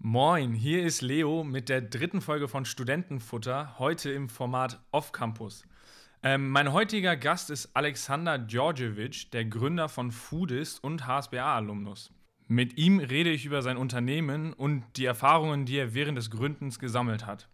Moin, 0.00 0.52
hier 0.52 0.84
ist 0.84 1.02
Leo 1.02 1.42
mit 1.42 1.68
der 1.68 1.80
dritten 1.80 2.20
Folge 2.20 2.46
von 2.46 2.64
Studentenfutter, 2.64 3.80
heute 3.80 4.12
im 4.12 4.28
Format 4.28 4.80
Off 4.92 5.10
Campus. 5.10 5.64
Ähm, 6.22 6.50
mein 6.50 6.72
heutiger 6.72 7.16
Gast 7.16 7.50
ist 7.50 7.74
Alexander 7.74 8.38
Djordjevic, 8.38 9.32
der 9.32 9.44
Gründer 9.44 9.88
von 9.88 10.12
Foodist 10.12 10.84
und 10.84 11.08
HSBA-Alumnus. 11.08 12.12
Mit 12.46 12.78
ihm 12.78 13.00
rede 13.00 13.30
ich 13.30 13.44
über 13.44 13.60
sein 13.60 13.76
Unternehmen 13.76 14.52
und 14.52 14.84
die 14.96 15.04
Erfahrungen, 15.04 15.66
die 15.66 15.76
er 15.78 15.94
während 15.94 16.16
des 16.16 16.30
Gründens 16.30 16.78
gesammelt 16.78 17.26
hat. 17.26 17.48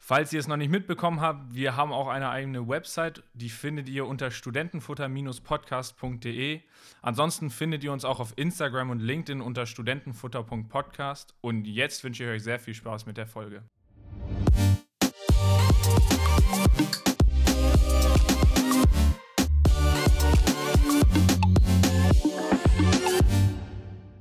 Falls 0.00 0.32
ihr 0.32 0.38
es 0.40 0.46
noch 0.46 0.56
nicht 0.56 0.70
mitbekommen 0.70 1.20
habt, 1.20 1.54
wir 1.54 1.76
haben 1.76 1.92
auch 1.92 2.08
eine 2.08 2.30
eigene 2.30 2.66
Website, 2.66 3.22
die 3.34 3.50
findet 3.50 3.86
ihr 3.88 4.06
unter 4.06 4.30
studentenfutter-podcast.de. 4.30 6.60
Ansonsten 7.02 7.50
findet 7.50 7.84
ihr 7.84 7.92
uns 7.92 8.06
auch 8.06 8.18
auf 8.20 8.32
Instagram 8.36 8.88
und 8.90 9.00
LinkedIn 9.00 9.42
unter 9.42 9.66
studentenfutter.podcast. 9.66 11.34
Und 11.40 11.66
jetzt 11.66 12.04
wünsche 12.04 12.24
ich 12.24 12.30
euch 12.30 12.42
sehr 12.42 12.58
viel 12.58 12.72
Spaß 12.74 13.06
mit 13.06 13.16
der 13.18 13.26
Folge. 13.26 13.62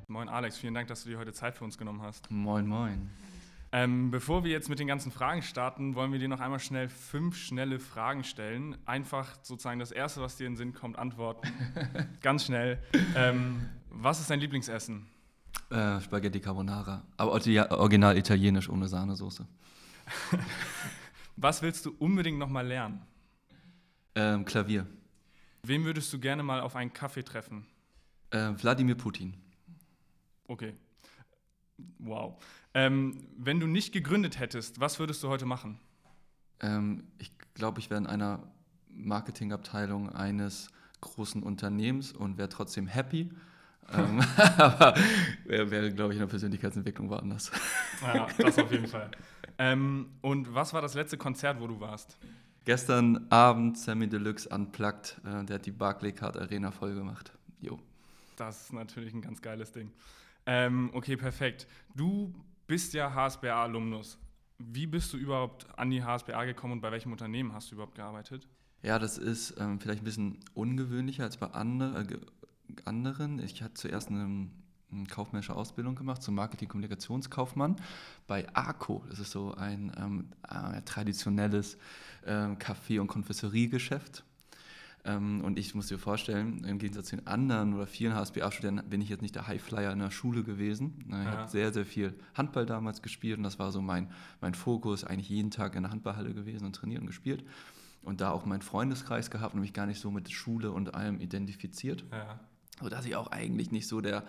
Moin 0.07 0.27
Alex, 0.27 0.57
vielen 0.57 0.73
Dank, 0.73 0.87
dass 0.87 1.03
du 1.03 1.09
dir 1.09 1.19
heute 1.19 1.31
Zeit 1.31 1.55
für 1.55 1.63
uns 1.63 1.77
genommen 1.77 2.01
hast. 2.01 2.29
Moin, 2.31 2.67
moin. 2.67 3.09
Ähm, 3.71 4.11
bevor 4.11 4.43
wir 4.43 4.51
jetzt 4.51 4.69
mit 4.69 4.79
den 4.79 4.87
ganzen 4.87 5.11
Fragen 5.11 5.41
starten, 5.41 5.95
wollen 5.95 6.11
wir 6.13 6.19
dir 6.19 6.29
noch 6.29 6.39
einmal 6.39 6.59
schnell 6.59 6.87
fünf 6.87 7.35
schnelle 7.35 7.79
Fragen 7.79 8.23
stellen. 8.23 8.77
Einfach 8.85 9.35
sozusagen 9.41 9.79
das 9.79 9.91
Erste, 9.91 10.21
was 10.21 10.37
dir 10.37 10.47
in 10.47 10.53
den 10.53 10.57
Sinn 10.57 10.73
kommt, 10.73 10.97
antworten. 10.97 11.47
Ganz 12.21 12.45
schnell. 12.45 12.81
Ähm, 13.15 13.67
was 13.89 14.21
ist 14.21 14.29
dein 14.29 14.39
Lieblingsessen? 14.39 15.05
Äh, 15.69 15.99
Spaghetti 15.99 16.39
Carbonara. 16.39 17.03
Aber 17.17 17.31
original 17.31 18.17
italienisch 18.17 18.69
ohne 18.69 18.87
Sahnesoße. 18.87 19.45
was 21.35 21.61
willst 21.61 21.85
du 21.85 21.93
unbedingt 21.99 22.39
noch 22.39 22.49
mal 22.49 22.65
lernen? 22.65 23.01
Ähm, 24.15 24.45
Klavier. 24.45 24.87
Wen 25.63 25.83
würdest 25.83 26.13
du 26.13 26.19
gerne 26.19 26.41
mal 26.41 26.61
auf 26.61 26.77
einen 26.77 26.93
Kaffee 26.93 27.23
treffen? 27.23 27.65
Äh, 28.29 28.53
Wladimir 28.57 28.95
Putin. 28.95 29.33
Okay. 30.47 30.73
Wow. 31.99 32.41
Ähm, 32.77 33.25
wenn 33.35 33.59
du 33.59 33.65
nicht 33.65 33.91
gegründet 33.91 34.39
hättest, 34.39 34.79
was 34.79 34.99
würdest 34.99 35.23
du 35.23 35.29
heute 35.29 35.47
machen? 35.47 35.79
Ähm, 36.59 37.05
ich 37.17 37.31
glaube, 37.55 37.79
ich 37.79 37.89
wäre 37.89 37.99
in 37.99 38.05
einer 38.05 38.43
Marketingabteilung 38.89 40.09
eines 40.13 40.69
großen 41.01 41.41
Unternehmens 41.41 42.11
und 42.11 42.37
wäre 42.37 42.49
trotzdem 42.49 42.85
happy. 42.85 43.31
ähm, 43.91 44.21
aber 44.57 44.93
wäre, 45.45 45.71
wär, 45.71 45.89
glaube 45.89 46.13
ich, 46.13 46.17
in 46.17 46.19
der 46.19 46.27
Persönlichkeitsentwicklung 46.27 47.09
woanders. 47.09 47.51
Ja, 48.03 48.27
das 48.37 48.59
auf 48.59 48.71
jeden 48.71 48.85
Fall. 48.85 49.09
Ähm, 49.57 50.11
und 50.21 50.53
was 50.53 50.71
war 50.71 50.83
das 50.83 50.93
letzte 50.93 51.17
Konzert, 51.17 51.59
wo 51.59 51.65
du 51.65 51.79
warst? 51.79 52.19
Gestern 52.63 53.25
Abend 53.31 53.79
Sammy 53.79 54.07
Deluxe 54.07 54.47
unplugged. 54.49 55.19
Äh, 55.25 55.45
der 55.45 55.55
hat 55.55 55.65
die 55.65 55.71
Barclaycard 55.71 56.37
Arena 56.37 56.69
voll 56.69 56.93
gemacht. 56.93 57.31
Jo. 57.59 57.79
Das 58.35 58.65
ist 58.65 58.73
natürlich 58.73 59.15
ein 59.15 59.21
ganz 59.23 59.41
geiles 59.41 59.71
Ding. 59.71 59.91
Ähm, 60.45 60.91
okay, 60.93 61.17
perfekt. 61.17 61.65
Du 61.95 62.35
bist 62.67 62.93
ja 62.93 63.13
HSBA-Alumnus. 63.13 64.19
Wie 64.59 64.87
bist 64.87 65.13
du 65.13 65.17
überhaupt 65.17 65.67
an 65.77 65.89
die 65.89 66.03
HSBA 66.03 66.45
gekommen 66.45 66.73
und 66.73 66.81
bei 66.81 66.91
welchem 66.91 67.11
Unternehmen 67.11 67.53
hast 67.53 67.71
du 67.71 67.75
überhaupt 67.75 67.95
gearbeitet? 67.95 68.47
Ja, 68.81 68.99
das 68.99 69.17
ist 69.17 69.55
ähm, 69.59 69.79
vielleicht 69.79 70.01
ein 70.01 70.05
bisschen 70.05 70.39
ungewöhnlicher 70.53 71.23
als 71.23 71.37
bei 71.37 71.47
andre, 71.47 72.01
äh, 72.01 72.17
anderen. 72.85 73.39
Ich 73.39 73.61
hatte 73.63 73.75
zuerst 73.75 74.09
eine, 74.09 74.49
eine 74.91 75.05
kaufmännische 75.05 75.55
Ausbildung 75.55 75.95
gemacht 75.95 76.21
zum 76.21 76.35
Marketing-Kommunikationskaufmann 76.35 77.77
bei 78.27 78.47
ARCO. 78.53 79.03
Das 79.09 79.19
ist 79.19 79.31
so 79.31 79.53
ein 79.53 79.91
ähm, 79.97 80.29
äh, 80.47 80.81
traditionelles 80.83 81.77
äh, 82.23 82.55
Kaffee- 82.55 82.99
und 82.99 83.07
Konfessoriegeschäft. 83.07 84.23
Ähm, 85.05 85.41
und 85.43 85.57
ich 85.57 85.73
muss 85.75 85.87
dir 85.87 85.97
vorstellen, 85.97 86.63
im 86.63 86.79
Gegensatz 86.79 87.07
zu 87.07 87.15
den 87.15 87.27
anderen 87.27 87.73
oder 87.73 87.87
vielen 87.87 88.13
HSBA-Studenten 88.13 88.89
bin 88.89 89.01
ich 89.01 89.09
jetzt 89.09 89.21
nicht 89.21 89.35
der 89.35 89.47
Highflyer 89.47 89.91
in 89.91 89.99
der 89.99 90.11
Schule 90.11 90.43
gewesen. 90.43 91.05
Ich 91.07 91.13
ja. 91.13 91.25
habe 91.25 91.49
sehr, 91.49 91.71
sehr 91.71 91.85
viel 91.85 92.13
Handball 92.35 92.65
damals 92.65 93.01
gespielt 93.01 93.37
und 93.37 93.43
das 93.43 93.59
war 93.59 93.71
so 93.71 93.81
mein, 93.81 94.11
mein 94.41 94.53
Fokus, 94.53 95.03
eigentlich 95.03 95.29
jeden 95.29 95.51
Tag 95.51 95.75
in 95.75 95.83
der 95.83 95.91
Handballhalle 95.91 96.33
gewesen 96.33 96.65
und 96.65 96.75
trainiert 96.75 97.01
und 97.01 97.07
gespielt. 97.07 97.45
Und 98.03 98.21
da 98.21 98.31
auch 98.31 98.45
meinen 98.45 98.61
Freundeskreis 98.61 99.31
gehabt 99.31 99.53
und 99.53 99.61
mich 99.61 99.73
gar 99.73 99.85
nicht 99.85 99.99
so 99.99 100.11
mit 100.11 100.31
Schule 100.31 100.71
und 100.71 100.93
allem 100.93 101.19
identifiziert. 101.19 102.05
Ja. 102.11 102.39
Sodass 102.81 103.05
ich 103.05 103.15
auch 103.15 103.31
eigentlich 103.31 103.71
nicht 103.71 103.87
so 103.87 104.01
der 104.01 104.23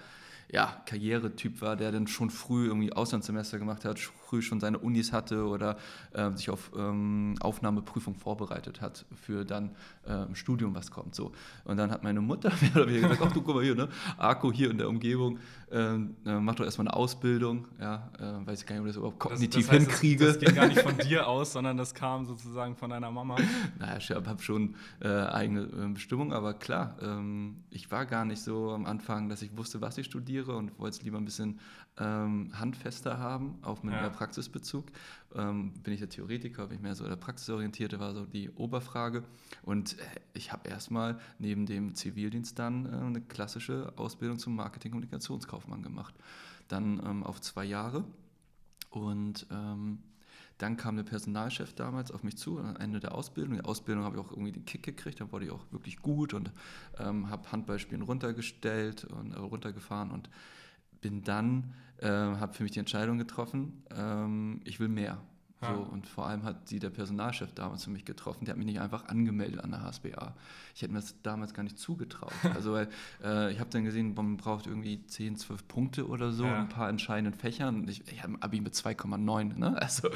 ja, 0.51 0.83
Karrieretyp 0.87 1.61
war, 1.61 1.77
der 1.77 1.93
dann 1.93 2.07
schon 2.07 2.31
früh 2.31 2.67
irgendwie 2.67 2.93
Auslandssemester 2.93 3.59
gemacht 3.59 3.85
hat, 3.85 3.99
früh 3.99 4.41
schon 4.41 4.61
seine 4.61 4.79
Unis 4.79 5.13
hatte 5.13 5.47
oder 5.47 5.77
äh, 6.13 6.31
sich 6.33 6.49
auf 6.49 6.71
ähm, 6.77 7.35
Aufnahmeprüfung 7.41 8.15
vorbereitet 8.15 8.81
hat 8.81 9.05
für 9.15 9.45
dann 9.45 9.77
äh, 10.07 10.35
Studium, 10.35 10.75
was 10.75 10.91
kommt. 10.91 11.15
So. 11.15 11.33
Und 11.65 11.77
dann 11.77 11.91
hat 11.91 12.03
meine 12.03 12.21
Mutter 12.21 12.51
weniger 12.75 13.09
gesagt, 13.09 13.23
ach 13.27 13.33
du 13.33 13.43
guck 13.43 13.57
mal 13.57 13.65
hier, 13.65 13.75
ne? 13.75 13.89
Arco 14.17 14.51
hier 14.51 14.71
in 14.71 14.79
der 14.79 14.89
Umgebung, 14.89 15.39
ähm, 15.71 16.17
äh, 16.25 16.39
mach 16.39 16.55
doch 16.55 16.65
erstmal 16.65 16.89
eine 16.89 16.97
Ausbildung, 16.97 17.67
ja, 17.81 18.11
äh, 18.19 18.47
weiß 18.47 18.61
ich 18.61 18.67
gar 18.67 18.75
nicht, 18.77 18.81
ob 18.81 18.87
ich 18.87 18.91
das 18.91 18.97
überhaupt 18.97 19.19
kognitiv 19.19 19.67
das, 19.67 19.67
das 19.67 19.75
heißt, 19.75 19.91
hinkriege. 19.91 20.27
Das, 20.27 20.39
das 20.39 20.45
ging 20.45 20.55
gar 20.55 20.69
nicht 20.69 20.81
von 20.81 20.97
dir 21.09 21.27
aus, 21.27 21.53
sondern 21.53 21.77
das 21.77 21.95
kam 21.95 22.25
sozusagen 22.25 22.77
von 22.77 22.91
deiner 22.91 23.11
Mama. 23.11 23.37
Naja, 23.79 23.97
ich 23.99 24.11
habe 24.11 24.43
schon 24.43 24.77
äh, 25.01 25.09
eigene 25.09 25.63
äh, 25.63 25.89
Bestimmung, 25.93 26.33
aber 26.33 26.55
klar, 26.55 26.97
ähm, 27.03 27.65
ich 27.71 27.91
war 27.91 28.07
gar 28.07 28.25
nicht 28.25 28.43
so 28.43 28.71
am 28.71 28.87
Anfang, 28.87 29.29
dass 29.29 29.43
ich 29.43 29.57
wusste, 29.57 29.81
was 29.81 29.99
ich 29.99 30.07
studiere 30.07 30.57
und 30.57 30.79
wollte 30.79 30.99
es 30.99 31.03
lieber 31.03 31.19
ein 31.19 31.25
bisschen 31.25 31.59
ähm, 31.99 32.51
handfester 32.59 33.19
haben, 33.19 33.59
auch 33.63 33.83
mit 33.83 33.95
ja. 33.95 34.03
mehr 34.03 34.11
Praxisbezug. 34.11 34.87
Ähm, 35.35 35.75
bin 35.83 35.93
ich 35.93 36.01
der 36.01 36.09
Theoretiker, 36.09 36.67
bin 36.67 36.77
ich 36.77 36.83
mehr 36.83 36.95
so 36.95 37.07
der 37.07 37.17
Praxisorientierte, 37.17 38.01
war 38.01 38.15
so 38.15 38.25
die 38.25 38.51
Oberfrage. 38.51 39.25
Und 39.63 39.99
äh, 39.99 40.03
ich 40.33 40.53
habe 40.53 40.69
erstmal 40.69 41.19
neben 41.39 41.67
dem 41.67 41.95
Zivildienst 41.95 42.59
dann 42.59 42.87
äh, 42.87 42.97
eine 42.97 43.21
klassische 43.21 43.93
Ausbildung 43.97 44.39
zum 44.39 44.57
Marketing-Kommunikationskaufmann 44.57 45.83
gemacht. 45.83 46.15
Dann 46.69 47.01
ähm, 47.05 47.25
auf 47.25 47.41
zwei 47.41 47.65
Jahre. 47.65 48.05
Und 48.91 49.47
ähm, 49.51 49.99
dann 50.59 50.77
kam 50.77 50.97
der 50.97 51.05
Personalchef 51.05 51.73
damals 51.75 52.11
auf 52.11 52.25
mich 52.25 52.37
zu 52.37 52.59
am 52.59 52.77
Ende 52.77 52.99
der 52.99 53.15
Ausbildung. 53.15 53.55
Die 53.55 53.65
Ausbildung 53.65 54.05
habe 54.05 54.17
ich 54.17 54.23
auch 54.23 54.31
irgendwie 54.33 54.53
den 54.53 54.65
Kick 54.65 54.83
gekriegt, 54.83 55.21
da 55.21 55.31
wurde 55.31 55.47
ich 55.47 55.51
auch 55.53 55.65
wirklich 55.71 56.03
gut 56.03 56.35
und 56.35 56.51
ähm, 56.99 57.31
habe 57.31 57.51
Handballspielen 57.51 58.03
runtergestellt 58.03 59.05
und 59.05 59.33
äh, 59.33 59.39
runtergefahren 59.39 60.11
und 60.11 60.29
bin 61.01 61.23
dann, 61.23 61.75
äh, 61.99 62.09
habe 62.09 62.55
für 62.55 62.63
mich 62.63 62.73
die 62.73 62.81
Entscheidung 62.81 63.19
getroffen, 63.19 63.85
ähm, 63.95 64.61
ich 64.65 64.81
will 64.81 64.89
mehr. 64.89 65.19
So, 65.61 65.89
und 65.91 66.07
vor 66.07 66.27
allem 66.29 66.45
hat 66.45 66.69
sie 66.69 66.79
der 66.79 66.91
Personalchef 66.91 67.53
damals 67.53 67.83
für 67.83 67.91
mich 67.91 68.05
getroffen. 68.05 68.45
Der 68.45 68.53
hat 68.53 68.59
mich 68.59 68.67
nicht 68.67 68.81
einfach 68.81 69.09
angemeldet 69.09 69.59
an 69.59 69.73
der 69.73 69.83
HSBA. 69.83 70.33
Ich 70.73 70.83
hätte 70.83 70.93
mir 70.93 71.01
das 71.01 71.17
damals 71.25 71.53
gar 71.53 71.65
nicht 71.65 71.79
zugetraut. 71.79 72.33
Also, 72.59 72.73
weil 72.73 72.89
äh, 73.23 73.53
ich 73.53 73.61
habe 73.61 73.71
dann 73.71 73.85
gesehen, 73.85 74.15
man 74.15 74.37
braucht 74.37 74.67
irgendwie 74.67 75.05
10, 75.07 75.37
12 75.37 75.69
Punkte 75.69 76.09
oder 76.09 76.33
so, 76.33 76.45
ja. 76.45 76.61
ein 76.61 76.69
paar 76.69 76.89
entscheidenden 76.89 77.39
Fächern. 77.39 77.87
Ich, 77.89 78.03
ich 78.11 78.23
habe 78.23 78.33
ein 78.35 78.43
Abi 78.43 78.61
mit 78.61 78.75
2,9. 78.75 79.59
Ne? 79.59 79.81
Also, 79.81 80.09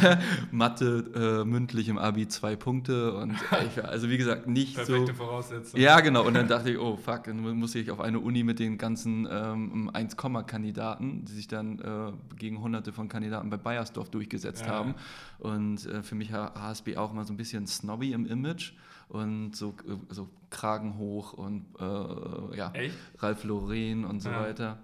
Mathe 0.50 1.42
äh, 1.42 1.44
mündlich 1.44 1.88
im 1.88 1.98
Abi 1.98 2.26
zwei 2.26 2.56
Punkte. 2.56 3.14
Und 3.14 3.32
ich, 3.66 3.84
also, 3.84 4.08
wie 4.08 4.16
gesagt, 4.16 4.46
nicht 4.48 4.76
Perfekte 4.76 5.12
so. 5.12 5.24
Voraussetzung. 5.24 5.78
Ja, 5.78 6.00
genau. 6.00 6.24
Und 6.24 6.34
dann 6.34 6.48
dachte 6.48 6.70
ich, 6.70 6.78
oh 6.78 6.96
fuck, 6.96 7.24
dann 7.24 7.40
muss 7.40 7.74
ich 7.74 7.90
auf 7.90 8.00
eine 8.00 8.18
Uni 8.18 8.44
mit 8.44 8.58
den 8.58 8.78
ganzen 8.78 9.28
ähm, 9.30 9.90
1-Kandidaten, 9.92 11.24
die 11.24 11.32
sich 11.32 11.48
dann 11.48 11.78
äh, 11.80 12.12
gegen 12.36 12.60
hunderte 12.60 12.92
von 12.92 13.08
Kandidaten 13.08 13.50
bei 13.50 13.56
Bayersdorf 13.56 14.08
durchgesetzt 14.08 14.64
ja. 14.66 14.72
haben 14.72 14.83
haben. 14.84 14.94
Und 15.38 15.86
äh, 15.86 16.02
für 16.02 16.14
mich 16.14 16.32
war 16.32 16.54
HSB 16.54 16.96
auch 16.96 17.12
immer 17.12 17.24
so 17.24 17.32
ein 17.32 17.36
bisschen 17.36 17.66
snobby 17.66 18.12
im 18.12 18.26
Image 18.26 18.72
und 19.08 19.54
so, 19.54 19.74
äh, 19.86 20.14
so 20.14 20.28
Kragen 20.50 20.96
hoch 20.98 21.32
und 21.32 21.66
äh, 21.78 22.56
ja, 22.56 22.70
Echt? 22.72 22.96
Ralf 23.18 23.44
Lauren 23.44 24.04
und 24.04 24.20
so 24.20 24.30
ja. 24.30 24.40
weiter. 24.40 24.78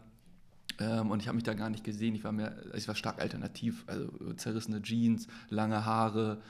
Ähm, 0.79 1.11
und 1.11 1.21
ich 1.21 1.29
habe 1.29 1.37
mich 1.37 1.45
da 1.45 1.55
gar 1.55 1.71
nicht 1.71 1.85
gesehen. 1.85 2.15
Ich 2.15 2.25
war 2.25 2.33
mehr, 2.33 2.57
ich 2.75 2.89
war 2.89 2.95
stark 2.95 3.21
alternativ, 3.21 3.85
also 3.87 4.09
zerrissene 4.37 4.83
Jeans, 4.83 5.29
lange 5.49 5.85
Haare, 5.85 6.41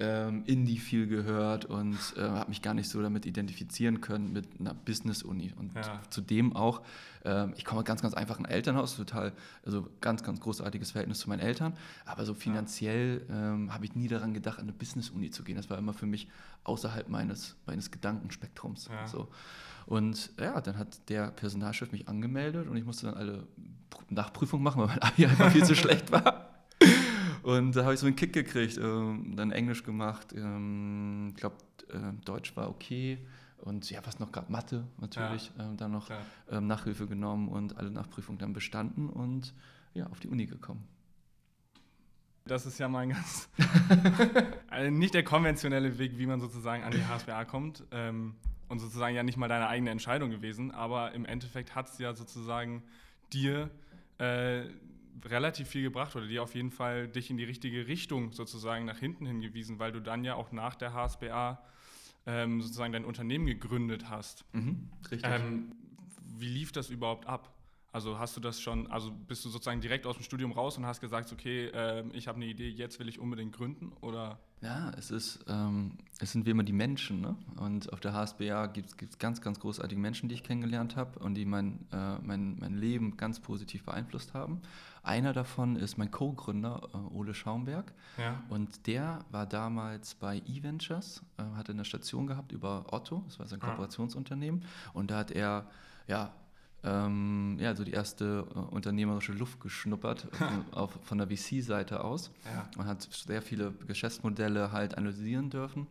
ähm, 0.00 0.44
Indie 0.46 0.78
viel 0.78 1.08
gehört 1.08 1.64
und 1.64 1.98
äh, 2.16 2.20
habe 2.20 2.48
mich 2.48 2.62
gar 2.62 2.74
nicht 2.74 2.88
so 2.88 3.02
damit 3.02 3.26
identifizieren 3.26 4.00
können 4.00 4.32
mit 4.32 4.46
einer 4.60 4.72
Business-Uni. 4.72 5.52
Und 5.56 5.74
ja. 5.74 6.00
zudem 6.10 6.54
auch, 6.54 6.82
äh, 7.24 7.50
ich 7.56 7.64
komme 7.64 7.82
ganz, 7.82 8.00
ganz 8.00 8.14
einfach 8.14 8.38
in 8.38 8.46
ein 8.46 8.52
Elternhaus, 8.52 8.96
total, 8.96 9.32
also 9.64 9.88
ganz, 10.00 10.22
ganz 10.22 10.40
großartiges 10.40 10.92
Verhältnis 10.92 11.18
zu 11.18 11.28
meinen 11.28 11.40
Eltern, 11.40 11.74
aber 12.04 12.24
so 12.24 12.34
finanziell 12.34 13.26
ja. 13.28 13.54
ähm, 13.54 13.74
habe 13.74 13.84
ich 13.84 13.96
nie 13.96 14.06
daran 14.06 14.34
gedacht, 14.34 14.58
an 14.58 14.64
eine 14.64 14.72
Business-Uni 14.72 15.30
zu 15.30 15.42
gehen. 15.42 15.56
Das 15.56 15.68
war 15.68 15.78
immer 15.78 15.92
für 15.92 16.06
mich 16.06 16.28
außerhalb 16.62 17.08
meines, 17.08 17.56
meines 17.66 17.90
Gedankenspektrums. 17.90 18.88
Ja. 18.88 19.08
So. 19.08 19.28
Und 19.86 20.30
ja, 20.38 20.60
dann 20.60 20.78
hat 20.78 21.08
der 21.08 21.28
Personalchef 21.32 21.90
mich 21.90 22.08
angemeldet 22.08 22.68
und 22.68 22.76
ich 22.76 22.84
musste 22.84 23.06
dann 23.06 23.16
alle 23.16 23.48
Nachprüfungen 24.10 24.62
machen, 24.62 24.82
weil 24.82 24.88
mein 24.88 24.98
Abi 25.00 25.26
einfach 25.26 25.50
viel 25.50 25.64
zu 25.64 25.74
schlecht 25.74 26.12
war. 26.12 26.47
Und 27.48 27.74
da 27.74 27.84
habe 27.84 27.94
ich 27.94 28.00
so 28.00 28.06
einen 28.06 28.14
Kick 28.14 28.34
gekriegt, 28.34 28.76
ähm, 28.76 29.32
dann 29.34 29.52
Englisch 29.52 29.82
gemacht, 29.82 30.34
ähm, 30.34 31.28
ich 31.30 31.36
glaube, 31.36 31.56
äh, 31.88 32.12
Deutsch 32.26 32.54
war 32.56 32.68
okay. 32.68 33.26
Und 33.56 33.88
ja, 33.88 34.00
was 34.04 34.18
noch 34.18 34.32
gab, 34.32 34.50
Mathe 34.50 34.86
natürlich, 34.98 35.50
ja, 35.56 35.64
ähm, 35.64 35.78
dann 35.78 35.92
noch 35.92 36.10
ähm, 36.50 36.66
Nachhilfe 36.66 37.06
genommen 37.06 37.48
und 37.48 37.78
alle 37.78 37.90
Nachprüfungen 37.90 38.38
dann 38.38 38.52
bestanden. 38.52 39.08
Und 39.08 39.54
ja, 39.94 40.06
auf 40.08 40.20
die 40.20 40.28
Uni 40.28 40.44
gekommen. 40.44 40.86
Das 42.44 42.66
ist 42.66 42.78
ja 42.78 42.86
mal 42.86 43.00
ein 43.00 43.08
ganz. 43.10 43.48
also 44.68 44.90
nicht 44.90 45.14
der 45.14 45.24
konventionelle 45.24 45.98
Weg, 45.98 46.18
wie 46.18 46.26
man 46.26 46.40
sozusagen 46.40 46.82
an 46.82 46.92
die 46.92 47.02
HSBA 47.02 47.46
kommt. 47.46 47.82
Ähm, 47.92 48.34
und 48.68 48.78
sozusagen 48.78 49.16
ja 49.16 49.22
nicht 49.22 49.38
mal 49.38 49.48
deine 49.48 49.68
eigene 49.68 49.88
Entscheidung 49.88 50.28
gewesen, 50.28 50.70
aber 50.70 51.12
im 51.12 51.24
Endeffekt 51.24 51.74
hat 51.74 51.88
es 51.88 51.96
ja 51.96 52.12
sozusagen 52.12 52.82
dir 53.32 53.70
äh, 54.18 54.64
relativ 55.24 55.68
viel 55.68 55.82
gebracht 55.82 56.14
oder 56.16 56.26
dir 56.26 56.42
auf 56.42 56.54
jeden 56.54 56.70
Fall 56.70 57.08
dich 57.08 57.30
in 57.30 57.36
die 57.36 57.44
richtige 57.44 57.86
Richtung 57.86 58.32
sozusagen 58.32 58.84
nach 58.84 58.98
hinten 58.98 59.26
hingewiesen, 59.26 59.78
weil 59.78 59.92
du 59.92 60.00
dann 60.00 60.24
ja 60.24 60.34
auch 60.34 60.52
nach 60.52 60.74
der 60.74 60.92
HSBA 60.92 61.62
ähm, 62.26 62.60
sozusagen 62.60 62.92
dein 62.92 63.04
Unternehmen 63.04 63.46
gegründet 63.46 64.08
hast. 64.10 64.44
Mhm, 64.52 64.90
richtig. 65.10 65.30
Ähm, 65.30 65.72
wie 66.36 66.48
lief 66.48 66.72
das 66.72 66.90
überhaupt 66.90 67.26
ab? 67.26 67.52
Also 67.90 68.18
hast 68.18 68.36
du 68.36 68.40
das 68.40 68.60
schon, 68.60 68.86
also 68.88 69.10
bist 69.10 69.44
du 69.44 69.48
sozusagen 69.48 69.80
direkt 69.80 70.06
aus 70.06 70.16
dem 70.16 70.22
Studium 70.22 70.52
raus 70.52 70.76
und 70.76 70.84
hast 70.84 71.00
gesagt, 71.00 71.32
okay, 71.32 71.66
äh, 71.68 72.04
ich 72.12 72.28
habe 72.28 72.36
eine 72.36 72.44
Idee, 72.44 72.68
jetzt 72.68 73.00
will 73.00 73.08
ich 73.08 73.18
unbedingt 73.18 73.54
gründen 73.54 73.92
oder? 74.02 74.38
Ja, 74.60 74.92
es 74.98 75.10
ist, 75.10 75.44
ähm, 75.48 75.92
es 76.20 76.32
sind 76.32 76.44
wie 76.44 76.50
immer 76.50 76.64
die 76.64 76.74
Menschen, 76.74 77.22
ne? 77.22 77.36
Und 77.56 77.90
auf 77.92 78.00
der 78.00 78.12
HSBA 78.12 78.66
gibt 78.66 78.90
es 79.00 79.18
ganz, 79.18 79.40
ganz 79.40 79.58
großartige 79.58 80.00
Menschen, 80.00 80.28
die 80.28 80.34
ich 80.34 80.42
kennengelernt 80.42 80.96
habe 80.96 81.18
und 81.20 81.34
die 81.34 81.46
mein, 81.46 81.86
äh, 81.90 82.18
mein, 82.18 82.58
mein 82.58 82.76
Leben 82.76 83.16
ganz 83.16 83.40
positiv 83.40 83.84
beeinflusst 83.84 84.34
haben. 84.34 84.60
Einer 85.02 85.32
davon 85.32 85.76
ist 85.76 85.98
mein 85.98 86.10
Co-Gründer, 86.10 86.88
äh, 86.92 87.14
Ole 87.14 87.34
Schaumberg. 87.34 87.92
Ja. 88.16 88.42
Und 88.48 88.86
der 88.86 89.20
war 89.30 89.46
damals 89.46 90.14
bei 90.14 90.38
eVentures, 90.46 91.22
äh, 91.38 91.42
hatte 91.56 91.72
eine 91.72 91.84
Station 91.84 92.26
gehabt 92.26 92.52
über 92.52 92.86
Otto, 92.92 93.22
das 93.26 93.38
war 93.38 93.46
sein 93.46 93.60
Kooperationsunternehmen. 93.60 94.64
Und 94.92 95.10
da 95.10 95.18
hat 95.18 95.30
er, 95.30 95.66
ja, 96.06 96.32
ähm, 96.84 97.56
ja, 97.58 97.74
so 97.74 97.84
die 97.84 97.92
erste 97.92 98.46
äh, 98.54 98.58
unternehmerische 98.58 99.32
Luft 99.32 99.60
geschnuppert 99.60 100.28
von, 100.32 100.64
auf, 100.72 100.98
von 101.02 101.18
der 101.18 101.26
VC-Seite 101.28 102.04
aus 102.04 102.30
ja. 102.44 102.68
und 102.76 102.86
hat 102.86 103.02
sehr 103.02 103.42
viele 103.42 103.72
Geschäftsmodelle 103.86 104.70
halt 104.72 104.96
analysieren 104.96 105.50
dürfen. 105.50 105.86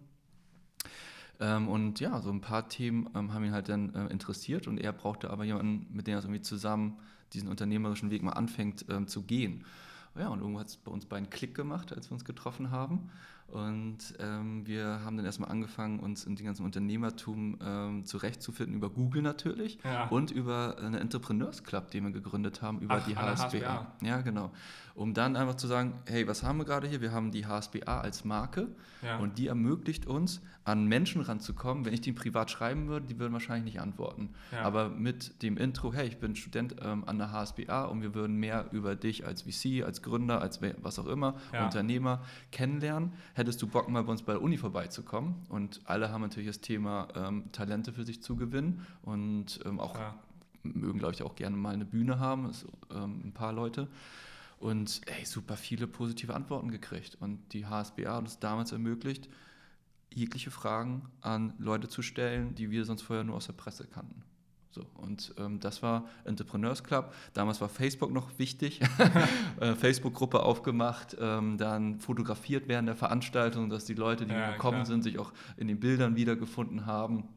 Ähm, 1.40 1.68
und 1.68 2.00
ja, 2.00 2.22
so 2.22 2.32
ein 2.32 2.42
paar 2.42 2.68
Themen 2.70 3.10
ähm, 3.16 3.34
haben 3.34 3.44
ihn 3.44 3.52
halt 3.52 3.70
dann 3.70 3.94
äh, 3.94 4.08
interessiert 4.08 4.68
und 4.68 4.80
er 4.80 4.94
brauchte 4.94 5.30
aber 5.30 5.44
jemanden, 5.44 5.86
mit 5.96 6.08
dem 6.08 6.16
er 6.16 6.22
irgendwie 6.22 6.42
zusammen 6.42 6.98
diesen 7.34 7.50
unternehmerischen 7.50 8.10
Weg 8.10 8.24
mal 8.24 8.34
anfängt 8.34 8.86
ähm, 8.90 9.08
zu 9.08 9.24
gehen. 9.24 9.66
Ja, 10.18 10.30
und 10.30 10.40
irgendwo 10.40 10.60
hat 10.60 10.68
es 10.68 10.78
bei 10.78 10.92
uns 10.92 11.06
beiden 11.06 11.30
Klick 11.30 11.54
gemacht, 11.54 11.94
als 11.94 12.10
wir 12.10 12.14
uns 12.14 12.26
getroffen 12.26 12.72
haben. 12.72 13.10
Und 13.48 14.14
ähm, 14.20 14.68
wir 14.68 15.02
haben 15.06 15.16
dann 15.16 15.26
erstmal 15.26 15.50
angefangen, 15.50 16.00
uns 16.00 16.26
in 16.26 16.36
dem 16.36 16.46
ganzen 16.46 16.66
Unternehmertum 16.66 17.58
ähm, 17.62 18.06
zurechtzufinden, 18.06 18.76
über 18.76 18.90
Google 18.90 19.22
natürlich 19.22 19.80
ja. 19.86 20.08
und 20.10 20.32
über 20.32 20.78
eine 20.80 21.00
Entrepreneurs 21.00 21.64
Club, 21.64 21.90
den 21.92 22.04
wir 22.04 22.12
gegründet 22.12 22.62
haben, 22.62 22.80
über 22.80 22.96
Ach, 22.96 23.08
die 23.08 23.16
HSBA. 23.16 23.94
Ja, 24.02 24.22
genau. 24.22 24.52
Um 24.96 25.14
dann 25.14 25.36
einfach 25.36 25.56
zu 25.56 25.68
sagen, 25.68 25.94
hey, 26.08 26.28
was 26.28 26.44
haben 26.44 26.58
wir 26.58 26.66
gerade 26.66 26.88
hier? 26.88 27.02
Wir 27.02 27.12
haben 27.12 27.32
die 27.32 27.46
HSBA 27.46 28.02
als 28.02 28.26
Marke 28.26 28.68
ja. 29.02 29.18
und 29.18 29.38
die 29.38 29.48
ermöglicht 29.48 30.08
uns, 30.08 30.42
an 30.68 30.86
Menschen 30.86 31.22
ranzukommen. 31.22 31.86
Wenn 31.86 31.94
ich 31.94 32.02
die 32.02 32.12
privat 32.12 32.52
schreiben 32.52 32.88
würde, 32.90 33.06
die 33.08 33.18
würden 33.18 33.32
wahrscheinlich 33.32 33.76
nicht 33.76 33.82
antworten. 33.82 34.34
Ja. 34.52 34.64
Aber 34.64 34.90
mit 34.90 35.42
dem 35.42 35.56
Intro, 35.56 35.94
hey, 35.94 36.08
ich 36.08 36.18
bin 36.18 36.36
Student 36.36 36.76
ähm, 36.82 37.06
an 37.06 37.18
der 37.18 37.32
HSBA 37.32 37.86
und 37.86 38.02
wir 38.02 38.14
würden 38.14 38.36
mehr 38.36 38.66
über 38.72 38.96
dich 38.96 39.26
als 39.26 39.44
VC, 39.44 39.86
als 39.86 40.02
Gründer, 40.02 40.42
als 40.42 40.60
was 40.82 41.00
auch 41.00 41.06
immer. 41.06 41.36
Unternehmer 41.64 42.22
kennenlernen, 42.52 43.14
hättest 43.38 43.62
du 43.62 43.68
Bock 43.68 43.88
mal 43.88 44.04
bei 44.04 44.12
uns 44.12 44.24
bei 44.24 44.34
der 44.34 44.42
Uni 44.42 44.58
vorbeizukommen. 44.58 45.36
Und 45.50 45.82
alle 45.86 46.12
haben 46.12 46.22
natürlich 46.22 46.48
das 46.48 46.62
Thema 46.62 47.08
ähm, 47.16 47.52
Talente 47.52 47.94
für 47.94 48.04
sich 48.04 48.22
zu 48.22 48.36
gewinnen 48.36 48.86
und 49.04 49.60
ähm, 49.66 49.80
auch 49.80 49.96
ja. 49.96 50.16
mögen, 50.64 51.00
glaube 51.00 51.14
ich, 51.14 51.24
auch 51.24 51.36
gerne 51.36 51.56
mal 51.56 51.74
eine 51.74 51.86
Bühne 51.86 52.20
haben, 52.20 52.48
das, 52.48 52.66
ähm, 52.92 53.22
ein 53.24 53.34
paar 53.34 53.54
Leute. 53.54 53.88
Und 54.60 55.02
ey, 55.06 55.24
super 55.24 55.56
viele 55.56 55.86
positive 55.86 56.34
Antworten 56.34 56.72
gekriegt. 56.72 57.16
Und 57.20 57.54
die 57.54 57.68
HSBA 57.68 58.16
hat 58.16 58.28
es 58.28 58.40
damals 58.40 58.72
ermöglicht, 58.72 59.30
jegliche 60.12 60.50
Fragen 60.50 61.04
an 61.22 61.54
Leute 61.60 61.88
zu 61.88 62.02
stellen, 62.02 62.56
die 62.56 62.72
wir 62.72 62.86
sonst 62.86 63.04
vorher 63.04 63.24
nur 63.24 63.36
aus 63.36 63.46
der 63.46 63.54
Presse 63.54 63.86
kannten. 63.86 64.24
So, 64.72 64.86
und 64.96 65.34
ähm, 65.40 65.60
das 65.60 65.82
war 65.82 66.06
Entrepreneurs 66.26 66.84
Club. 66.84 67.14
Damals 67.34 67.62
war 67.62 67.70
Facebook 67.70 68.12
noch 68.12 68.38
wichtig. 68.38 68.80
äh, 69.60 69.74
Facebook-Gruppe 69.74 70.42
aufgemacht, 70.42 71.16
ähm, 71.20 71.58
dann 71.58 72.00
fotografiert 72.00 72.68
während 72.68 72.88
der 72.88 72.96
Veranstaltung, 72.96 73.70
dass 73.70 73.86
die 73.86 73.94
Leute, 73.94 74.26
die 74.26 74.34
ja, 74.34 74.52
gekommen 74.52 74.78
klar. 74.78 74.86
sind, 74.86 75.04
sich 75.04 75.20
auch 75.20 75.32
in 75.58 75.68
den 75.68 75.80
Bildern 75.80 76.16
wiedergefunden 76.16 76.86
haben. 76.86 77.28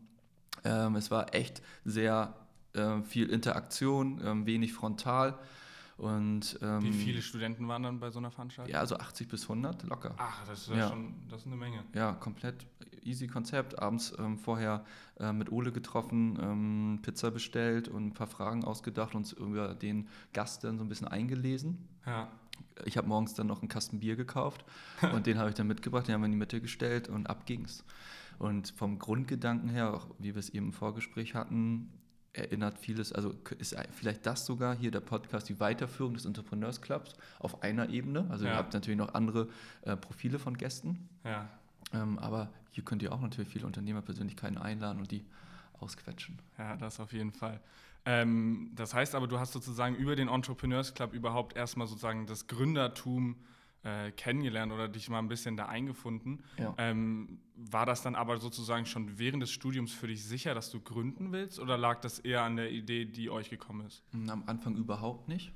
Ähm, 0.64 0.96
es 0.96 1.10
war 1.10 1.34
echt 1.34 1.62
sehr 1.84 2.34
äh, 2.74 3.02
viel 3.02 3.28
Interaktion, 3.30 4.20
ähm, 4.24 4.46
wenig 4.46 4.72
frontal. 4.72 5.38
Und, 6.00 6.58
ähm, 6.62 6.82
Wie 6.82 6.92
viele 6.92 7.20
Studenten 7.20 7.68
waren 7.68 7.82
dann 7.82 8.00
bei 8.00 8.10
so 8.10 8.20
einer 8.20 8.30
Veranstaltung? 8.30 8.72
Ja, 8.72 8.80
also 8.80 8.96
80 8.96 9.28
bis 9.28 9.42
100 9.42 9.82
locker. 9.82 10.14
Ach, 10.16 10.46
das 10.46 10.60
ist 10.62 10.74
ja, 10.74 10.88
schon 10.88 11.12
das 11.28 11.40
ist 11.40 11.46
eine 11.46 11.56
Menge. 11.56 11.84
Ja, 11.92 12.12
komplett 12.12 12.64
easy 13.04 13.26
Konzept. 13.26 13.78
Abends 13.78 14.14
ähm, 14.18 14.38
vorher 14.38 14.86
äh, 15.18 15.30
mit 15.34 15.52
Ole 15.52 15.72
getroffen, 15.72 16.38
ähm, 16.40 17.00
Pizza 17.02 17.30
bestellt 17.30 17.88
und 17.88 18.06
ein 18.06 18.14
paar 18.14 18.28
Fragen 18.28 18.64
ausgedacht 18.64 19.14
und 19.14 19.30
über 19.32 19.74
den 19.74 20.08
Gast 20.32 20.64
dann 20.64 20.78
so 20.78 20.84
ein 20.84 20.88
bisschen 20.88 21.06
eingelesen. 21.06 21.86
Ja. 22.06 22.28
Ich 22.86 22.96
habe 22.96 23.06
morgens 23.06 23.34
dann 23.34 23.48
noch 23.48 23.60
einen 23.60 23.68
Kasten 23.68 24.00
Bier 24.00 24.16
gekauft 24.16 24.64
und 25.12 25.26
den 25.26 25.36
habe 25.36 25.50
ich 25.50 25.54
dann 25.54 25.66
mitgebracht, 25.66 26.08
den 26.08 26.14
haben 26.14 26.22
wir 26.22 26.26
in 26.26 26.32
die 26.32 26.38
Mitte 26.38 26.62
gestellt 26.62 27.10
und 27.10 27.28
ab 27.28 27.44
ging's. 27.44 27.84
Und 28.38 28.70
vom 28.70 28.98
Grundgedanken 28.98 29.68
her, 29.68 29.92
auch 29.92 30.06
wie 30.18 30.34
wir 30.34 30.40
es 30.40 30.48
eben 30.48 30.68
im 30.68 30.72
Vorgespräch 30.72 31.34
hatten, 31.34 31.90
erinnert 32.32 32.78
vieles, 32.78 33.12
also 33.12 33.34
ist 33.58 33.76
vielleicht 33.92 34.24
das 34.24 34.46
sogar 34.46 34.76
hier 34.76 34.90
der 34.90 35.00
Podcast, 35.00 35.48
die 35.48 35.58
Weiterführung 35.58 36.14
des 36.14 36.24
Entrepreneurs 36.24 36.80
Clubs 36.80 37.14
auf 37.38 37.62
einer 37.62 37.88
Ebene. 37.88 38.26
Also 38.30 38.44
ja. 38.44 38.52
ihr 38.52 38.56
habt 38.56 38.72
natürlich 38.72 38.98
noch 38.98 39.14
andere 39.14 39.48
äh, 39.82 39.96
Profile 39.96 40.38
von 40.38 40.56
Gästen. 40.56 41.08
Ja. 41.24 41.48
Ähm, 41.92 42.18
aber 42.18 42.50
hier 42.70 42.84
könnt 42.84 43.02
ihr 43.02 43.12
auch 43.12 43.20
natürlich 43.20 43.50
viele 43.50 43.66
Unternehmerpersönlichkeiten 43.66 44.58
einladen 44.58 45.00
und 45.00 45.10
die 45.10 45.24
ausquetschen. 45.80 46.38
Ja, 46.58 46.76
das 46.76 47.00
auf 47.00 47.12
jeden 47.12 47.32
Fall. 47.32 47.60
Ähm, 48.04 48.70
das 48.74 48.94
heißt 48.94 49.14
aber, 49.14 49.26
du 49.26 49.38
hast 49.38 49.52
sozusagen 49.52 49.96
über 49.96 50.16
den 50.16 50.28
Entrepreneurs 50.28 50.94
Club 50.94 51.12
überhaupt 51.12 51.56
erstmal 51.56 51.86
sozusagen 51.86 52.26
das 52.26 52.46
Gründertum 52.46 53.36
äh, 53.82 54.10
kennengelernt 54.12 54.72
oder 54.72 54.88
dich 54.88 55.08
mal 55.08 55.18
ein 55.18 55.28
bisschen 55.28 55.56
da 55.56 55.66
eingefunden. 55.66 56.42
Ja. 56.58 56.74
Ähm, 56.78 57.40
war 57.56 57.86
das 57.86 58.02
dann 58.02 58.14
aber 58.14 58.38
sozusagen 58.38 58.86
schon 58.86 59.18
während 59.18 59.42
des 59.42 59.50
Studiums 59.50 59.92
für 59.92 60.06
dich 60.06 60.24
sicher, 60.24 60.54
dass 60.54 60.70
du 60.70 60.80
gründen 60.80 61.32
willst 61.32 61.58
oder 61.58 61.76
lag 61.76 62.00
das 62.00 62.18
eher 62.18 62.42
an 62.42 62.56
der 62.56 62.70
Idee, 62.70 63.04
die 63.04 63.30
euch 63.30 63.50
gekommen 63.50 63.86
ist? 63.86 64.02
Am 64.28 64.44
Anfang 64.46 64.76
überhaupt 64.76 65.28
nicht. 65.28 65.52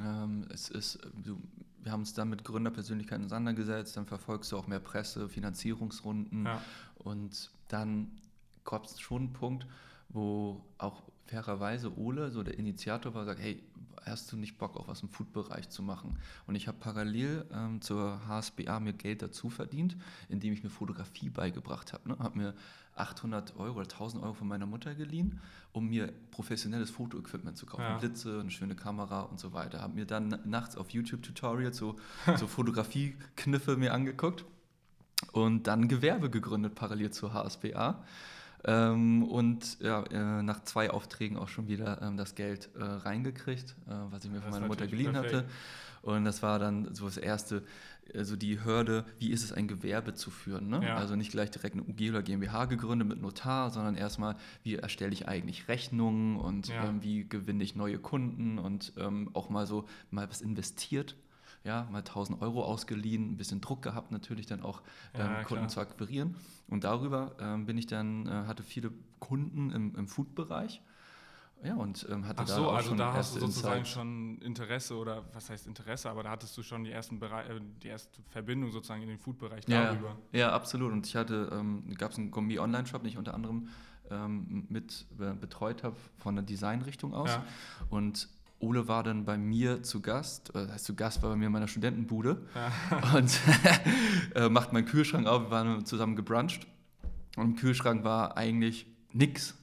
Ähm, 0.00 0.46
es 0.52 0.68
ist, 0.68 0.98
du, 1.24 1.40
wir 1.82 1.92
haben 1.92 2.00
uns 2.00 2.14
dann 2.14 2.28
mit 2.28 2.44
Gründerpersönlichkeiten 2.44 3.24
auseinandergesetzt, 3.24 3.96
dann 3.96 4.06
verfolgst 4.06 4.52
du 4.52 4.58
auch 4.58 4.66
mehr 4.66 4.80
Presse, 4.80 5.28
Finanzierungsrunden 5.28 6.46
ja. 6.46 6.62
und 6.96 7.50
dann 7.68 8.10
es 8.84 9.00
schon 9.00 9.22
einen 9.22 9.32
Punkt, 9.32 9.66
wo 10.10 10.62
auch 10.76 11.02
fairerweise 11.24 11.96
Ole, 11.98 12.30
so 12.30 12.42
der 12.42 12.58
Initiator 12.58 13.14
war, 13.14 13.24
sagt, 13.24 13.40
hey, 13.40 13.62
hast 14.06 14.32
du 14.32 14.36
nicht 14.36 14.58
Bock, 14.58 14.76
auch 14.76 14.88
was 14.88 15.02
im 15.02 15.08
Food-Bereich 15.08 15.68
zu 15.68 15.82
machen? 15.82 16.18
Und 16.46 16.54
ich 16.54 16.68
habe 16.68 16.78
parallel 16.78 17.46
ähm, 17.52 17.80
zur 17.80 18.20
HSBA 18.26 18.80
mir 18.80 18.92
Geld 18.92 19.22
dazu 19.22 19.50
verdient, 19.50 19.96
indem 20.28 20.52
ich 20.52 20.62
mir 20.62 20.70
Fotografie 20.70 21.30
beigebracht 21.30 21.92
habe. 21.92 22.08
Ne? 22.08 22.18
Habe 22.18 22.38
mir 22.38 22.54
800 22.94 23.56
Euro 23.56 23.78
oder 23.80 23.88
1000 23.88 24.22
Euro 24.22 24.34
von 24.34 24.48
meiner 24.48 24.66
Mutter 24.66 24.94
geliehen, 24.94 25.40
um 25.72 25.88
mir 25.88 26.12
professionelles 26.30 26.90
Fotoequipment 26.90 27.56
zu 27.56 27.66
kaufen. 27.66 27.82
Ja. 27.82 27.98
Blitze, 27.98 28.40
eine 28.40 28.50
schöne 28.50 28.74
Kamera 28.74 29.22
und 29.22 29.38
so 29.40 29.52
weiter. 29.52 29.80
Habe 29.80 29.94
mir 29.94 30.06
dann 30.06 30.40
nachts 30.44 30.76
auf 30.76 30.90
YouTube-Tutorials 30.90 31.76
so, 31.78 31.96
so 32.36 32.46
Fotografie-Kniffe 32.46 33.76
mir 33.76 33.94
angeguckt 33.94 34.44
und 35.32 35.66
dann 35.66 35.88
Gewerbe 35.88 36.30
gegründet 36.30 36.74
parallel 36.74 37.10
zur 37.10 37.32
HSBA. 37.32 38.04
Ähm, 38.64 39.22
und 39.24 39.78
ja, 39.80 40.02
äh, 40.04 40.42
nach 40.42 40.62
zwei 40.64 40.90
Aufträgen 40.90 41.36
auch 41.36 41.48
schon 41.48 41.68
wieder 41.68 42.02
ähm, 42.02 42.16
das 42.16 42.34
Geld 42.34 42.70
äh, 42.76 42.82
reingekriegt, 42.82 43.76
äh, 43.88 43.92
was 44.10 44.24
ich 44.24 44.30
mir 44.30 44.36
das 44.36 44.44
von 44.44 44.52
meiner 44.52 44.66
Mutter 44.66 44.86
geliehen 44.86 45.12
perfekt. 45.12 45.34
hatte. 45.34 45.48
Und 46.02 46.24
das 46.24 46.42
war 46.42 46.58
dann 46.58 46.94
so 46.94 47.06
das 47.06 47.16
erste, 47.16 47.62
also 48.14 48.36
die 48.36 48.64
Hürde, 48.64 49.04
wie 49.18 49.30
ist 49.30 49.44
es, 49.44 49.52
ein 49.52 49.68
Gewerbe 49.68 50.14
zu 50.14 50.30
führen. 50.30 50.68
Ne? 50.68 50.80
Ja. 50.84 50.96
Also 50.96 51.16
nicht 51.16 51.30
gleich 51.30 51.50
direkt 51.50 51.74
eine 51.74 51.82
UG 51.82 52.10
oder 52.10 52.22
GmbH 52.22 52.66
gegründet 52.66 53.08
mit 53.08 53.20
Notar, 53.20 53.70
sondern 53.70 53.94
erstmal, 53.94 54.36
wie 54.62 54.76
erstelle 54.76 55.12
ich 55.12 55.28
eigentlich 55.28 55.68
Rechnungen 55.68 56.36
und 56.36 56.68
ja. 56.68 56.84
ähm, 56.84 57.02
wie 57.02 57.28
gewinne 57.28 57.62
ich 57.64 57.74
neue 57.76 57.98
Kunden 57.98 58.58
und 58.58 58.92
ähm, 58.96 59.30
auch 59.34 59.50
mal 59.50 59.66
so 59.66 59.86
mal 60.10 60.28
was 60.28 60.40
investiert 60.40 61.16
ja, 61.64 61.86
mal 61.90 61.98
1000 61.98 62.40
Euro 62.42 62.64
ausgeliehen, 62.64 63.32
ein 63.32 63.36
bisschen 63.36 63.60
Druck 63.60 63.82
gehabt 63.82 64.10
natürlich 64.10 64.46
dann 64.46 64.62
auch 64.62 64.82
ähm, 65.14 65.20
ja, 65.20 65.44
Kunden 65.44 65.66
klar. 65.66 65.68
zu 65.68 65.80
akquirieren. 65.80 66.36
Und 66.68 66.84
darüber 66.84 67.36
ähm, 67.40 67.66
bin 67.66 67.78
ich 67.78 67.86
dann, 67.86 68.26
äh, 68.26 68.30
hatte 68.30 68.62
viele 68.62 68.90
Kunden 69.18 69.70
im, 69.70 69.94
im 69.96 70.08
Food-Bereich. 70.08 70.82
Ja, 71.64 71.74
und 71.74 72.06
ähm, 72.08 72.26
hatte 72.26 72.42
Ach 72.42 72.46
so, 72.46 72.62
da 72.62 72.68
auch 72.68 72.74
also 72.74 72.88
schon 72.90 72.98
da 72.98 73.12
hast 73.12 73.34
du 73.34 73.40
sozusagen 73.40 73.78
Insight. 73.78 73.92
schon 73.92 74.38
Interesse 74.42 74.96
oder 74.96 75.24
was 75.32 75.50
heißt 75.50 75.66
Interesse, 75.66 76.08
aber 76.08 76.22
da 76.22 76.30
hattest 76.30 76.56
du 76.56 76.62
schon 76.62 76.84
die, 76.84 76.92
ersten 76.92 77.18
Bereich, 77.18 77.48
äh, 77.48 77.60
die 77.82 77.88
erste 77.88 78.22
Verbindung 78.28 78.70
sozusagen 78.70 79.02
in 79.02 79.08
den 79.08 79.18
Food-Bereich 79.18 79.64
darüber. 79.64 80.16
Ja, 80.32 80.52
absolut. 80.52 80.92
Und 80.92 81.06
ich 81.06 81.16
hatte, 81.16 81.50
ähm, 81.52 81.92
gab 81.96 82.12
es 82.12 82.18
einen 82.18 82.30
Gourmet-Online-Shop, 82.30 83.02
den 83.02 83.10
ich 83.10 83.18
unter 83.18 83.34
anderem 83.34 83.68
ähm, 84.10 84.66
mit 84.68 85.06
äh, 85.18 85.32
betreut 85.32 85.82
habe 85.82 85.96
von 86.18 86.36
der 86.36 86.44
Designrichtung 86.44 87.12
aus. 87.12 87.30
Ja. 87.30 87.44
Und 87.90 88.28
Ole 88.60 88.88
war 88.88 89.02
dann 89.02 89.24
bei 89.24 89.38
mir 89.38 89.82
zu 89.82 90.00
Gast, 90.00 90.50
äh, 90.50 90.64
das 90.64 90.72
heißt 90.72 90.84
zu 90.84 90.94
Gast 90.94 91.22
war 91.22 91.30
bei 91.30 91.36
mir 91.36 91.46
in 91.46 91.52
meiner 91.52 91.68
Studentenbude 91.68 92.42
und 93.14 93.40
äh, 94.34 94.48
macht 94.48 94.72
meinen 94.72 94.86
Kühlschrank 94.86 95.26
auf, 95.26 95.44
wir 95.44 95.50
waren 95.50 95.86
zusammen 95.86 96.16
gebruncht 96.16 96.66
und 97.36 97.44
im 97.44 97.56
Kühlschrank 97.56 98.04
war 98.04 98.36
eigentlich 98.36 98.86
nix. 99.12 99.54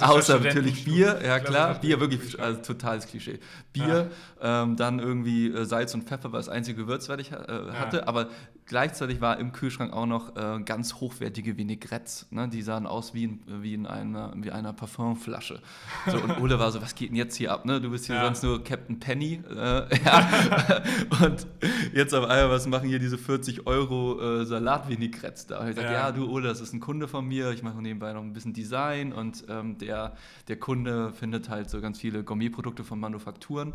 Außer 0.00 0.40
natürlich 0.40 0.84
Bier, 0.84 1.20
ja 1.22 1.40
klar, 1.40 1.74
Bier 1.74 2.00
wirklich 2.00 2.40
also, 2.40 2.62
totales 2.62 3.06
Klischee. 3.06 3.38
Bier, 3.72 4.10
ja. 4.40 4.62
ähm, 4.62 4.76
dann 4.76 4.98
irgendwie 4.98 5.48
äh, 5.48 5.64
Salz 5.64 5.92
und 5.92 6.04
Pfeffer 6.04 6.32
war 6.32 6.38
das 6.38 6.48
einzige 6.48 6.82
Gewürz, 6.82 7.08
was 7.08 7.20
ich 7.20 7.32
äh, 7.32 7.36
hatte, 7.36 7.98
ja. 7.98 8.06
aber 8.06 8.28
gleichzeitig 8.68 9.20
war 9.20 9.38
im 9.38 9.52
Kühlschrank 9.52 9.92
auch 9.92 10.06
noch 10.06 10.36
äh, 10.36 10.60
ganz 10.62 10.94
hochwertige 10.94 11.56
Vinaigrettes. 11.56 12.26
Ne? 12.30 12.48
Die 12.48 12.62
sahen 12.62 12.86
aus 12.86 13.14
wie 13.14 13.24
in, 13.24 13.40
wie 13.46 13.74
in 13.74 13.86
einer, 13.86 14.32
wie 14.36 14.50
einer 14.50 14.72
Parfumflasche. 14.72 15.60
So, 16.06 16.18
und 16.18 16.38
Ole 16.40 16.58
war 16.58 16.70
so, 16.70 16.80
was 16.80 16.94
geht 16.94 17.08
denn 17.10 17.16
jetzt 17.16 17.36
hier 17.36 17.52
ab? 17.52 17.64
Ne? 17.64 17.80
Du 17.80 17.90
bist 17.90 18.06
hier 18.06 18.16
ja. 18.16 18.24
sonst 18.24 18.42
nur 18.42 18.62
Captain 18.62 19.00
Penny. 19.00 19.42
Äh, 19.50 19.54
ja. 20.04 20.82
und 21.22 21.46
jetzt 21.94 22.14
auf 22.14 22.24
einmal, 22.24 22.50
was 22.50 22.66
machen 22.66 22.88
hier 22.88 22.98
diese 22.98 23.18
40 23.18 23.66
Euro 23.66 24.20
äh, 24.20 24.44
Salatvinaigrettes 24.44 25.46
da? 25.46 25.60
Und 25.60 25.70
ich 25.70 25.76
sage, 25.76 25.88
ja. 25.88 25.92
ja. 25.92 26.12
du 26.12 26.30
Ole, 26.30 26.46
das 26.46 26.60
ist 26.60 26.72
ein 26.72 26.80
Kunde 26.80 27.08
von 27.08 27.26
mir. 27.26 27.50
Ich 27.50 27.62
mache 27.62 27.80
nebenbei 27.80 28.12
noch 28.12 28.22
ein 28.22 28.34
bisschen 28.34 28.52
Design 28.52 29.12
und 29.12 29.44
ähm, 29.48 29.78
der, 29.78 30.14
der 30.46 30.56
Kunde 30.56 31.12
findet 31.12 31.48
halt 31.48 31.70
so 31.70 31.80
ganz 31.80 31.98
viele 31.98 32.22
Gourmetprodukte 32.22 32.84
von 32.84 33.00
Manufakturen. 33.00 33.72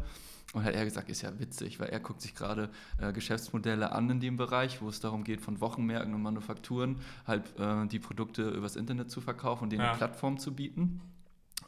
Und 0.54 0.64
hat 0.64 0.76
er 0.76 0.86
gesagt, 0.86 1.10
ist 1.10 1.24
ja 1.24 1.40
witzig, 1.40 1.80
weil 1.80 1.90
er 1.90 2.00
guckt 2.00 2.22
sich 2.22 2.36
gerade 2.36 2.70
äh, 3.00 3.12
Geschäftsmodelle 3.12 3.92
an 3.92 4.10
in 4.10 4.20
dem 4.20 4.38
Bereich, 4.38 4.82
wo 4.82 4.88
es 4.88 5.00
darum 5.00 5.24
geht, 5.24 5.42
von 5.42 5.60
Wochenmärkten 5.60 6.14
und 6.14 6.22
Manufakturen 6.22 7.02
halt 7.26 7.60
äh, 7.60 7.88
die 7.88 8.00
Produkte 8.00 8.50
übers 8.50 8.76
Internet 8.76 9.10
zu 9.10 9.20
verkaufen 9.20 9.64
und 9.64 9.72
denen 9.72 9.82
ja. 9.82 9.90
eine 9.90 9.98
Plattform 9.98 10.38
zu 10.38 10.54
bieten. 10.54 11.02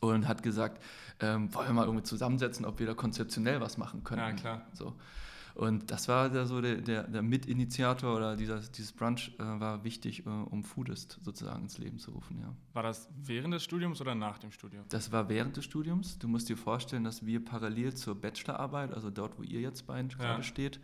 Und 0.01 0.27
hat 0.27 0.43
gesagt, 0.43 0.83
ähm, 1.19 1.51
wollen 1.53 1.69
wir 1.69 1.73
mal 1.73 1.85
irgendwie 1.85 2.03
zusammensetzen, 2.03 2.65
ob 2.65 2.79
wir 2.79 2.85
da 2.85 2.93
konzeptionell 2.93 3.59
was 3.59 3.77
machen 3.77 4.03
können. 4.03 4.21
Ja, 4.21 4.33
klar. 4.33 4.67
So. 4.73 4.93
Und 5.55 5.89
das 5.89 6.09
war 6.09 6.29
der, 6.29 6.45
so 6.45 6.59
der, 6.59 6.75
der, 6.81 7.03
der 7.03 7.21
Mitinitiator 7.21 8.13
oder 8.13 8.35
dieser, 8.35 8.59
dieses 8.59 8.91
Brunch 8.91 9.31
äh, 9.39 9.43
war 9.43 9.85
wichtig, 9.85 10.25
äh, 10.25 10.29
um 10.29 10.65
Foodist 10.65 11.17
sozusagen 11.23 11.63
ins 11.63 11.77
Leben 11.77 11.97
zu 11.97 12.11
rufen. 12.11 12.37
Ja. 12.39 12.53
War 12.73 12.83
das 12.83 13.09
während 13.15 13.53
des 13.53 13.63
Studiums 13.63 14.01
oder 14.01 14.15
nach 14.15 14.37
dem 14.37 14.51
Studium? 14.51 14.83
Das 14.89 15.13
war 15.13 15.29
während 15.29 15.55
des 15.55 15.63
Studiums. 15.63 16.19
Du 16.19 16.27
musst 16.27 16.49
dir 16.49 16.57
vorstellen, 16.57 17.05
dass 17.05 17.25
wir 17.25 17.43
parallel 17.43 17.93
zur 17.93 18.19
Bachelorarbeit, 18.19 18.93
also 18.93 19.09
dort, 19.09 19.39
wo 19.39 19.43
ihr 19.43 19.61
jetzt 19.61 19.87
beiden 19.87 20.09
ja. 20.09 20.17
gerade 20.17 20.43
steht, 20.43 20.81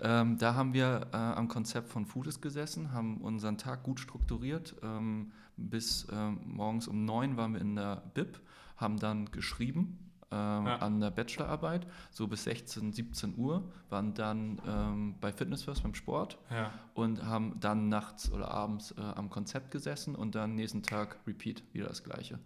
ähm, 0.00 0.38
da 0.38 0.54
haben 0.54 0.72
wir 0.72 1.08
äh, 1.12 1.16
am 1.16 1.48
Konzept 1.48 1.88
von 1.88 2.06
Foodist 2.06 2.40
gesessen, 2.40 2.92
haben 2.92 3.20
unseren 3.22 3.58
Tag 3.58 3.82
gut 3.82 3.98
strukturiert. 3.98 4.76
Ähm, 4.84 5.32
bis 5.56 6.06
ähm, 6.12 6.38
morgens 6.44 6.86
um 6.86 7.04
neun 7.04 7.36
waren 7.36 7.54
wir 7.54 7.60
in 7.60 7.74
der 7.74 8.04
BIP, 8.14 8.40
haben 8.76 9.00
dann 9.00 9.30
geschrieben 9.32 9.98
ähm, 10.32 10.66
ja. 10.66 10.76
an 10.76 11.00
der 11.00 11.10
Bachelorarbeit, 11.10 11.86
so 12.10 12.26
bis 12.26 12.44
16, 12.44 12.92
17 12.92 13.36
Uhr, 13.36 13.70
waren 13.90 14.14
dann 14.14 14.60
ähm, 14.66 15.14
bei 15.20 15.32
Fitness 15.32 15.62
First 15.62 15.82
beim 15.82 15.94
Sport 15.94 16.38
ja. 16.50 16.72
und 16.94 17.24
haben 17.24 17.60
dann 17.60 17.88
nachts 17.88 18.32
oder 18.32 18.50
abends 18.50 18.92
äh, 18.92 19.00
am 19.00 19.30
Konzept 19.30 19.70
gesessen 19.70 20.14
und 20.14 20.34
dann 20.34 20.54
nächsten 20.54 20.82
Tag 20.82 21.18
Repeat, 21.26 21.62
wieder 21.72 21.86
das 21.86 22.02
Gleiche. 22.02 22.38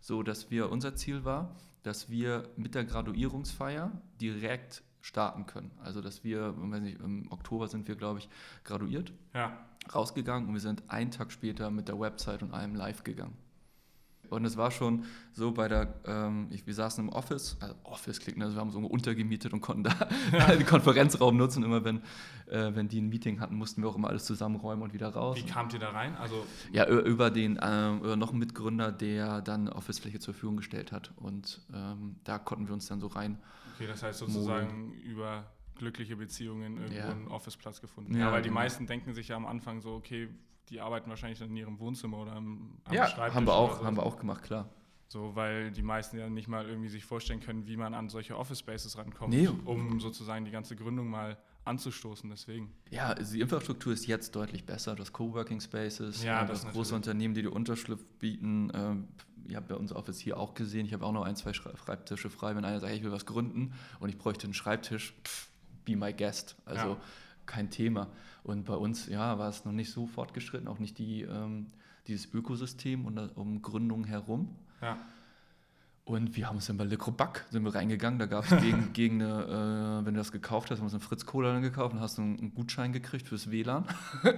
So 0.00 0.22
dass 0.22 0.50
wir, 0.50 0.70
unser 0.70 0.94
Ziel 0.94 1.24
war, 1.24 1.54
dass 1.82 2.08
wir 2.08 2.48
mit 2.56 2.74
der 2.74 2.84
Graduierungsfeier 2.84 3.92
direkt 4.20 4.82
starten 5.00 5.46
können. 5.46 5.72
Also 5.82 6.00
dass 6.00 6.24
wir, 6.24 6.54
weiß 6.56 6.80
nicht, 6.80 7.00
im 7.00 7.30
Oktober 7.30 7.68
sind 7.68 7.88
wir, 7.88 7.96
glaube 7.96 8.20
ich, 8.20 8.28
graduiert, 8.64 9.12
ja. 9.34 9.58
rausgegangen 9.92 10.48
und 10.48 10.54
wir 10.54 10.60
sind 10.60 10.84
einen 10.88 11.10
Tag 11.10 11.32
später 11.32 11.70
mit 11.70 11.88
der 11.88 11.98
Website 11.98 12.42
und 12.42 12.54
allem 12.54 12.74
live 12.74 13.02
gegangen. 13.02 13.36
Und 14.32 14.44
es 14.44 14.56
war 14.56 14.70
schon 14.70 15.04
so 15.32 15.52
bei 15.52 15.68
der, 15.68 15.94
ähm, 16.06 16.48
ich, 16.50 16.66
wir 16.66 16.74
saßen 16.74 17.04
im 17.04 17.10
Office, 17.10 17.56
also 17.60 17.74
Office 17.84 18.20
klingt, 18.20 18.42
also 18.42 18.56
wir 18.56 18.60
haben 18.60 18.70
so 18.70 18.80
untergemietet 18.80 19.52
und 19.52 19.60
konnten 19.60 19.84
da 19.84 20.08
ja. 20.32 20.46
den 20.56 20.66
Konferenzraum 20.66 21.36
nutzen. 21.36 21.62
Immer 21.62 21.84
wenn, 21.84 21.98
äh, 22.46 22.74
wenn 22.74 22.88
die 22.88 23.00
ein 23.00 23.08
Meeting 23.08 23.40
hatten, 23.40 23.54
mussten 23.54 23.82
wir 23.82 23.88
auch 23.88 23.96
immer 23.96 24.08
alles 24.08 24.24
zusammenräumen 24.24 24.82
und 24.82 24.92
wieder 24.92 25.08
raus. 25.08 25.36
Wie 25.36 25.46
kamt 25.46 25.72
ihr 25.74 25.80
da 25.80 25.90
rein? 25.90 26.16
Also 26.16 26.46
ja, 26.72 26.88
über 26.88 27.30
den, 27.30 27.56
äh, 27.58 27.96
über 27.96 28.16
noch 28.16 28.30
einen 28.30 28.38
Mitgründer, 28.38 28.92
der 28.92 29.40
dann 29.42 29.68
Office-Fläche 29.68 30.18
zur 30.18 30.34
Verfügung 30.34 30.56
gestellt 30.56 30.92
hat. 30.92 31.12
Und 31.16 31.60
ähm, 31.74 32.16
da 32.24 32.38
konnten 32.38 32.66
wir 32.66 32.74
uns 32.74 32.86
dann 32.86 33.00
so 33.00 33.06
rein. 33.08 33.38
Okay, 33.74 33.86
das 33.86 34.02
heißt 34.02 34.18
sozusagen 34.18 34.88
Molen. 34.88 35.00
über 35.00 35.44
glückliche 35.76 36.16
Beziehungen 36.16 36.76
irgendwo 36.76 36.98
ja. 36.98 37.10
einen 37.10 37.28
Office-Platz 37.28 37.80
gefunden. 37.80 38.14
Ja, 38.14 38.26
ja 38.26 38.32
weil 38.32 38.42
die 38.42 38.48
genau. 38.48 38.60
meisten 38.60 38.86
denken 38.86 39.14
sich 39.14 39.28
ja 39.28 39.36
am 39.36 39.46
Anfang 39.46 39.80
so, 39.80 39.94
okay, 39.94 40.28
die 40.68 40.80
arbeiten 40.80 41.10
wahrscheinlich 41.10 41.40
in 41.40 41.56
ihrem 41.56 41.78
Wohnzimmer 41.78 42.18
oder 42.18 42.32
am, 42.32 42.78
am 42.84 42.94
ja, 42.94 43.06
Schreibtisch. 43.06 43.34
Haben 43.34 43.46
wir 43.46 43.54
auch, 43.54 43.78
so. 43.78 43.84
haben 43.84 43.96
wir 43.96 44.04
auch 44.04 44.16
gemacht, 44.16 44.42
klar. 44.42 44.68
So, 45.08 45.36
weil 45.36 45.70
die 45.70 45.82
meisten 45.82 46.16
ja 46.16 46.30
nicht 46.30 46.48
mal 46.48 46.66
irgendwie 46.66 46.88
sich 46.88 47.04
vorstellen 47.04 47.40
können, 47.40 47.66
wie 47.66 47.76
man 47.76 47.92
an 47.92 48.08
solche 48.08 48.36
Office 48.38 48.60
Spaces 48.60 48.96
rankommt, 48.96 49.34
nee. 49.34 49.46
um 49.46 50.00
sozusagen 50.00 50.46
die 50.46 50.50
ganze 50.50 50.74
Gründung 50.74 51.10
mal 51.10 51.36
anzustoßen. 51.64 52.30
Deswegen. 52.30 52.72
Ja, 52.90 53.08
also 53.10 53.34
die 53.34 53.42
Infrastruktur 53.42 53.92
ist 53.92 54.06
jetzt 54.06 54.34
deutlich 54.34 54.64
besser. 54.64 54.96
Das 54.96 55.12
Coworking 55.12 55.60
Spaces, 55.60 56.24
ja, 56.24 56.46
das, 56.46 56.62
das 56.62 56.72
große 56.72 56.94
Unternehmen, 56.94 57.34
die 57.34 57.42
die 57.42 57.48
Unterschrift 57.48 58.18
bieten. 58.20 58.72
Ähm, 58.74 59.08
ihr 59.48 59.56
habt 59.56 59.70
ja 59.70 59.76
unser 59.76 59.96
Office 59.96 60.18
hier 60.18 60.38
auch 60.38 60.54
gesehen. 60.54 60.86
Ich 60.86 60.94
habe 60.94 61.04
auch 61.04 61.12
noch 61.12 61.24
ein, 61.24 61.36
zwei 61.36 61.52
Schreibtische 61.52 62.30
frei. 62.30 62.56
Wenn 62.56 62.64
einer 62.64 62.80
sagt, 62.80 62.94
ich 62.94 63.04
will 63.04 63.12
was 63.12 63.26
gründen 63.26 63.74
und 64.00 64.08
ich 64.08 64.16
bräuchte 64.16 64.44
einen 64.44 64.54
Schreibtisch, 64.54 65.14
pff, 65.24 65.50
be 65.84 65.94
my 65.94 66.12
guest. 66.12 66.56
Also 66.64 66.88
ja. 66.88 67.00
Kein 67.46 67.70
Thema. 67.70 68.08
Und 68.42 68.64
bei 68.64 68.74
uns 68.74 69.06
ja, 69.08 69.38
war 69.38 69.48
es 69.48 69.64
noch 69.64 69.72
nicht 69.72 69.90
so 69.90 70.06
fortgeschritten, 70.06 70.68
auch 70.68 70.78
nicht 70.78 70.98
die, 70.98 71.22
ähm, 71.22 71.66
dieses 72.06 72.32
Ökosystem 72.32 73.04
und, 73.04 73.18
um 73.36 73.62
Gründungen 73.62 74.04
herum. 74.04 74.56
Ja. 74.80 74.98
Und 76.04 76.36
wir 76.36 76.48
haben 76.48 76.56
uns 76.56 76.66
dann 76.66 76.76
bei 76.76 76.84
Le 76.84 76.96
Crobac 76.96 77.46
sind 77.50 77.62
wir 77.64 77.74
reingegangen. 77.74 78.18
Da 78.18 78.26
gab 78.26 78.50
es 78.50 78.60
gegen, 78.60 78.92
gegen 78.92 79.22
eine, 79.22 80.00
äh, 80.02 80.06
wenn 80.06 80.14
du 80.14 80.18
das 80.20 80.32
gekauft 80.32 80.70
hast, 80.70 80.78
haben 80.78 80.82
wir 80.82 80.86
uns 80.86 80.94
eine 80.94 81.00
Fritz 81.00 81.26
Cola 81.26 81.52
dann 81.52 81.62
gekauft 81.62 81.94
und 81.94 82.00
hast 82.00 82.18
einen, 82.18 82.38
einen 82.38 82.54
Gutschein 82.54 82.92
gekriegt 82.92 83.28
fürs 83.28 83.52
WLAN. 83.52 83.86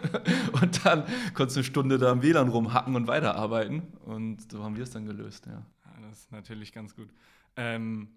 und 0.53 0.85
dann 0.85 1.05
konntest 1.33 1.57
du 1.57 1.61
eine 1.61 1.65
Stunde 1.65 1.99
da 1.99 2.13
im 2.13 2.23
WLAN 2.23 2.49
rumhacken 2.49 2.97
und 2.97 3.07
weiterarbeiten. 3.07 3.83
Und 4.05 4.53
so 4.53 4.63
haben 4.63 4.77
wir 4.77 4.83
es 4.83 4.91
dann 4.91 5.07
gelöst, 5.07 5.47
ja. 5.47 5.53
ja 5.53 6.09
das 6.09 6.19
ist 6.19 6.33
natürlich 6.33 6.73
ganz 6.73 6.95
gut. 6.95 7.09
Ähm, 7.57 8.09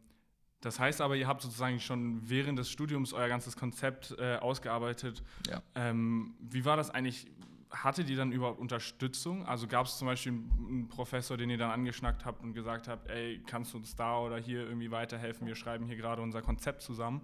das 0.62 0.80
heißt 0.80 1.02
aber, 1.02 1.16
ihr 1.16 1.28
habt 1.28 1.42
sozusagen 1.42 1.80
schon 1.80 2.28
während 2.28 2.58
des 2.58 2.70
Studiums 2.70 3.14
euer 3.14 3.28
ganzes 3.28 3.56
Konzept 3.56 4.16
äh, 4.18 4.38
ausgearbeitet. 4.38 5.24
Ja. 5.50 5.62
Ähm, 5.76 6.34
wie 6.40 6.66
war 6.66 6.78
das 6.78 6.90
eigentlich? 6.90 7.28
Hattet 7.70 8.10
ihr 8.10 8.16
dann 8.16 8.32
überhaupt 8.32 8.60
Unterstützung? 8.60 9.46
Also 9.46 9.68
gab 9.68 9.88
es 9.88 9.98
zum 9.98 10.08
Beispiel 10.08 10.32
einen 10.32 10.88
Professor, 10.88 11.36
den 11.36 11.50
ihr 11.50 11.58
dann 11.58 11.70
angeschnackt 11.70 12.26
habt 12.26 12.42
und 12.42 12.54
gesagt 12.54 12.88
habt, 12.88 13.10
ey, 13.10 13.42
kannst 13.46 13.74
du 13.74 13.78
uns 13.78 13.94
da 13.94 14.20
oder 14.20 14.38
hier 14.38 14.62
irgendwie 14.62 14.90
weiterhelfen? 14.90 15.46
Wir 15.46 15.56
schreiben 15.56 15.86
hier 15.86 15.98
gerade 15.98 16.22
unser 16.22 16.42
Konzept 16.42 16.82
zusammen. 16.82 17.22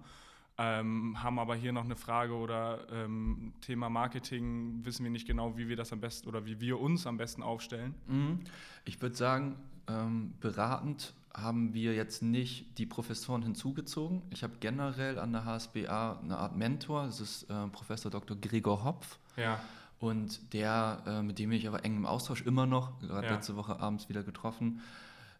Ähm, 0.56 1.20
haben 1.20 1.38
aber 1.40 1.56
hier 1.56 1.72
noch 1.72 1.84
eine 1.84 1.96
Frage 1.96 2.34
oder 2.34 2.86
ähm, 2.92 3.54
Thema 3.60 3.88
Marketing, 3.88 4.84
wissen 4.84 5.02
wir 5.02 5.10
nicht 5.10 5.26
genau, 5.26 5.56
wie 5.56 5.68
wir 5.68 5.74
das 5.74 5.92
am 5.92 6.00
besten 6.00 6.28
oder 6.28 6.46
wie 6.46 6.60
wir 6.60 6.78
uns 6.78 7.06
am 7.08 7.16
besten 7.16 7.42
aufstellen? 7.42 7.94
Mhm. 8.06 8.40
Ich 8.84 9.02
würde 9.02 9.16
sagen, 9.16 9.56
ähm, 9.88 10.34
beratend 10.40 11.14
haben 11.34 11.74
wir 11.74 11.94
jetzt 11.94 12.22
nicht 12.22 12.78
die 12.78 12.86
Professoren 12.86 13.42
hinzugezogen. 13.42 14.22
Ich 14.30 14.42
habe 14.42 14.54
generell 14.60 15.18
an 15.18 15.32
der 15.32 15.44
HSBA 15.44 16.20
eine 16.22 16.38
Art 16.38 16.56
Mentor, 16.56 17.06
das 17.06 17.20
ist 17.20 17.50
äh, 17.50 17.66
Professor 17.68 18.10
Dr. 18.10 18.36
Gregor 18.36 18.84
Hopf. 18.84 19.18
Ja. 19.36 19.60
Und 19.98 20.52
der, 20.52 21.02
äh, 21.06 21.22
mit 21.22 21.38
dem 21.38 21.50
bin 21.50 21.58
ich 21.58 21.66
aber 21.66 21.84
eng 21.84 21.96
im 21.96 22.06
Austausch 22.06 22.42
immer 22.42 22.66
noch, 22.66 22.98
gerade 23.00 23.26
ja. 23.26 23.34
letzte 23.34 23.56
Woche 23.56 23.80
abends 23.80 24.08
wieder 24.08 24.22
getroffen. 24.22 24.80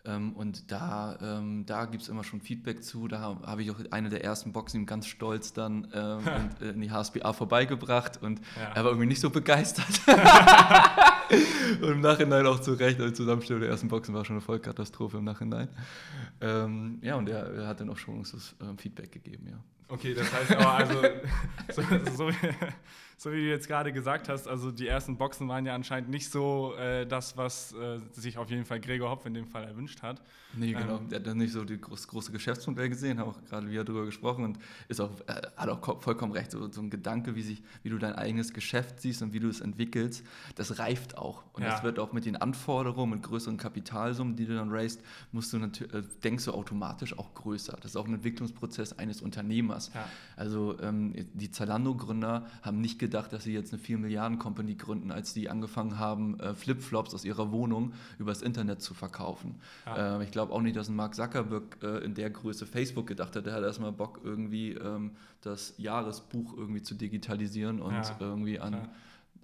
Ähm, 0.06 0.32
und 0.34 0.70
da, 0.70 1.18
ähm, 1.23 1.64
da 1.64 1.87
gibt 1.87 2.02
es 2.02 2.08
immer 2.11 2.25
schon 2.25 2.40
Feedback 2.42 2.84
zu. 2.84 3.08
Da 3.08 3.20
habe 3.20 3.46
hab 3.46 3.58
ich 3.58 3.70
auch 3.70 3.78
eine 3.90 4.11
der 4.11 4.23
ersten 4.23 4.52
Boxen 4.52 4.80
ihm 4.80 4.87
ganz 4.87 5.06
stolz 5.06 5.54
dann 5.54 5.88
ähm, 5.94 6.18
und, 6.61 6.62
äh, 6.62 6.70
in 6.70 6.80
die 6.80 6.90
HSBA 6.90 7.32
vorbeigebracht 7.32 8.23
und 8.23 8.40
ja. 8.56 8.73
er 8.75 8.84
war 8.84 8.90
irgendwie 8.90 9.06
nicht 9.06 9.20
so 9.20 9.30
begeistert. 9.30 9.87
und 11.80 11.88
im 11.88 12.00
Nachhinein 12.02 12.46
auch 12.46 12.61
zu 12.61 12.75
Recht, 12.75 12.99
also 12.99 13.08
die 13.08 13.14
Zusammenstellung 13.14 13.62
der 13.62 13.70
ersten 13.70 13.88
Boxen 13.88 14.14
war 14.14 14.25
schon 14.25 14.37
eine 14.37 14.42
Vollkatastrophe 14.42 15.18
im 15.18 15.25
Nachhinein. 15.25 15.68
Ähm, 16.40 16.99
ja, 17.00 17.16
und 17.16 17.28
er, 17.28 17.46
er, 17.54 17.66
hat 17.66 17.80
dann 17.80 17.88
auch 17.88 17.99
schon 17.99 18.18
uns 18.18 18.32
das 18.32 18.54
ähm, 18.61 18.76
Feedback 18.76 19.11
gegeben, 19.11 19.46
ja. 19.49 19.58
Okay, 19.88 20.14
das 20.14 20.33
heißt 20.33 20.53
aber 20.53 20.73
also, 20.73 21.03
so, 21.73 21.83
so, 22.17 22.31
so, 23.17 23.33
wie 23.33 23.37
du 23.37 23.49
jetzt 23.49 23.69
gerade 23.69 23.93
gesagt 23.93 24.29
hast, 24.29 24.49
also 24.49 24.71
die 24.71 24.88
ersten 24.88 25.17
Boxen 25.17 25.47
waren 25.49 25.67
ja 25.67 25.75
anscheinend 25.75 26.11
nicht 26.11 26.31
so 26.31 26.75
äh, 26.76 27.07
das, 27.07 27.37
was 27.37 27.75
äh, 27.75 28.00
sich 28.12 28.38
auf 28.38 28.49
jeden 28.50 28.64
Fall 28.64 28.81
Gregor 28.81 29.11
Hopf 29.11 29.26
in 29.26 29.35
dem 29.35 29.47
Fall 29.47 29.64
erwünscht 29.64 30.03
hat. 30.03 30.23
Nee, 30.57 30.73
genau. 30.73 30.99
Ähm, 30.99 31.09
der 31.09 31.21
hat 31.21 31.37
nicht 31.37 31.53
so 31.53 31.64
die 31.64 31.81
groß, 31.81 32.09
große 32.09 32.33
Geschäftsmodell 32.33 32.88
gesehen, 32.88 33.19
haben 33.19 33.31
auch 33.31 33.45
gerade 33.45 33.69
wieder 33.69 33.85
darüber 33.85 34.05
gesprochen 34.05 34.45
und 34.45 34.59
ist 34.88 35.00
auch, 35.00 35.11
äh, 35.26 35.43
hat 35.57 35.69
auch 35.69 36.00
vollkommen 36.00 36.33
recht. 36.33 36.50
So, 36.50 36.71
so, 36.71 36.81
ein 36.81 36.91
Gedanke, 36.91 37.35
wie, 37.35 37.43
sich, 37.43 37.62
wie 37.83 37.91
du 37.91 37.99
dein 37.99 38.14
eigenes 38.14 38.53
Geschäft 38.53 39.00
siehst 39.00 39.23
und 39.23 39.33
wie 39.33 39.41
du 39.41 39.49
es 39.49 39.61
entwickelst, 39.61 40.25
das 40.55 40.79
reift 40.79 41.19
auch. 41.19 41.45
Und 41.53 41.62
ja. 41.62 41.71
das 41.71 41.83
wird 41.83 41.99
auch 41.99 42.12
mit 42.12 42.25
den 42.25 42.37
Anforderungen, 42.37 43.12
mit 43.12 43.23
größeren 43.23 43.57
Kapitalsummen, 43.57 44.37
die 44.37 44.47
du 44.47 44.55
dann 44.55 44.71
raised, 44.71 45.03
musst 45.33 45.53
du 45.53 45.59
natürlich, 45.59 45.93
äh, 45.93 46.03
denkst 46.23 46.45
du 46.45 46.53
automatisch 46.53 47.19
auch 47.19 47.35
größer. 47.35 47.76
Das 47.81 47.93
ist 47.93 47.97
auch 47.97 48.07
ein 48.07 48.14
Entwicklungsprozess 48.14 48.99
eines 48.99 49.23
Unternehmers 49.23 49.74
Unternehmers. 49.75 49.90
Ja. 49.95 50.04
Also 50.37 50.76
ähm, 50.81 51.14
die 51.35 51.50
Zalando-Gründer 51.50 52.47
haben 52.62 52.81
nicht 52.81 52.99
gedacht, 52.99 53.33
dass 53.33 53.45
sie 53.45 53.52
jetzt 53.52 53.73
eine 53.73 53.81
4 53.81 53.99
Milliarden 53.99 54.38
Company 54.38 54.75
gründen, 54.75 55.11
als 55.11 55.35
die 55.35 55.49
angefangen 55.49 55.99
haben, 55.99 56.38
äh, 56.40 56.54
Flipflops 56.54 57.14
aus 57.14 57.25
ihrer 57.25 57.52
Wohnung 57.52 57.93
übers 58.19 58.43
Internet 58.43 58.83
zu 58.83 58.95
verkaufen. 58.95 59.57
Ja. 59.87 60.19
Äh, 60.19 60.25
ich 60.25 60.31
glaube 60.31 60.52
auch 60.52 60.61
nicht, 60.61 60.76
dass 60.76 60.88
ein 60.88 60.97
Mark 60.97 61.14
Zuckerberg 61.14 61.78
äh, 61.83 61.99
in 62.04 62.14
der 62.14 62.31
Größe 62.31 62.66
Facebook 62.66 63.07
gedacht 63.07 63.37
hat. 63.37 63.47
Der 63.47 63.52
hat 63.52 63.62
erstmal 63.62 63.93
Bock, 63.93 64.21
irgendwie 64.25 64.73
ähm, 64.73 65.12
das 65.40 65.75
Jahresbuch 65.76 66.57
irgendwie 66.57 66.83
zu 66.83 66.95
digitalisieren 66.95 67.81
und 67.81 67.93
ja, 67.93 68.16
irgendwie 68.19 68.59
an. 68.59 68.73
Klar 68.73 68.88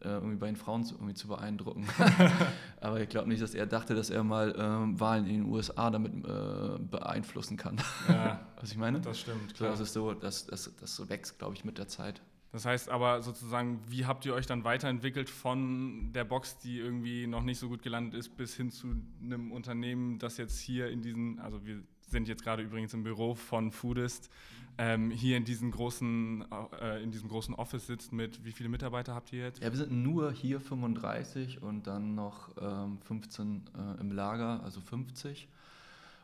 äh, 0.05 0.09
irgendwie 0.09 0.37
bei 0.37 0.47
den 0.47 0.57
Frauen 0.57 0.85
zu, 0.85 0.95
irgendwie 0.95 1.15
zu 1.15 1.29
beeindrucken. 1.29 1.87
Aber 2.81 3.01
ich 3.01 3.09
glaube 3.09 3.29
nicht, 3.29 3.43
dass 3.43 3.55
er 3.55 3.67
dachte, 3.67 3.95
dass 3.95 4.11
er 4.11 4.25
mal 4.25 4.55
ähm, 4.59 4.99
Wahlen 4.99 5.27
in 5.27 5.43
den 5.43 5.45
USA 5.45 5.91
damit 5.91 6.13
äh, 6.13 6.79
beeinflussen 6.79 7.57
kann. 7.57 7.81
Ja, 8.09 8.41
Was 8.61 8.73
ich 8.73 8.79
meine? 8.79 9.01
Das 9.01 9.21
stimmt. 9.21 9.55
Klar. 9.55 9.71
das 9.71 9.81
ist 9.81 9.93
so, 9.93 10.13
das, 10.13 10.47
das, 10.47 10.71
das 10.81 10.97
so 10.97 11.09
wächst, 11.09 11.39
glaube 11.39 11.55
ich, 11.55 11.65
mit 11.65 11.79
der 11.79 11.89
Zeit. 11.89 12.21
Das 12.53 12.65
heißt 12.65 12.89
aber 12.89 13.23
sozusagen, 13.23 13.81
wie 13.87 14.07
habt 14.07 14.27
ihr 14.27 14.35
euch 14.35 14.47
dann 14.47 14.65
weiterentwickelt 14.65 15.31
von 15.31 16.13
der 16.13 16.25
Box, 16.25 16.59
die 16.59 16.79
irgendwie 16.79 17.29
noch 17.29 17.43
nicht 17.43 17.59
so 17.59 17.69
gut 17.69 17.83
gelandet 17.83 18.15
ist, 18.15 18.37
bis 18.37 18.57
hin 18.57 18.71
zu 18.71 18.97
einem 19.23 19.53
Unternehmen, 19.53 20.19
das 20.19 20.37
jetzt 20.37 20.59
hier 20.59 20.89
in 20.91 21.01
diesen, 21.01 21.39
also 21.39 21.65
wir 21.65 21.83
sind 22.11 22.29
jetzt 22.29 22.43
gerade 22.43 22.63
übrigens 22.63 22.95
im 22.95 23.03
Büro 23.03 23.35
von 23.35 23.71
Foodist, 23.71 24.31
ähm, 24.79 25.11
hier 25.11 25.37
in, 25.37 25.45
diesen 25.45 25.71
großen, 25.71 26.45
äh, 26.81 27.03
in 27.03 27.11
diesem 27.11 27.29
großen 27.29 27.55
Office 27.55 27.87
sitzt 27.87 28.13
mit, 28.13 28.45
wie 28.45 28.53
viele 28.53 28.69
Mitarbeiter 28.69 29.15
habt 29.15 29.33
ihr 29.33 29.41
jetzt? 29.41 29.63
Ja, 29.63 29.71
wir 29.71 29.77
sind 29.77 29.93
nur 29.93 30.33
hier 30.33 30.61
35 30.61 31.63
und 31.63 31.87
dann 31.87 32.15
noch 32.15 32.51
ähm, 32.61 32.99
15 33.03 33.63
äh, 33.77 34.01
im 34.01 34.11
Lager, 34.11 34.63
also 34.63 34.81
50. 34.81 35.49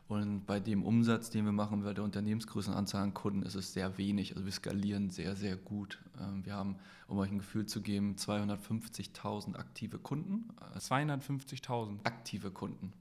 Und 0.07 0.45
bei 0.45 0.59
dem 0.59 0.83
Umsatz, 0.83 1.29
den 1.29 1.43
wir 1.43 1.51
machen, 1.51 1.83
bei 1.83 1.93
der 1.93 2.03
Unternehmensgrößenanzahl 2.03 3.03
an 3.03 3.13
Kunden, 3.13 3.43
ist 3.43 3.55
es 3.55 3.73
sehr 3.73 3.97
wenig. 3.97 4.33
Also 4.33 4.45
wir 4.45 4.53
skalieren 4.53 5.09
sehr, 5.09 5.35
sehr 5.35 5.57
gut. 5.57 5.99
Ähm, 6.19 6.45
wir 6.45 6.53
haben, 6.53 6.77
um 7.07 7.17
euch 7.17 7.29
ein 7.29 7.39
Gefühl 7.39 7.65
zu 7.65 7.81
geben, 7.81 8.15
250.000 8.15 9.55
aktive 9.55 9.99
Kunden. 9.99 10.49
250.000? 10.79 12.05
Aktive 12.05 12.51
Kunden. 12.51 12.93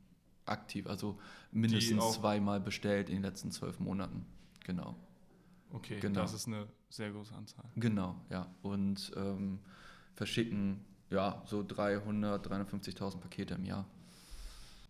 Aktiv, 0.47 0.87
also 0.87 1.19
mindestens 1.53 2.13
zweimal 2.13 2.61
bestellt 2.61 3.09
in 3.09 3.17
den 3.17 3.23
letzten 3.23 3.51
zwölf 3.51 3.81
Monaten. 3.81 4.25
Genau. 4.65 4.97
Okay, 5.73 6.01
genau. 6.01 6.21
das 6.21 6.33
ist 6.33 6.47
eine 6.47 6.67
sehr 6.89 7.11
große 7.11 7.35
Anzahl. 7.35 7.65
Genau, 7.77 8.21
ja. 8.31 8.49
Und 8.63 9.13
ähm, 9.17 9.59
verschicken 10.15 10.85
ja 11.11 11.43
so 11.47 11.65
300, 11.67 12.47
350.000 12.47 13.19
Pakete 13.19 13.55
im 13.55 13.65
Jahr. 13.65 13.87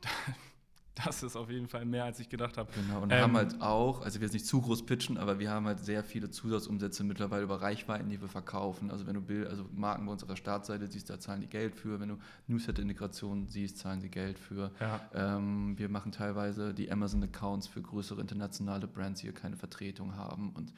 Das 1.04 1.22
ist 1.22 1.36
auf 1.36 1.50
jeden 1.50 1.68
Fall 1.68 1.84
mehr, 1.84 2.04
als 2.04 2.20
ich 2.20 2.28
gedacht 2.28 2.56
habe. 2.56 2.70
Genau, 2.72 3.02
und 3.02 3.12
ähm, 3.12 3.20
haben 3.20 3.36
halt 3.36 3.60
auch, 3.60 4.02
also 4.02 4.18
wir 4.18 4.26
jetzt 4.26 4.32
nicht 4.32 4.46
zu 4.46 4.62
groß 4.62 4.86
pitchen, 4.86 5.18
aber 5.18 5.38
wir 5.38 5.50
haben 5.50 5.66
halt 5.66 5.80
sehr 5.80 6.02
viele 6.02 6.30
Zusatzumsätze 6.30 7.04
mittlerweile 7.04 7.42
über 7.42 7.60
Reichweiten, 7.60 8.08
die 8.08 8.20
wir 8.20 8.28
verkaufen. 8.28 8.90
Also 8.90 9.06
wenn 9.06 9.14
du 9.14 9.20
Bild, 9.20 9.46
also 9.46 9.66
Marken 9.74 10.06
bei 10.06 10.12
uns 10.12 10.22
auf 10.22 10.28
der 10.28 10.36
Startseite 10.36 10.86
siehst, 10.86 11.10
da 11.10 11.20
zahlen 11.20 11.42
die 11.42 11.48
Geld 11.48 11.74
für. 11.74 12.00
Wenn 12.00 12.08
du 12.08 12.18
Newsletter-Integration 12.46 13.46
siehst, 13.46 13.78
zahlen 13.78 14.00
sie 14.00 14.08
Geld 14.08 14.38
für. 14.38 14.70
Ja. 14.80 15.00
Ähm, 15.14 15.78
wir 15.78 15.90
machen 15.90 16.12
teilweise 16.12 16.72
die 16.72 16.90
Amazon-Accounts 16.90 17.66
für 17.66 17.82
größere 17.82 18.20
internationale 18.22 18.86
Brands, 18.86 19.20
die 19.20 19.26
hier 19.26 19.34
keine 19.34 19.56
Vertretung 19.56 20.16
haben. 20.16 20.50
Und 20.54 20.72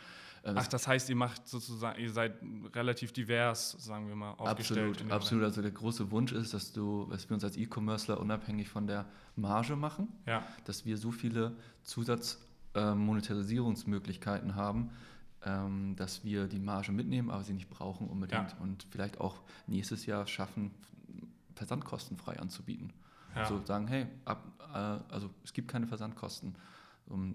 Ach, 0.56 0.66
das 0.66 0.86
heißt, 0.86 1.08
ihr 1.08 1.16
macht 1.16 1.48
sozusagen, 1.48 1.98
ihr 2.00 2.12
seid 2.12 2.34
relativ 2.74 3.12
divers, 3.12 3.72
sagen 3.72 4.08
wir 4.08 4.14
mal, 4.14 4.32
aufgestellt. 4.32 4.90
Absolut, 4.92 5.12
absolut. 5.12 5.44
Also 5.44 5.62
der 5.62 5.70
große 5.70 6.10
Wunsch 6.10 6.32
ist, 6.32 6.52
dass 6.54 6.72
du, 6.72 7.06
dass 7.10 7.28
wir 7.28 7.34
uns 7.34 7.44
als 7.44 7.56
E-Commercer 7.56 8.20
unabhängig 8.20 8.68
von 8.68 8.86
der 8.86 9.06
Marge 9.36 9.76
machen, 9.76 10.08
ja. 10.26 10.42
dass 10.64 10.84
wir 10.84 10.96
so 10.96 11.10
viele 11.10 11.56
Zusatzmonetarisierungsmöglichkeiten 11.82 14.50
äh, 14.50 14.54
haben, 14.54 14.90
ähm, 15.44 15.94
dass 15.96 16.24
wir 16.24 16.46
die 16.46 16.58
Marge 16.58 16.92
mitnehmen, 16.92 17.30
aber 17.30 17.44
sie 17.44 17.54
nicht 17.54 17.70
brauchen 17.70 18.08
unbedingt 18.08 18.52
ja. 18.52 18.58
und 18.60 18.86
vielleicht 18.90 19.20
auch 19.20 19.40
nächstes 19.66 20.06
Jahr 20.06 20.26
schaffen, 20.26 20.70
versandkostenfrei 21.54 22.38
anzubieten. 22.38 22.92
Ja. 23.34 23.42
Also 23.42 23.62
sagen, 23.64 23.88
hey, 23.88 24.06
ab, 24.24 24.44
äh, 24.72 24.98
also 25.12 25.28
es 25.44 25.52
gibt 25.52 25.68
keine 25.68 25.86
Versandkosten. 25.86 26.54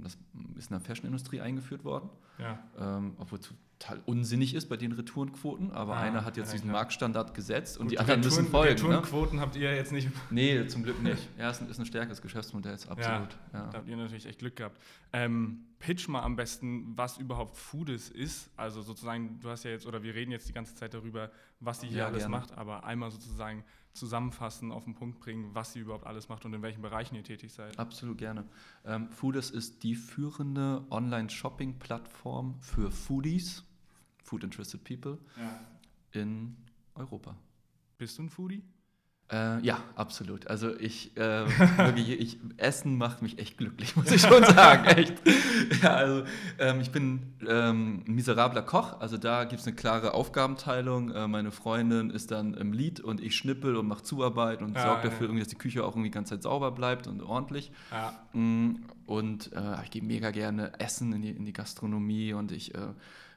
Das 0.02 0.18
ist 0.58 0.70
in 0.70 0.78
der 0.78 0.80
Fashion-Industrie 0.80 1.42
eingeführt 1.42 1.84
worden, 1.84 2.10
ja. 2.38 2.60
ähm, 2.78 3.16
obwohl 3.18 3.40
es 3.40 3.50
total 3.80 4.02
unsinnig 4.06 4.54
ist 4.54 4.70
bei 4.70 4.78
den 4.78 4.92
Retourenquoten, 4.92 5.72
aber 5.72 5.96
ah, 5.96 6.02
einer 6.02 6.26
hat 6.26 6.38
jetzt 6.38 6.48
ja, 6.50 6.54
diesen 6.54 6.70
klar. 6.70 6.82
Marktstandard 6.82 7.34
gesetzt 7.34 7.78
und 7.78 7.86
Gut, 7.86 7.94
die 7.94 8.00
anderen 8.00 8.22
Retouren, 8.22 8.42
müssen 8.44 8.52
folgen. 8.52 8.76
Ne? 8.76 8.76
Retourenquoten 8.76 9.36
ne? 9.38 9.42
habt 9.42 9.56
ihr 9.56 9.76
jetzt 9.76 9.92
nicht. 9.92 10.10
Nee, 10.30 10.68
zum 10.68 10.84
Glück 10.84 11.02
nicht. 11.02 11.28
Ja, 11.38 11.50
ist 11.50 11.62
ein, 11.62 11.70
ist 11.70 11.80
ein 11.80 11.86
stärkeres 11.86 12.22
Geschäftsmodell, 12.22 12.74
absolut. 12.74 12.98
Ja, 13.00 13.26
Da 13.52 13.74
habt 13.74 13.88
ihr 13.88 13.98
natürlich 13.98 14.26
echt 14.26 14.40
Glück 14.40 14.56
gehabt. 14.56 14.80
Ähm, 15.12 15.66
pitch 15.80 16.08
mal 16.08 16.22
am 16.22 16.36
besten, 16.36 16.94
was 16.96 17.18
überhaupt 17.18 17.58
Foodis 17.58 18.10
ist. 18.10 18.50
Also 18.56 18.82
sozusagen, 18.82 19.40
du 19.40 19.50
hast 19.50 19.64
ja 19.64 19.72
jetzt, 19.72 19.86
oder 19.86 20.02
wir 20.04 20.14
reden 20.14 20.32
jetzt 20.32 20.48
die 20.48 20.54
ganze 20.54 20.76
Zeit 20.76 20.94
darüber, 20.94 21.32
was 21.60 21.82
sie 21.82 21.88
hier 21.88 22.06
alles 22.06 22.20
gerne. 22.20 22.38
macht, 22.38 22.58
aber 22.58 22.84
einmal 22.86 23.12
sozusagen 23.12 23.64
zusammenfassen, 23.94 24.72
auf 24.72 24.86
den 24.86 24.96
Punkt 24.96 25.20
bringen, 25.20 25.54
was 25.54 25.74
sie 25.74 25.80
überhaupt 25.80 26.06
alles 26.06 26.30
macht 26.30 26.46
und 26.46 26.54
in 26.54 26.62
welchen 26.62 26.82
Bereichen 26.82 27.16
ihr 27.16 27.24
tätig 27.24 27.54
seid. 27.54 27.78
Absolut 27.80 28.18
gerne. 28.18 28.46
Ähm, 28.86 29.10
Foodis 29.12 29.50
ist 29.50 29.84
die 29.84 29.96
führende 29.96 30.86
Online-Shopping-Plattform 30.90 32.56
für 32.60 32.92
Foodies, 32.92 33.64
Food 34.24 34.44
Interested 34.44 34.84
People, 34.84 35.20
ja. 35.38 35.60
in 36.12 36.58
Europa. 36.96 37.36
Bist 37.98 38.18
du 38.18 38.24
ein 38.24 38.30
Foodie? 38.30 38.64
Äh, 39.34 39.60
ja, 39.66 39.80
absolut. 39.96 40.46
Also 40.48 40.78
ich, 40.78 41.18
äh, 41.18 41.46
wirklich, 41.78 42.10
ich, 42.10 42.40
Essen 42.58 42.98
macht 42.98 43.24
mich 43.24 43.40
echt 43.40 43.58
glücklich, 43.58 43.96
muss 43.96 44.12
ich 44.12 44.22
schon 44.22 44.44
sagen. 44.44 44.86
echt. 44.98 45.16
Ja, 45.82 45.96
also 45.96 46.24
ähm, 46.60 46.82
ich 46.82 46.92
bin 46.92 47.34
ähm, 47.48 48.04
ein 48.08 48.14
miserabler 48.14 48.62
Koch, 48.62 49.00
also 49.00 49.18
da 49.18 49.46
gibt 49.46 49.62
es 49.62 49.68
eine 49.68 49.76
klare 49.76 50.14
Aufgabenteilung. 50.14 51.12
Äh, 51.12 51.28
meine 51.28 51.52
Freundin 51.52 52.12
ist 52.12 52.30
dann 52.30 52.54
im 52.54 52.74
Lied 52.74 53.00
und 53.00 53.22
ich 53.22 53.36
schnippel 53.36 53.76
und 53.76 53.88
mache 53.88 54.04
Zuarbeit 54.04 54.62
und 54.62 54.76
ja, 54.76 54.84
sorge 54.84 55.10
dafür, 55.10 55.34
ja. 55.34 55.40
dass 55.40 55.48
die 55.48 55.56
Küche 55.56 55.84
auch 55.84 55.94
irgendwie 55.94 56.10
die 56.10 56.14
ganze 56.14 56.36
Zeit 56.36 56.44
sauber 56.44 56.72
bleibt 56.72 57.08
und 57.08 57.24
ordentlich. 57.24 57.72
Ja. 57.92 58.14
Mm, 58.40 58.86
und 59.08 59.52
äh, 59.54 59.84
ich 59.84 59.92
gehe 59.92 60.04
mega 60.04 60.30
gerne 60.30 60.80
essen 60.80 61.12
in 61.12 61.22
die, 61.24 61.32
in 61.32 61.46
die 61.46 61.54
Gastronomie 61.54 62.34
und 62.34 62.52
ich 62.52 62.76
äh, 62.76 62.90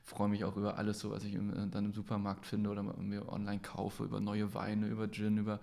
freue 0.06 0.28
mich 0.28 0.44
auch 0.44 0.56
über 0.56 0.78
alles, 0.78 1.00
so 1.00 1.10
was 1.10 1.24
ich 1.24 1.34
im, 1.34 1.50
äh, 1.50 1.68
dann 1.68 1.84
im 1.84 1.92
Supermarkt 1.92 2.46
finde 2.46 2.70
oder 2.70 2.82
mir 2.82 3.30
online 3.30 3.60
kaufe, 3.60 4.04
über 4.04 4.20
neue 4.20 4.54
Weine, 4.54 4.86
über 4.86 5.10
Gin, 5.10 5.36
über 5.36 5.60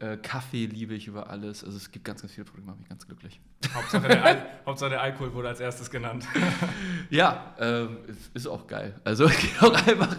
äh, 0.00 0.16
Kaffee 0.16 0.66
liebe 0.66 0.94
ich 0.94 1.06
über 1.06 1.30
alles. 1.30 1.64
Also 1.64 1.76
es 1.76 1.90
gibt 1.90 2.04
ganz, 2.04 2.20
ganz 2.20 2.32
viele 2.32 2.44
Produkte, 2.44 2.62
die 2.62 2.66
machen 2.66 2.80
mich 2.80 2.88
ganz 2.88 3.06
glücklich. 3.06 3.40
Hauptsache 3.72 4.08
der, 4.08 4.24
Al 4.24 4.46
Hauptsache 4.66 4.90
der 4.90 5.00
Alkohol 5.00 5.32
wurde 5.32 5.48
als 5.48 5.60
erstes 5.60 5.88
genannt. 5.90 6.26
ja, 7.10 7.54
äh, 7.58 7.86
ist 8.34 8.48
auch 8.48 8.66
geil. 8.66 9.00
Also 9.04 9.26
geht 9.28 9.62
auch 9.62 9.86
einfach 9.86 10.16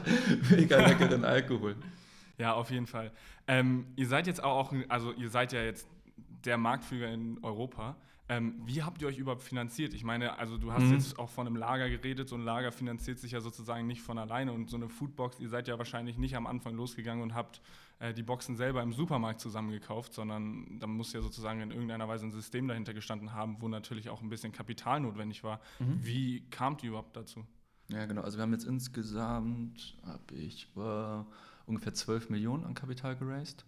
mega 0.49 0.79
leckeren 0.79 1.25
Alkohol. 1.25 1.75
Ja, 2.37 2.53
auf 2.53 2.71
jeden 2.71 2.87
Fall. 2.87 3.11
Ähm, 3.47 3.87
ihr 3.97 4.07
seid 4.07 4.27
jetzt 4.27 4.43
auch, 4.43 4.73
also 4.87 5.11
ihr 5.13 5.29
seid 5.29 5.51
ja 5.51 5.61
jetzt 5.61 5.87
der 6.45 6.57
Marktführer 6.57 7.09
in 7.09 7.39
Europa. 7.43 7.97
Ähm, 8.27 8.59
wie 8.65 8.81
habt 8.81 9.01
ihr 9.01 9.07
euch 9.07 9.19
überhaupt 9.19 9.43
finanziert? 9.43 9.93
Ich 9.93 10.03
meine, 10.03 10.39
also 10.39 10.57
du 10.57 10.73
hast 10.73 10.83
mhm. 10.83 10.93
jetzt 10.93 11.19
auch 11.19 11.29
von 11.29 11.45
einem 11.45 11.55
Lager 11.55 11.89
geredet, 11.89 12.27
so 12.27 12.35
ein 12.35 12.43
Lager 12.43 12.71
finanziert 12.71 13.19
sich 13.19 13.33
ja 13.33 13.41
sozusagen 13.41 13.85
nicht 13.85 14.01
von 14.01 14.17
alleine 14.17 14.51
und 14.51 14.69
so 14.69 14.77
eine 14.77 14.89
Foodbox, 14.89 15.39
ihr 15.39 15.49
seid 15.49 15.67
ja 15.67 15.77
wahrscheinlich 15.77 16.17
nicht 16.17 16.35
am 16.35 16.47
Anfang 16.47 16.73
losgegangen 16.75 17.21
und 17.21 17.35
habt 17.35 17.61
äh, 17.99 18.13
die 18.15 18.23
Boxen 18.23 18.55
selber 18.55 18.81
im 18.81 18.93
Supermarkt 18.93 19.41
zusammengekauft, 19.41 20.13
sondern 20.13 20.79
da 20.79 20.87
muss 20.87 21.13
ja 21.13 21.21
sozusagen 21.21 21.61
in 21.61 21.69
irgendeiner 21.69 22.07
Weise 22.07 22.25
ein 22.25 22.31
System 22.31 22.67
dahinter 22.67 22.95
gestanden 22.95 23.33
haben, 23.33 23.57
wo 23.59 23.67
natürlich 23.67 24.09
auch 24.09 24.23
ein 24.23 24.29
bisschen 24.29 24.51
Kapital 24.51 25.01
notwendig 25.01 25.43
war. 25.43 25.61
Mhm. 25.79 25.99
Wie 26.01 26.49
kamt 26.49 26.81
ihr 26.83 26.89
überhaupt 26.89 27.15
dazu? 27.15 27.45
Ja, 27.89 28.05
genau. 28.05 28.21
Also 28.21 28.37
wir 28.39 28.41
haben 28.41 28.53
jetzt 28.53 28.65
insgesamt, 28.65 29.95
habe 30.03 30.35
ich 30.35 30.67
äh, 30.75 31.23
ungefähr 31.67 31.93
12 31.93 32.31
Millionen 32.31 32.65
an 32.65 32.73
Kapital 32.73 33.15
geraced. 33.15 33.65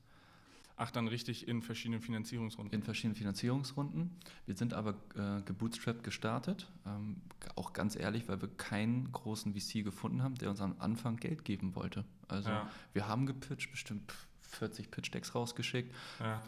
Ach, 0.80 0.92
dann 0.92 1.08
richtig 1.08 1.48
in 1.48 1.64
verschiedenen 1.64 2.02
Finanzierungsrunden. 2.02 2.72
In 2.72 2.84
verschiedenen 2.84 3.16
Finanzierungsrunden. 3.16 4.12
Wir 4.46 4.56
sind 4.56 4.76
aber 4.76 4.92
äh, 5.16 5.42
gebootstrapped 5.42 6.04
gestartet. 6.04 6.68
Ähm, 6.86 7.18
auch 7.56 7.74
ganz 7.74 7.96
ehrlich, 7.96 8.28
weil 8.30 8.42
wir 8.42 8.48
keinen 8.48 9.12
großen 9.12 9.56
VC 9.56 9.84
gefunden 9.84 10.22
haben, 10.22 10.36
der 10.36 10.52
uns 10.52 10.62
am 10.62 10.76
Anfang 10.78 11.18
Geld 11.18 11.44
geben 11.46 11.74
wollte. 11.74 12.06
Also 12.28 12.50
ja. 12.50 12.70
wir 12.94 13.08
haben 13.08 13.26
gepitcht, 13.26 13.72
bestimmt 13.72 14.14
40 14.42 14.92
Pitch-Decks 14.92 15.34
rausgeschickt. 15.34 15.96
Ja. 16.20 16.44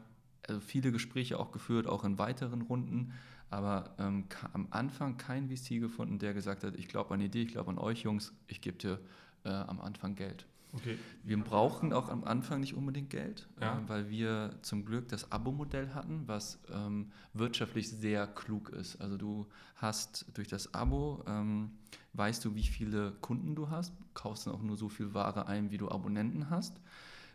Also 0.47 0.61
viele 0.61 0.91
Gespräche 0.91 1.39
auch 1.39 1.51
geführt, 1.51 1.87
auch 1.87 2.03
in 2.03 2.19
weiteren 2.19 2.61
Runden. 2.61 3.13
Aber 3.49 3.95
ähm, 3.97 4.25
am 4.53 4.67
Anfang 4.69 5.17
kein 5.17 5.49
VC 5.49 5.79
gefunden, 5.79 6.19
der 6.19 6.35
gesagt 6.35 6.63
hat, 6.63 6.75
ich 6.75 6.87
glaube 6.87 7.15
an 7.15 7.19
die 7.19 7.25
Idee, 7.25 7.41
ich 7.41 7.51
glaube 7.51 7.71
an 7.71 7.79
euch 7.79 8.03
Jungs, 8.03 8.31
ich 8.45 8.61
gebe 8.61 8.77
dir 8.77 8.99
äh, 9.43 9.49
am 9.49 9.81
Anfang 9.81 10.13
Geld. 10.13 10.45
Okay. 10.71 10.97
Wir 11.23 11.39
brauchen 11.39 11.93
auch 11.93 12.09
am 12.09 12.23
Anfang 12.23 12.59
nicht 12.59 12.75
unbedingt 12.75 13.09
Geld, 13.09 13.47
ja. 13.59 13.79
äh, 13.79 13.89
weil 13.89 14.09
wir 14.09 14.55
zum 14.61 14.85
Glück 14.85 15.07
das 15.07 15.31
Abo-Modell 15.31 15.93
hatten, 15.93 16.27
was 16.27 16.59
ähm, 16.71 17.11
wirtschaftlich 17.33 17.89
sehr 17.89 18.27
klug 18.27 18.69
ist. 18.69 19.01
Also 19.01 19.17
du 19.17 19.47
hast 19.75 20.25
durch 20.35 20.47
das 20.47 20.73
Abo, 20.73 21.23
ähm, 21.27 21.71
weißt 22.13 22.45
du, 22.45 22.53
wie 22.55 22.63
viele 22.63 23.13
Kunden 23.21 23.55
du 23.55 23.69
hast, 23.69 23.93
kaufst 24.13 24.45
dann 24.45 24.53
auch 24.53 24.61
nur 24.61 24.77
so 24.77 24.89
viel 24.89 25.13
Ware 25.13 25.47
ein, 25.47 25.71
wie 25.71 25.77
du 25.77 25.89
Abonnenten 25.89 26.49
hast, 26.51 26.79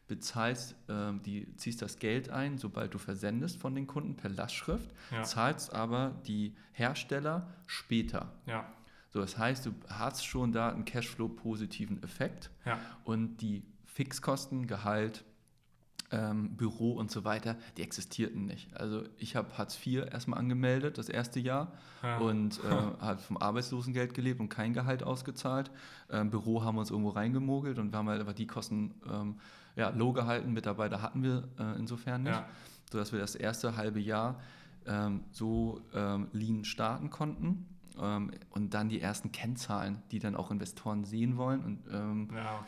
bezahlst, 0.06 0.76
äh, 0.88 1.12
die, 1.24 1.56
ziehst 1.56 1.82
das 1.82 1.98
Geld 1.98 2.28
ein, 2.28 2.58
sobald 2.58 2.94
du 2.94 2.98
versendest 2.98 3.58
von 3.58 3.74
den 3.74 3.86
Kunden 3.86 4.16
per 4.16 4.30
Lastschrift, 4.30 4.90
ja. 5.10 5.22
zahlst 5.24 5.72
aber 5.74 6.14
die 6.26 6.54
Hersteller 6.72 7.48
später. 7.66 8.32
Ja. 8.46 8.66
So, 9.14 9.20
das 9.20 9.38
heißt, 9.38 9.66
du 9.66 9.70
hast 9.88 10.26
schon 10.26 10.50
da 10.50 10.70
einen 10.70 10.84
Cashflow-positiven 10.84 12.02
Effekt 12.02 12.50
Ja. 12.66 12.78
und 13.04 13.36
die 13.36 13.62
Fixkosten, 13.84 14.66
Gehalt, 14.66 15.22
ähm, 16.10 16.56
Büro 16.56 16.94
und 16.94 17.12
so 17.12 17.24
weiter, 17.24 17.56
die 17.76 17.82
existierten 17.82 18.44
nicht. 18.44 18.74
Also 18.76 19.04
ich 19.18 19.36
habe 19.36 19.56
Hartz 19.56 19.78
IV 19.86 20.06
erstmal 20.10 20.40
angemeldet, 20.40 20.98
das 20.98 21.08
erste 21.08 21.38
Jahr, 21.38 21.72
Ja. 22.02 22.18
und 22.18 22.58
äh, 22.64 22.68
habe 23.00 23.20
vom 23.20 23.36
Arbeitslosengeld 23.36 24.14
gelebt 24.14 24.40
und 24.40 24.48
kein 24.48 24.72
Gehalt 24.74 25.04
ausgezahlt. 25.04 25.70
Ähm, 26.10 26.30
Büro 26.30 26.64
haben 26.64 26.74
wir 26.74 26.80
uns 26.80 26.90
irgendwo 26.90 27.10
reingemogelt 27.10 27.78
und 27.78 27.92
wir 27.92 27.98
haben 27.98 28.08
halt 28.08 28.20
aber 28.20 28.34
die 28.34 28.48
Kosten 28.48 28.94
ähm, 29.08 29.36
ja, 29.76 29.90
low 29.90 30.12
gehalten. 30.12 30.52
Mitarbeiter 30.52 31.02
hatten 31.02 31.22
wir 31.22 31.48
äh, 31.60 31.78
insofern 31.78 32.24
nicht, 32.24 32.32
Ja. 32.34 32.48
sodass 32.90 33.12
wir 33.12 33.20
das 33.20 33.36
erste 33.36 33.76
halbe 33.76 34.00
Jahr 34.00 34.40
ähm, 34.86 35.20
so 35.30 35.80
ähm, 35.94 36.26
lean 36.32 36.64
starten 36.64 37.10
konnten. 37.10 37.68
Ähm, 38.00 38.32
und 38.50 38.74
dann 38.74 38.88
die 38.88 39.00
ersten 39.00 39.30
Kennzahlen, 39.30 40.02
die 40.10 40.18
dann 40.18 40.34
auch 40.34 40.50
Investoren 40.50 41.04
sehen 41.04 41.36
wollen 41.36 41.62
und 41.64 41.80
ähm, 41.92 42.28
ja, 42.34 42.66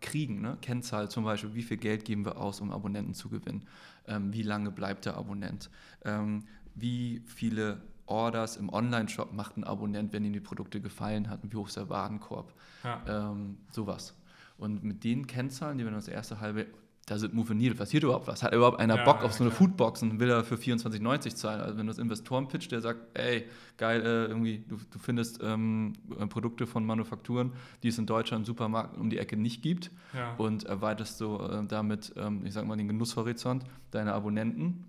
kriegen. 0.00 0.42
Ne? 0.42 0.58
Kennzahl 0.60 1.10
zum 1.10 1.24
Beispiel, 1.24 1.54
wie 1.54 1.62
viel 1.62 1.78
Geld 1.78 2.04
geben 2.04 2.24
wir 2.24 2.36
aus, 2.38 2.60
um 2.60 2.70
Abonnenten 2.70 3.14
zu 3.14 3.28
gewinnen? 3.28 3.66
Ähm, 4.06 4.32
wie 4.32 4.42
lange 4.42 4.70
bleibt 4.70 5.06
der 5.06 5.16
Abonnent? 5.16 5.70
Ähm, 6.04 6.44
wie 6.74 7.22
viele 7.26 7.80
Orders 8.04 8.56
im 8.56 8.68
Online-Shop 8.68 9.32
macht 9.32 9.56
ein 9.56 9.64
Abonnent, 9.64 10.12
wenn 10.12 10.24
ihm 10.24 10.32
die 10.32 10.40
Produkte 10.40 10.80
gefallen 10.80 11.30
hat? 11.30 11.42
Und 11.42 11.52
wie 11.52 11.56
hoch 11.56 11.68
ist 11.68 11.76
der 11.76 11.88
Warenkorb? 11.88 12.52
Ja. 12.84 13.30
Ähm, 13.30 13.56
sowas. 13.70 14.14
Und 14.58 14.84
mit 14.84 15.04
den 15.04 15.26
Kennzahlen, 15.26 15.78
die 15.78 15.84
wir 15.84 15.90
das 15.90 16.08
erste 16.08 16.40
halbe, 16.40 16.66
da 17.06 17.18
sind 17.18 17.34
Move 17.34 17.54
Needle, 17.54 17.76
passiert 17.76 18.02
überhaupt 18.02 18.26
was? 18.26 18.42
Hat 18.42 18.52
überhaupt 18.52 18.80
einer 18.80 18.96
Ja, 18.96 19.04
Bock 19.04 19.22
auf 19.22 19.32
so 19.32 19.44
eine 19.44 19.50
klar. 19.50 19.58
Foodbox 19.68 20.02
und 20.02 20.18
will 20.18 20.28
er 20.28 20.42
für 20.42 20.56
24,90 20.56 21.36
zahlen? 21.36 21.60
Also 21.60 21.78
wenn 21.78 21.86
du 21.86 21.90
das 21.92 21.98
Investoren 21.98 22.48
pitcht, 22.48 22.72
der 22.72 22.80
sagt, 22.80 23.16
ey, 23.16 23.44
geil, 23.76 24.00
äh, 24.02 24.24
irgendwie, 24.26 24.64
du, 24.68 24.76
du 24.90 24.98
findest 24.98 25.40
ähm, 25.42 25.92
äh, 26.18 26.26
Produkte 26.26 26.66
von 26.66 26.84
Manufakturen, 26.84 27.52
die 27.84 27.88
es 27.88 27.98
in 27.98 28.06
Deutschland 28.06 28.42
im 28.42 28.44
Supermarkt 28.46 28.98
um 28.98 29.08
die 29.08 29.18
Ecke 29.18 29.36
nicht 29.36 29.62
gibt 29.62 29.92
Ja. 30.14 30.34
und 30.34 30.64
erweiterst 30.64 31.20
du 31.20 31.36
äh, 31.38 31.64
damit, 31.66 32.12
ähm, 32.16 32.44
ich 32.44 32.52
sag 32.52 32.66
mal, 32.66 32.76
den 32.76 32.88
Genusshorizont 32.88 33.62
deiner 33.92 34.14
Abonnenten 34.14 34.84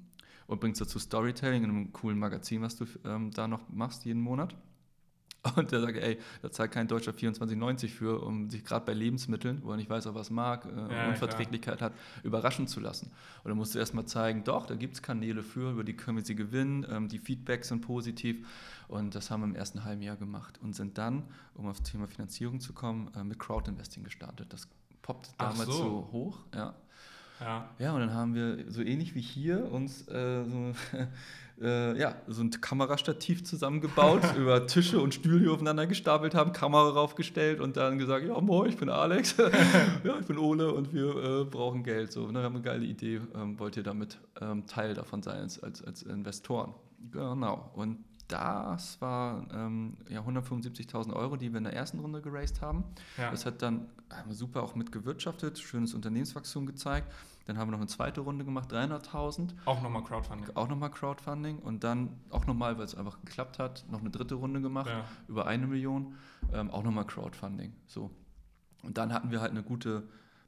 und 0.48 0.60
bringst 0.60 0.82
dazu 0.82 0.98
Storytelling 0.98 1.64
in 1.66 1.70
einem 1.70 1.94
coolen 1.94 2.18
Magazin, 2.18 2.64
was 2.64 2.78
du 2.78 2.86
ähm, 3.06 3.30
da 3.32 3.48
noch 3.48 3.62
machst 3.70 4.06
jeden 4.06 4.22
Monat. 4.22 4.56
Und 5.56 5.72
der 5.72 5.82
sagt, 5.82 5.98
ey, 5.98 6.20
da 6.42 6.52
zahlt 6.52 6.72
kein 6.72 6.88
Deutscher 6.88 7.12
24,90 7.12 7.90
für, 7.90 8.24
um 8.24 8.50
sich 8.50 8.64
gerade 8.64 8.86
bei 8.86 8.94
Lebensmitteln, 8.94 9.62
wo 9.64 9.72
er 9.72 9.78
nicht 9.78 9.90
weiß, 9.90 10.08
ob 10.08 10.16
er 10.16 10.22
es 10.22 10.30
mag, 10.30 10.66
äh, 10.66 10.94
Ja, 10.94 11.10
Unverträglichkeit 11.10 11.82
hat, 11.82 11.94
überraschen 12.24 12.68
zu 12.68 12.80
lassen. 12.80 13.12
Und 13.44 13.50
dann 13.50 13.58
musst 13.58 13.76
du 13.76 13.80
erstmal 13.80 14.06
zeigen, 14.06 14.44
doch, 14.44 14.66
da 14.66 14.76
gibt 14.76 14.96
es 14.96 15.02
Kanäle 15.02 15.44
für, 15.44 15.72
über 15.72 15.84
die 15.84 15.96
können 15.96 16.18
wir 16.18 16.26
sie 16.26 16.36
gewinnen, 16.36 16.86
ähm, 16.90 17.08
die 17.08 17.20
Feedbacks 17.20 17.70
sind 17.70 17.82
positiv. 17.82 18.48
Und 18.88 19.16
das 19.16 19.32
haben 19.32 19.42
wir 19.42 19.48
im 19.48 19.56
ersten 19.56 19.84
halben 19.84 20.02
Jahr 20.02 20.16
gemacht 20.16 20.60
und 20.62 20.76
sind 20.76 20.98
dann, 20.98 21.24
um 21.54 21.68
auf 21.68 21.80
das 21.80 21.92
Thema 21.92 22.08
Finanzierung 22.08 22.60
zu 22.60 22.74
kommen, 22.74 23.12
äh, 23.16 23.24
mit 23.24 23.40
Crowdinvesting 23.40 24.04
gestartet. 24.04 24.52
Das 24.54 24.68
poppt 25.02 25.30
damals 25.38 25.66
so. 25.66 25.72
so. 25.72 26.10
hoch. 26.12 26.40
Ja. 26.54 26.74
Ja. 27.40 27.70
ja, 27.78 27.94
und 27.94 28.00
dann 28.00 28.14
haben 28.14 28.34
wir 28.34 28.66
so 28.72 28.82
ähnlich 28.82 29.14
wie 29.14 29.22
hier 29.22 29.72
uns 29.72 30.08
äh, 30.08 30.44
so, 30.44 30.74
äh, 31.62 31.98
ja, 32.00 32.16
so 32.28 32.42
ein 32.42 32.52
Kamerastativ 32.52 33.44
zusammengebaut, 33.44 34.22
über 34.38 34.68
Tische 34.68 35.00
und 35.00 35.14
Stühle 35.14 35.52
aufeinander 35.52 35.88
gestapelt 35.88 36.36
haben, 36.36 36.54
Kamera 36.54 36.90
raufgestellt 36.90 37.60
und 37.60 37.78
dann 37.78 37.98
gesagt, 37.98 38.26
ja 38.28 38.40
moin, 38.40 38.70
ich 38.70 38.78
bin 38.78 38.90
Alex, 38.90 39.36
ja, 40.04 40.20
ich 40.20 40.28
bin 40.28 40.38
Ole 40.38 40.74
und 40.74 40.94
wir 40.94 41.16
äh, 41.16 41.46
brauchen 41.46 41.84
Geld. 41.84 42.12
So, 42.12 42.26
und 42.26 42.34
dann 42.34 42.44
haben 42.44 42.54
wir 42.54 42.60
eine 42.60 42.80
geile 42.80 42.86
Idee, 42.86 43.22
ähm, 43.36 43.60
wollt 43.60 43.78
ihr 43.78 43.84
damit 43.84 44.20
ähm, 44.42 44.66
Teil 44.68 44.94
davon 44.94 45.24
sein 45.24 45.42
als, 45.42 45.62
als, 45.62 45.84
als 45.84 46.04
Investoren. 46.04 46.74
Genau. 47.12 47.72
Und 47.74 48.04
das 48.28 49.00
war 49.00 49.46
ähm, 49.54 49.98
ja, 50.10 50.22
175.000 50.22 51.14
Euro, 51.14 51.38
die 51.38 51.52
wir 51.52 51.60
in 51.60 51.64
der 51.64 51.74
ersten 51.74 52.00
Runde 52.00 52.22
geraced 52.22 52.62
haben. 52.62 52.84
Ja. 53.18 53.32
Das 53.32 53.46
hat 53.46 53.62
dann 53.62 53.88
wir 54.26 54.36
super 54.36 54.64
auch 54.64 54.76
mitgewirtschaftet, 54.76 55.60
schönes 55.60 55.94
Unternehmenswachstum 55.94 56.66
gezeigt. 56.66 57.12
Dann 57.48 57.58
haben 57.58 57.68
wir 57.70 57.72
noch 57.72 57.80
eine 57.80 57.88
zweite 57.88 58.22
Runde 58.22 58.46
gemacht, 58.46 58.72
300.000, 58.72 59.54
Auch 59.66 59.82
nochmal 59.82 60.04
Crowdfunding. 60.04 60.56
auch 60.56 60.68
nochmal 60.68 60.92
Crowdfunding 60.92 61.60
und 61.60 61.84
dann 61.84 62.10
auch 62.30 62.46
nochmal, 62.46 62.78
weil 62.78 62.86
es 62.86 62.94
einfach 62.96 63.20
geklappt 63.22 63.58
hat, 63.58 63.86
noch 63.90 64.02
eine 64.02 64.10
dritte 64.10 64.36
Runde 64.36 64.62
gemacht, 64.62 64.90
Ja. 64.90 65.06
über 65.28 65.48
eine 65.48 65.66
Million, 65.66 66.14
ähm, 66.54 66.70
auch 66.70 66.84
nochmal 66.84 67.06
Crowdfunding. 67.06 67.74
So. 67.88 68.12
Und 68.84 68.98
dann 68.98 69.14
hatten 69.14 69.32
wir 69.32 69.42
halt 69.42 69.52
eine 69.52 69.64
gute 69.64 70.04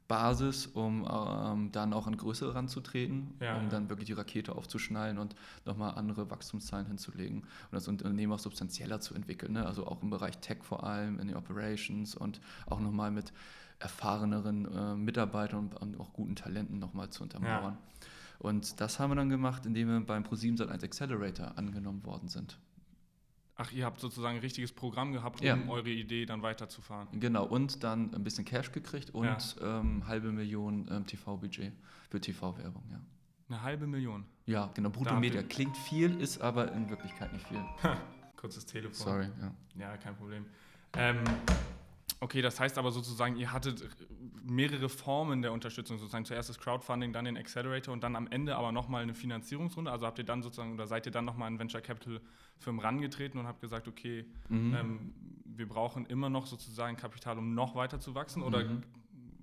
Basis, 0.08 0.66
um 0.66 1.06
ähm, 1.08 1.70
dann 1.72 1.92
auch 1.92 2.06
an 2.08 2.16
größere 2.16 2.54
ranzutreten, 2.54 3.32
Ja, 3.40 3.56
um 3.56 3.64
ja. 3.64 3.68
dann 3.68 3.88
wirklich 3.88 4.06
die 4.08 4.12
Rakete 4.12 4.56
aufzuschnallen 4.56 5.18
und 5.18 5.36
nochmal 5.64 5.94
andere 5.94 6.28
Wachstumszahlen 6.30 6.86
hinzulegen 6.86 7.42
und 7.42 7.46
das 7.72 7.86
Unternehmen 7.86 8.32
auch 8.32 8.40
substanzieller 8.40 9.00
zu 9.00 9.14
entwickeln. 9.14 9.52
Ne? 9.52 9.64
Also 9.64 9.86
auch 9.86 10.02
im 10.02 10.10
Bereich 10.10 10.38
Tech 10.38 10.58
vor 10.64 10.82
allem, 10.84 11.20
in 11.20 11.28
den 11.28 11.36
Operations 11.36 12.16
und 12.16 12.40
auch 12.66 12.80
nochmal 12.80 13.12
mit 13.12 13.32
erfahreneren 13.80 14.64
äh, 14.72 14.94
Mitarbeitern 14.94 15.72
und, 15.72 15.98
auch 15.98 16.12
guten 16.12 16.36
Talenten 16.36 16.78
nochmal 16.78 17.10
zu 17.10 17.22
untermauern. 17.24 17.76
Und 18.38 18.80
das 18.80 18.98
haben 18.98 19.10
wir 19.10 19.16
dann 19.16 19.28
gemacht, 19.28 19.66
indem 19.66 19.88
wir 19.88 20.00
beim 20.00 20.22
Pro7 20.22 20.56
Sat1 20.58 20.84
Accelerator 20.84 21.58
angenommen 21.58 22.04
worden 22.04 22.28
sind. 22.28 22.58
Ach, 23.56 23.70
ihr 23.72 23.84
habt 23.84 24.00
sozusagen 24.00 24.36
ein 24.36 24.40
richtiges 24.40 24.72
Programm 24.72 25.12
gehabt, 25.12 25.40
um 25.42 25.46
Ja. 25.46 25.58
eure 25.68 25.90
Idee 25.90 26.24
dann 26.24 26.40
weiterzufahren. 26.40 27.08
Genau, 27.20 27.44
und 27.44 27.84
dann 27.84 28.14
ein 28.14 28.24
bisschen 28.24 28.46
Cash 28.46 28.72
gekriegt 28.72 29.10
und 29.10 29.24
Ja. 29.60 29.80
ähm, 29.80 30.06
halbe 30.06 30.32
Million 30.32 30.88
ähm, 30.90 31.06
TV-Budget 31.06 31.72
für 32.08 32.20
TV-Werbung, 32.20 32.84
ja. 32.90 33.00
Eine 33.50 33.62
halbe 33.62 33.86
Million. 33.86 34.24
Ja, 34.46 34.70
genau, 34.72 34.88
Da 34.88 34.96
brutto 34.96 35.10
habt 35.10 35.20
Media. 35.20 35.40
ihr- 35.42 35.48
Klingt 35.48 35.76
viel, 35.76 36.18
ist 36.20 36.40
aber 36.40 36.72
in 36.72 36.88
Wirklichkeit 36.88 37.32
nicht 37.34 37.46
viel. 37.48 37.62
Kurzes 38.36 38.64
Telefon. 38.64 38.94
Sorry, 38.94 39.28
ja. 39.42 39.52
Ja, 39.78 39.96
kein 39.98 40.16
Problem. 40.16 40.46
Ähm, 40.96 41.18
okay, 42.20 42.42
das 42.42 42.60
heißt 42.60 42.78
aber 42.78 42.90
sozusagen, 42.92 43.36
ihr 43.36 43.52
hattet 43.52 43.88
mehrere 44.44 44.88
Formen 44.88 45.42
der 45.42 45.52
Unterstützung, 45.52 45.98
sozusagen 45.98 46.24
zuerst 46.24 46.48
das 46.48 46.58
Crowdfunding, 46.58 47.12
dann 47.12 47.24
den 47.24 47.36
Accelerator 47.36 47.92
und 47.92 48.02
dann 48.02 48.16
am 48.16 48.26
Ende 48.28 48.56
aber 48.56 48.72
nochmal 48.72 49.02
eine 49.02 49.14
Finanzierungsrunde. 49.14 49.90
Also 49.90 50.06
habt 50.06 50.18
ihr 50.18 50.24
dann 50.24 50.42
sozusagen 50.42 50.72
oder 50.74 50.86
seid 50.86 51.06
ihr 51.06 51.12
dann 51.12 51.24
nochmal 51.24 51.48
an 51.48 51.58
Venture 51.58 51.80
Capital 51.80 52.20
Firmen 52.58 52.80
rangetreten 52.80 53.38
und 53.38 53.46
habt 53.46 53.60
gesagt, 53.60 53.88
okay, 53.88 54.24
Mhm. 54.48 54.74
ähm, 54.74 55.14
wir 55.44 55.68
brauchen 55.68 56.06
immer 56.06 56.30
noch 56.30 56.46
sozusagen 56.46 56.96
Kapital, 56.96 57.38
um 57.38 57.54
noch 57.54 57.74
weiter 57.74 58.00
zu 58.00 58.14
wachsen? 58.14 58.42
Oder 58.42 58.64
Mhm. 58.64 58.82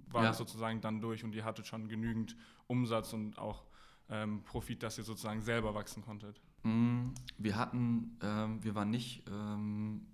war 0.10 0.24
Ja. 0.24 0.30
das 0.30 0.38
sozusagen 0.38 0.82
dann 0.82 1.02
durch 1.02 1.24
und 1.24 1.34
ihr 1.36 1.44
hattet 1.46 1.68
schon 1.68 1.88
genügend 1.88 2.36
Umsatz 2.68 3.13
und 3.13 3.38
auch 3.38 3.63
ähm, 4.10 4.42
Profit, 4.44 4.84
dass 4.84 4.98
ihr 4.98 5.04
sozusagen 5.04 5.42
selber 5.42 5.74
wachsen 5.76 6.02
konntet? 6.02 6.40
Mm, 6.63 7.10
Wir 7.38 7.58
hatten, 7.58 8.18
ähm, 8.24 8.63
wir 8.63 8.74
waren 8.74 8.90
nicht 8.90 9.24
ähm, 9.30 10.06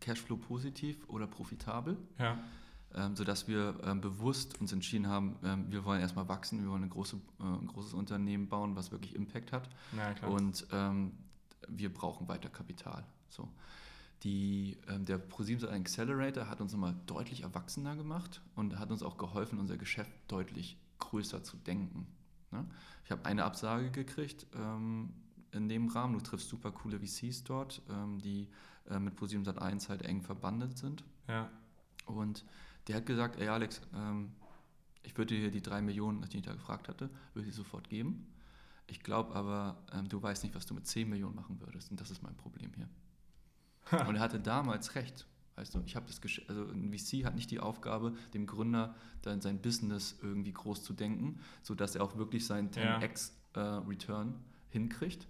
Cashflow 0.00 0.36
positiv 0.36 1.08
oder 1.08 1.26
profitabel, 1.26 1.96
Ja. 2.18 2.38
ähm, 2.94 3.14
sodass 3.16 3.46
wir 3.48 3.78
ähm, 3.84 4.00
bewusst 4.00 4.60
uns 4.60 4.72
entschieden 4.72 5.06
haben, 5.06 5.36
ähm, 5.44 5.66
wir 5.70 5.84
wollen 5.84 6.00
erstmal 6.00 6.28
wachsen, 6.28 6.62
wir 6.62 6.70
wollen 6.70 6.88
große, 6.88 7.16
äh, 7.38 7.42
ein 7.42 7.66
großes 7.66 7.94
Unternehmen 7.94 8.48
bauen, 8.48 8.76
was 8.76 8.90
wirklich 8.90 9.14
Impact 9.14 9.52
hat. 9.52 9.68
Ja. 9.96 10.28
Und 10.28 10.66
ähm, 10.72 11.12
wir 11.68 11.92
brauchen 11.92 12.26
weiter 12.28 12.48
Kapital. 12.48 13.04
So. 13.28 13.48
Die, 14.22 14.76
ähm, 14.88 15.04
der 15.06 15.18
ProSieben 15.18 15.66
Accelerator 15.68 16.48
hat 16.48 16.60
uns 16.60 16.72
nochmal 16.72 16.94
deutlich 17.06 17.42
erwachsener 17.42 17.96
gemacht 17.96 18.42
und 18.54 18.78
hat 18.78 18.90
uns 18.90 19.02
auch 19.02 19.16
geholfen, 19.16 19.58
unser 19.58 19.78
Geschäft 19.78 20.12
deutlich 20.28 20.76
größer 20.98 21.42
zu 21.42 21.56
denken. 21.56 22.06
Ne? 22.50 22.66
Ich 23.04 23.10
habe 23.10 23.24
eine 23.24 23.44
Absage 23.44 23.90
gekriegt 23.90 24.46
ähm, 24.54 25.14
in 25.52 25.68
dem 25.68 25.88
Rahmen. 25.88 26.14
Du 26.14 26.20
triffst 26.20 26.48
super 26.48 26.70
coole 26.72 26.98
VCs 27.00 27.44
dort, 27.44 27.82
ähm, 27.90 28.18
die 28.20 28.48
äh, 28.88 28.98
mit 28.98 29.16
ProSieben 29.16 29.44
Sat1 29.44 29.88
halt 29.88 30.02
eng 30.02 30.22
verbandelt 30.22 30.76
sind. 30.78 31.04
ja. 31.28 31.50
Und 32.06 32.44
der 32.88 32.96
hat 32.96 33.06
gesagt, 33.06 33.38
ey 33.38 33.46
Alex, 33.48 33.80
ähm, 33.94 34.32
ich 35.02 35.16
würde 35.16 35.36
dir 35.36 35.50
die 35.50 35.62
drei 35.62 35.80
Millionen, 35.80 36.22
die 36.28 36.38
ich 36.38 36.42
da 36.42 36.52
gefragt 36.54 36.88
hatte, 36.88 37.08
würde 37.34 37.48
ich 37.48 37.54
sofort 37.54 37.88
geben. 37.88 38.26
Ich 38.88 39.00
glaube 39.02 39.34
aber, 39.36 39.82
ähm, 39.92 40.08
du 40.08 40.20
weißt 40.20 40.42
nicht, 40.42 40.54
was 40.56 40.66
du 40.66 40.74
mit 40.74 40.86
10 40.86 41.08
Millionen 41.08 41.36
machen 41.36 41.60
würdest. 41.60 41.90
Und 41.92 42.00
das 42.00 42.10
ist 42.10 42.22
mein 42.22 42.36
Problem 42.36 42.72
hier. 42.74 42.88
Und 44.08 44.16
er 44.16 44.20
hatte 44.20 44.40
damals 44.40 44.94
recht. 44.96 45.26
Weißt 45.56 45.74
du, 45.74 45.82
ich 45.84 45.94
habe 45.94 46.06
das 46.06 46.20
also 46.48 46.64
ein 46.68 46.90
VC 46.92 47.24
hat 47.24 47.34
nicht 47.34 47.50
die 47.50 47.60
Aufgabe, 47.60 48.14
dem 48.34 48.46
Gründer 48.46 48.94
dann 49.22 49.40
sein 49.40 49.60
Business 49.60 50.18
irgendwie 50.22 50.52
groß 50.52 50.82
zu 50.82 50.92
denken, 50.92 51.38
sodass 51.62 51.94
er 51.94 52.02
auch 52.02 52.16
wirklich 52.16 52.46
seinen 52.46 52.70
Ja. 52.72 52.98
10x 52.98 53.32
äh, 53.54 53.60
Return 53.60 54.34
hinkriegt, 54.70 55.28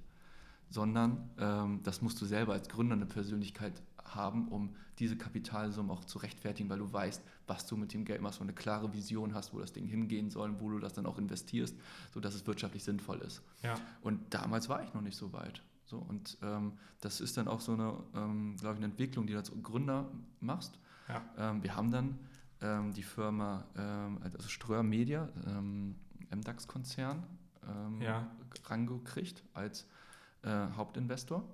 sondern 0.71 1.31
ähm, 1.39 1.81
das 1.83 2.01
musst 2.01 2.21
du 2.21 2.27
selber 2.27 2.53
als 2.55 2.69
Gründer 2.69 2.95
eine 2.95 3.07
Persönlichkeit 3.07 3.83
haben, 4.05 4.49
um 4.49 4.75
diese 4.99 5.17
Kapitalsumme 5.17 5.93
auch 5.93 6.05
zu 6.05 6.19
rechtfertigen, 6.19 6.69
weil 6.69 6.79
du 6.79 6.93
weißt, 6.93 7.23
was 7.47 7.67
du 7.67 7.77
mit 7.77 7.93
dem 7.93 8.05
Geld 8.05 8.21
machst, 8.21 8.41
und 8.41 8.47
eine 8.47 8.55
klare 8.55 8.93
Vision 8.93 9.35
hast, 9.35 9.53
wo 9.55 9.59
das 9.59 9.73
Ding 9.73 9.87
hingehen 9.87 10.31
soll, 10.31 10.61
wo 10.61 10.71
du 10.71 10.79
das 10.79 10.93
dann 10.93 11.07
auch 11.07 11.19
investierst, 11.19 11.75
sodass 12.13 12.35
es 12.35 12.47
wirtschaftlich 12.47 12.85
sinnvoll 12.85 13.19
ist. 13.19 13.43
Ja. 13.63 13.75
Und 14.03 14.21
damals 14.33 14.69
war 14.69 14.83
ich 14.83 14.93
noch 14.95 15.01
nicht 15.03 15.17
so 15.17 15.33
weit. 15.33 15.63
So, 15.87 15.99
und 15.99 16.39
ähm, 16.43 16.75
das 17.01 17.21
ist 17.21 17.37
dann 17.37 17.49
auch 17.49 17.61
so 17.61 17.73
eine, 17.73 17.95
ähm, 18.15 18.57
glaube 18.57 18.75
ich, 18.75 18.79
eine 18.79 18.87
Entwicklung, 18.93 19.27
die 19.27 19.33
du 19.33 19.39
als 19.39 19.51
Gründer 19.63 20.09
machst. 20.41 20.79
Ja. 21.09 21.23
Ähm, 21.37 21.63
wir 21.63 21.75
haben 21.75 21.91
dann 21.91 22.19
ähm, 22.61 22.93
die 22.93 23.03
Firma, 23.03 23.65
ähm, 23.77 24.19
also 24.23 24.49
Ströer 24.49 24.83
Media, 24.85 25.29
ähm, 25.47 25.97
MDAX-Konzern, 26.31 27.25
ähm, 27.69 28.01
Ja. 28.01 28.31
rangekriegt 28.67 29.43
als 29.55 29.87
äh, 30.43 30.67
Hauptinvestor. 30.77 31.45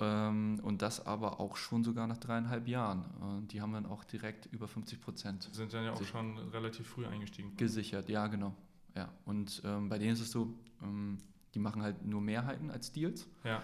Ähm, 0.00 0.60
und 0.62 0.82
das 0.82 1.04
aber 1.06 1.40
auch 1.40 1.56
schon 1.56 1.82
sogar 1.82 2.06
nach 2.06 2.18
dreieinhalb 2.18 2.68
Jahren. 2.68 3.04
Und 3.20 3.52
die 3.52 3.60
haben 3.60 3.72
dann 3.72 3.86
auch 3.86 4.04
direkt 4.04 4.46
über 4.46 4.68
50 4.68 5.00
Prozent. 5.00 5.48
Sind 5.52 5.72
dann 5.72 5.84
ja 5.84 5.92
auch 5.92 6.02
schon 6.04 6.38
relativ 6.50 6.86
früh 6.86 7.06
eingestiegen. 7.06 7.56
Gesichert, 7.56 8.08
ja, 8.08 8.26
genau. 8.28 8.54
Ja. 8.94 9.08
Und 9.24 9.62
ähm, 9.64 9.88
bei 9.88 9.98
denen 9.98 10.12
ist 10.12 10.20
es 10.20 10.30
so, 10.30 10.54
ähm, 10.82 11.18
die 11.54 11.58
machen 11.58 11.82
halt 11.82 12.04
nur 12.04 12.20
Mehrheiten 12.20 12.70
als 12.70 12.92
Deals. 12.92 13.26
Ja. 13.44 13.62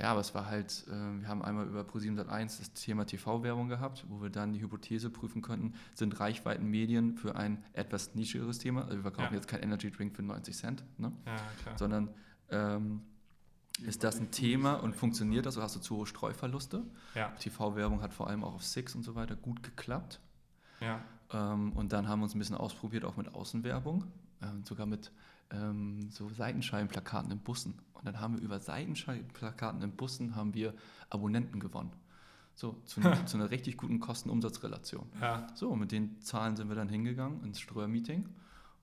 Ja, 0.00 0.12
aber 0.12 0.20
es 0.20 0.32
war 0.32 0.46
halt, 0.46 0.84
äh, 0.86 0.92
wir 0.92 1.26
haben 1.26 1.42
einmal 1.42 1.66
über 1.66 1.80
Pro701 1.82 2.58
das 2.58 2.72
Thema 2.72 3.04
TV-Werbung 3.04 3.68
gehabt, 3.68 4.04
wo 4.08 4.22
wir 4.22 4.30
dann 4.30 4.52
die 4.52 4.60
Hypothese 4.60 5.10
prüfen 5.10 5.42
könnten, 5.42 5.74
sind 5.94 6.20
Reichweitenmedien 6.20 7.16
für 7.16 7.34
ein 7.34 7.64
etwas 7.72 8.14
nischeres 8.14 8.58
Thema, 8.58 8.82
also 8.82 8.96
wir 8.96 9.02
verkaufen 9.02 9.32
ja. 9.32 9.36
jetzt 9.36 9.48
kein 9.48 9.60
Energy 9.60 9.90
Drink 9.90 10.14
für 10.14 10.22
90 10.22 10.56
Cent, 10.56 10.84
ne? 10.98 11.12
ja, 11.26 11.36
klar. 11.62 11.78
sondern 11.78 12.14
ähm, 12.50 13.02
ist 13.86 14.04
das 14.04 14.18
ein 14.20 14.30
Thema 14.30 14.74
und 14.74 14.94
funktioniert 14.94 15.46
das 15.46 15.56
oder 15.56 15.64
hast 15.64 15.76
du 15.76 15.80
zu 15.80 15.96
hohe 15.96 16.06
Streuverluste? 16.06 16.84
Ja. 17.14 17.28
TV-Werbung 17.38 18.02
hat 18.02 18.12
vor 18.12 18.28
allem 18.28 18.44
auch 18.44 18.54
auf 18.54 18.64
Six 18.64 18.94
und 18.94 19.02
so 19.02 19.14
weiter 19.14 19.36
gut 19.36 19.62
geklappt. 19.62 20.20
Ja. 20.80 21.00
Ähm, 21.32 21.72
und 21.72 21.92
dann 21.92 22.08
haben 22.08 22.20
wir 22.20 22.24
uns 22.24 22.34
ein 22.34 22.38
bisschen 22.38 22.56
ausprobiert, 22.56 23.04
auch 23.04 23.16
mit 23.16 23.34
Außenwerbung, 23.34 24.04
äh, 24.40 24.46
sogar 24.64 24.86
mit 24.86 25.12
ähm, 25.50 26.10
so 26.10 26.28
Seitenscheibenplakaten 26.28 27.30
in 27.30 27.38
Bussen. 27.38 27.74
Und 27.92 28.06
dann 28.06 28.20
haben 28.20 28.34
wir 28.34 28.42
über 28.42 28.60
Seitenscheibenplakaten 28.60 29.82
in 29.82 29.92
Bussen 29.92 30.36
haben 30.36 30.54
wir 30.54 30.74
Abonnenten 31.10 31.60
gewonnen. 31.60 31.92
So, 32.54 32.76
zu, 32.84 33.00
ne, 33.00 33.16
zu 33.26 33.36
einer 33.36 33.50
richtig 33.50 33.76
guten 33.76 34.00
Kosten-Umsatz-Relation. 34.00 35.06
Ja. 35.20 35.46
So, 35.54 35.74
mit 35.76 35.92
den 35.92 36.20
Zahlen 36.20 36.56
sind 36.56 36.68
wir 36.68 36.76
dann 36.76 36.88
hingegangen 36.88 37.44
ins 37.44 37.60
Ströer-Meeting. 37.60 38.28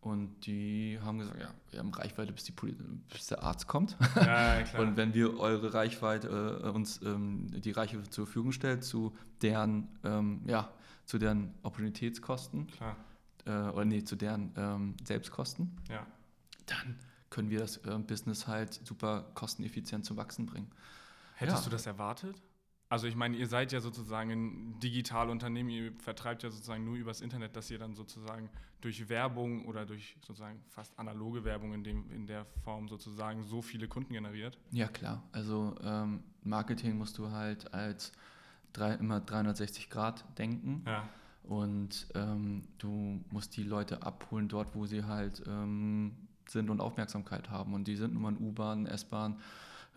Und 0.05 0.45
die 0.45 0.99
haben 1.01 1.19
gesagt, 1.19 1.41
ja, 1.41 1.49
wir 1.71 1.79
haben 1.79 1.91
Reichweite, 1.91 2.31
bis, 2.31 2.43
die 2.43 2.51
bis 2.51 3.27
der 3.27 3.43
Arzt 3.43 3.67
kommt. 3.67 3.97
Ja, 4.15 4.61
klar. 4.61 4.81
Und 4.83 4.97
wenn 4.97 5.13
wir 5.13 5.39
eure 5.39 5.73
Reichweite, 5.73 6.61
äh, 6.63 6.69
uns 6.69 7.01
ähm, 7.01 7.47
die 7.51 7.71
Reichweite 7.71 8.09
zur 8.09 8.25
Verfügung 8.25 8.51
stellt, 8.51 8.83
zu 8.83 9.15
deren, 9.41 9.87
ähm, 10.03 10.41
ja, 10.45 10.71
zu 11.05 11.17
deren 11.17 11.53
Opportunitätskosten. 11.63 12.67
Äh, 13.45 13.49
oder 13.49 13.85
nee, 13.85 14.03
zu 14.03 14.15
deren 14.15 14.53
ähm, 14.55 14.95
Selbstkosten, 15.03 15.75
ja 15.89 16.05
dann 16.65 16.95
können 17.29 17.49
wir 17.49 17.59
das 17.59 17.77
äh, 17.77 17.97
Business 17.99 18.47
halt 18.47 18.73
super 18.83 19.25
kosteneffizient 19.33 20.05
zum 20.05 20.17
Wachsen 20.17 20.45
bringen. 20.45 20.71
Hättest 21.35 21.59
ja. 21.59 21.63
du 21.65 21.69
das 21.69 21.85
erwartet? 21.85 22.41
Also 22.87 23.07
ich 23.07 23.15
meine, 23.15 23.35
ihr 23.35 23.47
seid 23.47 23.71
ja 23.71 23.79
sozusagen 23.79 24.31
ein 24.31 24.79
Digitalunternehmen, 24.79 25.71
ihr 25.71 25.91
vertreibt 25.97 26.43
ja 26.43 26.51
sozusagen 26.51 26.85
nur 26.85 26.95
übers 26.95 27.21
Internet, 27.21 27.55
dass 27.55 27.71
ihr 27.71 27.79
dann 27.79 27.95
sozusagen 27.95 28.49
durch 28.81 29.09
Werbung 29.09 29.65
oder 29.65 29.85
durch 29.85 30.15
sozusagen 30.21 30.61
fast 30.69 30.97
analoge 30.99 31.43
Werbung 31.43 31.73
in, 31.73 31.83
dem, 31.83 32.11
in 32.11 32.27
der 32.27 32.45
Form 32.63 32.87
sozusagen 32.87 33.43
so 33.43 33.63
viele 33.63 33.87
Kunden 33.87 34.13
generiert. 34.13 34.59
Ja 34.71 34.87
klar, 34.87 35.23
also 35.31 35.75
ähm, 35.81 36.21
Marketing 36.43 36.97
musst 36.97 37.17
du 37.17 37.31
halt 37.31 37.73
als 37.73 38.11
drei, 38.73 38.93
immer 38.93 39.19
360 39.19 39.89
Grad 39.89 40.23
denken. 40.37 40.83
Ja. 40.85 41.09
Und 41.43 42.07
ähm, 42.15 42.67
du 42.77 43.23
musst 43.31 43.55
die 43.55 43.63
Leute 43.63 44.03
abholen 44.03 44.47
dort, 44.47 44.75
wo 44.75 44.85
sie 44.85 45.03
halt 45.03 45.43
ähm, 45.47 46.15
sind 46.47 46.69
und 46.69 46.81
Aufmerksamkeit 46.81 47.49
haben. 47.49 47.73
Und 47.73 47.87
die 47.87 47.95
sind 47.95 48.13
nun 48.13 48.23
mal 48.23 48.29
in 48.29 48.37
U-Bahn, 48.37 48.85
S-Bahn. 48.85 49.39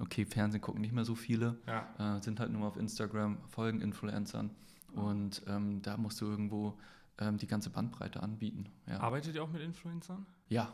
Okay, 0.00 0.24
Fernsehen 0.24 0.60
gucken 0.60 0.80
nicht 0.80 0.92
mehr 0.92 1.04
so 1.04 1.14
viele, 1.14 1.58
ja. 1.66 2.16
äh, 2.16 2.22
sind 2.22 2.38
halt 2.40 2.52
nur 2.52 2.66
auf 2.66 2.76
Instagram, 2.76 3.38
folgen 3.48 3.80
Influencern. 3.80 4.50
Und 4.92 5.42
ähm, 5.46 5.82
da 5.82 5.96
musst 5.96 6.20
du 6.20 6.26
irgendwo 6.26 6.78
ähm, 7.18 7.36
die 7.36 7.46
ganze 7.46 7.70
Bandbreite 7.70 8.22
anbieten. 8.22 8.66
Ja. 8.86 9.00
Arbeitet 9.00 9.34
ihr 9.34 9.42
auch 9.42 9.50
mit 9.50 9.62
Influencern? 9.62 10.26
Ja, 10.48 10.72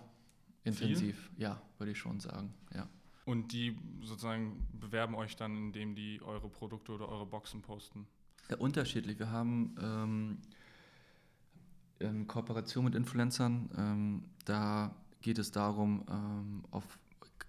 intensiv. 0.62 1.30
Viel? 1.30 1.42
Ja, 1.42 1.60
würde 1.78 1.92
ich 1.92 1.98
schon 1.98 2.20
sagen. 2.20 2.54
Ja. 2.74 2.88
Und 3.24 3.52
die 3.52 3.76
sozusagen 4.02 4.66
bewerben 4.78 5.14
euch 5.14 5.36
dann, 5.36 5.56
indem 5.56 5.94
die 5.94 6.20
eure 6.22 6.48
Produkte 6.48 6.92
oder 6.92 7.08
eure 7.08 7.26
Boxen 7.26 7.62
posten? 7.62 8.06
Ja, 8.50 8.58
unterschiedlich. 8.58 9.18
Wir 9.18 9.30
haben 9.30 9.74
ähm, 9.80 10.38
in 11.98 12.26
Kooperation 12.26 12.84
mit 12.84 12.94
Influencern, 12.94 13.70
ähm, 13.76 14.24
da 14.44 14.94
geht 15.22 15.38
es 15.38 15.50
darum, 15.50 16.04
ähm, 16.10 16.64
auf, 16.70 16.98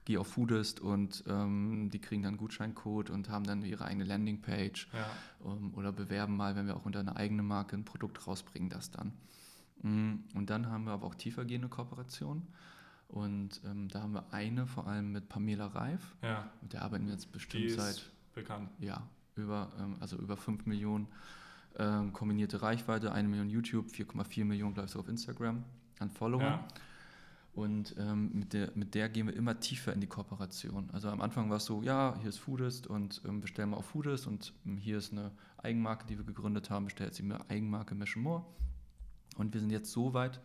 geh 0.05 0.17
auf 0.17 0.27
Foodist 0.27 0.79
und 0.79 1.23
ähm, 1.27 1.89
die 1.91 1.99
kriegen 1.99 2.21
dann 2.21 2.29
einen 2.29 2.37
Gutscheincode 2.37 3.09
und 3.09 3.29
haben 3.29 3.45
dann 3.45 3.63
ihre 3.63 3.85
eigene 3.85 4.03
Landingpage 4.03 4.87
ja. 4.93 5.09
um, 5.39 5.73
oder 5.73 5.91
bewerben 5.91 6.37
mal, 6.37 6.55
wenn 6.55 6.67
wir 6.67 6.75
auch 6.75 6.85
unter 6.85 6.99
einer 6.99 7.17
eigenen 7.17 7.45
Marke 7.45 7.75
ein 7.75 7.85
Produkt 7.85 8.25
rausbringen, 8.27 8.69
das 8.69 8.91
dann. 8.91 9.13
Mm, 9.81 10.23
und 10.35 10.49
dann 10.49 10.69
haben 10.69 10.85
wir 10.85 10.91
aber 10.91 11.07
auch 11.07 11.15
tiefergehende 11.15 11.67
Kooperationen. 11.67 12.47
Und 13.07 13.61
ähm, 13.65 13.87
da 13.89 14.01
haben 14.01 14.13
wir 14.13 14.33
eine 14.33 14.65
vor 14.65 14.87
allem 14.87 15.11
mit 15.11 15.29
Pamela 15.29 15.67
Reif. 15.67 16.15
Ja. 16.21 16.49
Mit 16.61 16.73
der 16.73 16.81
arbeiten 16.81 17.05
wir 17.05 17.13
jetzt 17.13 17.31
bestimmt 17.31 17.63
die 17.63 17.69
seit. 17.69 18.11
bekannt. 18.33 18.69
Ja, 18.79 19.07
über, 19.35 19.71
ähm, 19.79 19.97
also 19.99 20.17
über 20.17 20.37
5 20.37 20.65
Millionen 20.65 21.07
ähm, 21.77 22.13
kombinierte 22.13 22.61
Reichweite, 22.61 23.11
1 23.11 23.29
Million 23.29 23.49
YouTube, 23.49 23.87
4,4 23.87 24.45
Millionen, 24.45 24.73
glaube 24.73 24.87
ich, 24.87 24.91
so 24.91 24.99
auf 24.99 25.07
Instagram 25.07 25.63
an 25.99 26.09
Followern. 26.09 26.45
Ja. 26.45 26.67
Und 27.55 27.95
ähm, 27.97 28.31
mit, 28.33 28.51
der, 28.51 28.71
mit 28.75 28.95
der 28.95 29.07
gehen 29.07 29.27
wir 29.27 29.35
immer 29.35 29.57
tiefer 29.61 29.93
in 29.93 30.01
die 30.01 30.07
Kooperation. 30.07 30.89
Also 30.91 31.07
am 31.09 31.21
Anfang 31.21 31.49
war 31.49 31.57
es 31.57 31.65
so, 31.65 31.81
ja, 31.81 32.17
hier 32.19 32.27
ist 32.27 32.37
Foodist 32.37 32.85
und 32.85 33.21
ähm, 33.25 33.39
bestellen 33.39 33.69
wir 33.69 33.77
auf 33.77 33.85
Foodist 33.85 34.27
und 34.27 34.51
ähm, 34.65 34.75
hier 34.75 34.97
ist 34.97 35.13
eine 35.13 35.31
Eigenmarke, 35.57 36.05
die 36.05 36.17
wir 36.17 36.25
gegründet 36.25 36.69
haben, 36.69 36.85
bestellt 36.85 37.15
sie 37.15 37.23
mir 37.23 37.39
Eigenmarke 37.49 37.95
Meshmore. 37.95 38.43
Und 39.37 39.53
wir 39.53 39.61
sind 39.61 39.69
jetzt 39.69 39.89
so 39.93 40.13
weit, 40.13 40.41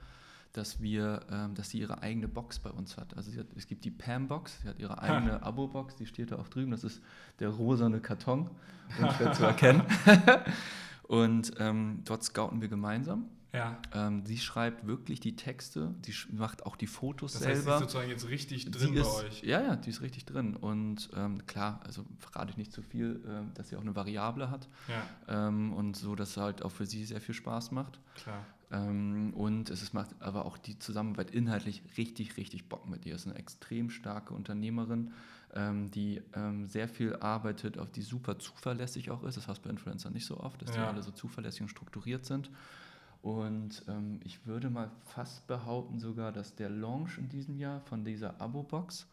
dass 0.53 0.81
wir, 0.81 1.23
ähm, 1.33 1.57
dass 1.57 1.71
sie 1.71 1.81
ihre 1.81 2.01
eigene 2.01 2.29
Box 2.29 2.61
bei 2.61 2.71
uns 2.71 2.97
hat. 2.97 3.17
Also 3.17 3.37
hat, 3.37 3.47
es 3.57 3.67
gibt 3.67 3.85
die 3.85 3.91
Pam-Box, 3.91 4.61
sie 4.63 4.69
hat 4.69 4.79
ihre 4.79 4.99
eigene 5.03 5.43
Abo-Box, 5.43 5.97
die 5.97 6.07
steht 6.07 6.31
da 6.31 6.39
auch 6.39 6.49
drüben. 6.49 6.71
Das 6.71 6.85
ist 6.85 7.03
der 7.41 7.49
rosane 7.49 7.99
Karton, 7.99 8.51
schwer 9.17 9.33
zu 9.33 9.45
erkennen. 9.45 9.83
und 11.09 11.55
ähm, 11.59 12.03
dort 12.05 12.23
scouten 12.23 12.61
wir 12.61 12.69
gemeinsam 12.69 13.27
ja. 13.53 13.79
Ähm, 13.93 14.25
sie 14.25 14.39
schreibt 14.39 14.87
wirklich 14.87 15.21
die 15.21 15.35
Texte, 15.35 15.95
sie 16.05 16.15
macht 16.33 16.65
auch 16.65 16.77
die 16.77 16.87
Fotos 16.87 17.33
das 17.33 17.43
selber. 17.43 17.61
Sie 17.63 17.71
ist 17.71 17.79
sozusagen 17.81 18.11
jetzt 18.11 18.29
richtig 18.29 18.71
drin 18.71 18.81
sie 18.81 18.95
bei 18.95 19.01
ist, 19.01 19.25
euch. 19.25 19.43
Ja, 19.43 19.61
ja, 19.61 19.77
die 19.77 19.91
ist 19.91 20.03
richtig 20.03 20.25
drin. 20.25 20.57
Und 20.57 21.11
ähm, 21.17 21.47
klar, 21.47 21.81
also 21.85 22.05
verrate 22.19 22.51
ich 22.51 22.57
nicht 22.57 22.73
zu 22.73 22.83
viel, 22.83 23.21
äh, 23.27 23.57
dass 23.57 23.69
sie 23.69 23.77
auch 23.77 23.81
eine 23.81 23.97
Variable 23.97 24.51
hat. 24.51 24.69
Ja. 24.89 25.49
Ähm, 25.49 25.73
und 25.73 25.97
so, 25.97 26.15
dass 26.15 26.31
es 26.31 26.37
halt 26.37 26.63
auch 26.63 26.71
für 26.71 26.87
sie 26.87 27.05
sehr 27.05 27.21
viel 27.21 27.35
Spaß 27.35 27.73
macht. 27.73 27.99
Klar. 28.15 28.45
Ähm, 28.73 29.33
und 29.35 29.71
es 29.71 29.83
ist, 29.83 29.95
macht 29.95 30.11
aber 30.21 30.45
auch 30.45 30.57
die 30.57 30.79
Zusammenarbeit 30.79 31.33
inhaltlich 31.33 31.83
richtig, 31.97 32.37
richtig 32.37 32.69
Bock 32.69 32.89
mit 32.89 33.05
ihr. 33.05 33.15
Es 33.15 33.23
ist 33.23 33.29
eine 33.29 33.39
extrem 33.39 33.91
starke 33.91 34.33
Unternehmerin, 34.33 35.13
ähm, 35.55 35.91
die 35.91 36.23
ähm, 36.35 36.69
sehr 36.69 36.89
viel 36.89 37.17
arbeitet, 37.17 37.79
auf 37.79 37.91
die 37.91 38.03
super 38.03 38.39
zuverlässig 38.39 39.11
auch 39.11 39.25
ist. 39.25 39.37
Das 39.37 39.49
heißt 39.49 39.63
bei 39.63 39.71
Influencern 39.71 40.13
nicht 40.13 40.27
so 40.27 40.39
oft, 40.39 40.63
dass 40.63 40.71
ja. 40.71 40.77
die 40.77 40.89
alle 40.89 41.03
so 41.03 41.11
zuverlässig 41.11 41.63
und 41.63 41.69
strukturiert 41.69 42.25
sind. 42.25 42.51
Und 43.23 43.85
ähm, 43.87 44.21
ich 44.25 44.47
würde 44.47 44.71
mal 44.71 44.91
fast 45.01 45.47
behaupten 45.47 45.99
sogar, 45.99 46.33
dass 46.33 46.55
der 46.55 46.71
Launch 46.71 47.19
in 47.19 47.29
diesem 47.29 47.57
Jahr 47.59 47.81
von 47.83 48.05
dieser 48.05 48.41
Abo-Box 48.41 49.07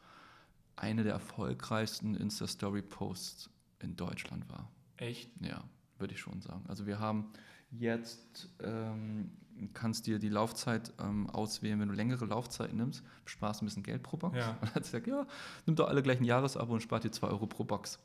eine 0.78 1.04
der 1.04 1.14
erfolgreichsten 1.14 2.16
Insta-Story-Posts 2.16 3.50
in 3.80 3.96
Deutschland 3.96 4.50
war. 4.50 4.70
Echt? 4.98 5.30
Ja, 5.42 5.64
würde 5.98 6.14
ich 6.14 6.20
schon 6.20 6.42
sagen. 6.42 6.64
Also 6.68 6.86
wir 6.86 7.00
haben 7.00 7.32
jetzt, 7.72 8.50
ähm, 8.64 9.32
kannst 9.74 10.08
dir 10.08 10.20
die 10.20 10.30
Laufzeit 10.30 10.94
ähm, 11.00 11.30
auswählen, 11.30 11.80
wenn 11.80 11.90
du 11.90 11.96
längere 11.96 12.26
Laufzeit 12.26 12.74
nimmst, 12.74 13.04
sparst 13.26 13.62
ein 13.62 13.66
bisschen 13.66 13.84
Geld 13.84 14.04
pro 14.04 14.18
Box. 14.18 14.38
Ja. 14.38 14.52
Und 14.52 14.58
dann 14.62 14.76
hat 14.76 14.86
sie 14.86 14.92
gesagt, 14.92 15.08
ja, 15.08 15.28
nimm 15.66 15.76
doch 15.76 15.90
alle 15.90 16.02
gleich 16.02 16.20
ein 16.20 16.26
Jahresabo 16.26 16.74
und 16.74 16.82
spart 16.82 17.04
dir 17.04 17.12
2 17.12 17.28
Euro 17.28 17.48
pro 17.48 17.64
Box. 17.64 18.00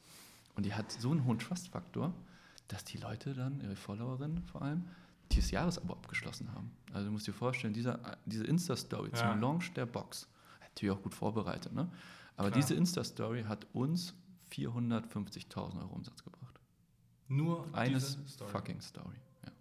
Und 0.57 0.67
die 0.67 0.75
hat 0.75 0.91
so 0.91 1.11
einen 1.11 1.25
hohen 1.25 1.38
Trust-Faktor, 1.38 2.12
dass 2.69 2.85
die 2.85 2.99
Leute 2.99 3.35
dann, 3.35 3.61
ihre 3.61 3.77
Followerinnen 3.77 4.43
vor 4.45 4.62
allem, 4.62 4.85
dieses 5.35 5.51
Jahresabo 5.51 5.95
abgeschlossen 5.95 6.53
haben. 6.53 6.71
Also 6.92 7.07
du 7.07 7.12
musst 7.12 7.27
dir 7.27 7.33
vorstellen, 7.33 7.75
dieser, 7.75 7.99
diese 8.27 8.45
Insta-Story 8.45 9.11
ja. 9.12 9.16
zum 9.16 9.40
Launch 9.40 9.73
der 9.75 9.87
Box, 9.87 10.29
natürlich 10.61 10.95
auch 10.97 11.03
gut 11.03 11.14
vorbereitet, 11.14 11.73
ne? 11.73 11.88
aber 12.37 12.51
Klar. 12.51 12.61
diese 12.61 12.75
Insta-Story 12.75 13.45
hat 13.45 13.66
uns 13.73 14.14
450.000 14.53 15.81
Euro 15.81 15.95
Umsatz 15.95 16.23
gebracht. 16.23 16.61
Nur 17.29 17.66
eine 17.73 18.01
Story. 18.01 18.51
fucking 18.51 18.81
Story. 18.81 19.16
Ja. 19.45 19.53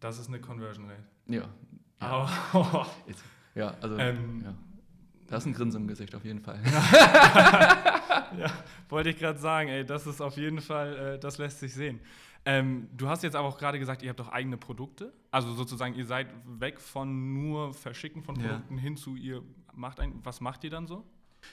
Das 0.00 0.18
ist 0.18 0.28
eine 0.28 0.40
Conversion 0.40 0.88
Rate. 0.88 1.04
Ja. 1.26 1.48
Ja, 2.00 2.28
oh. 2.52 2.86
ja 3.56 3.74
also 3.80 3.96
ähm, 3.98 4.42
ja. 4.44 4.54
das 5.26 5.42
ist 5.42 5.46
ein 5.46 5.52
Grinsen 5.54 5.82
im 5.82 5.88
Gesicht 5.88 6.14
auf 6.14 6.24
jeden 6.24 6.40
Fall. 6.40 6.60
ja, 8.38 8.50
wollte 8.88 9.10
ich 9.10 9.18
gerade 9.18 9.38
sagen, 9.38 9.68
ey, 9.68 9.84
das 9.84 10.06
ist 10.06 10.20
auf 10.20 10.36
jeden 10.36 10.60
Fall, 10.60 10.96
äh, 10.96 11.18
das 11.18 11.38
lässt 11.38 11.60
sich 11.60 11.74
sehen. 11.74 12.00
Ähm, 12.48 12.88
du 12.96 13.08
hast 13.08 13.22
jetzt 13.22 13.36
aber 13.36 13.46
auch 13.46 13.58
gerade 13.58 13.78
gesagt, 13.78 14.02
ihr 14.02 14.08
habt 14.08 14.20
auch 14.22 14.28
eigene 14.28 14.56
Produkte. 14.56 15.12
Also 15.30 15.52
sozusagen, 15.52 15.94
ihr 15.94 16.06
seid 16.06 16.28
weg 16.46 16.80
von 16.80 17.34
nur 17.34 17.74
Verschicken 17.74 18.22
von 18.22 18.36
Produkten 18.36 18.76
ja. 18.76 18.82
hin 18.82 18.96
zu 18.96 19.16
ihr 19.16 19.42
macht 19.74 20.00
ein. 20.00 20.18
Was 20.24 20.40
macht 20.40 20.64
ihr 20.64 20.70
dann 20.70 20.86
so? 20.86 21.04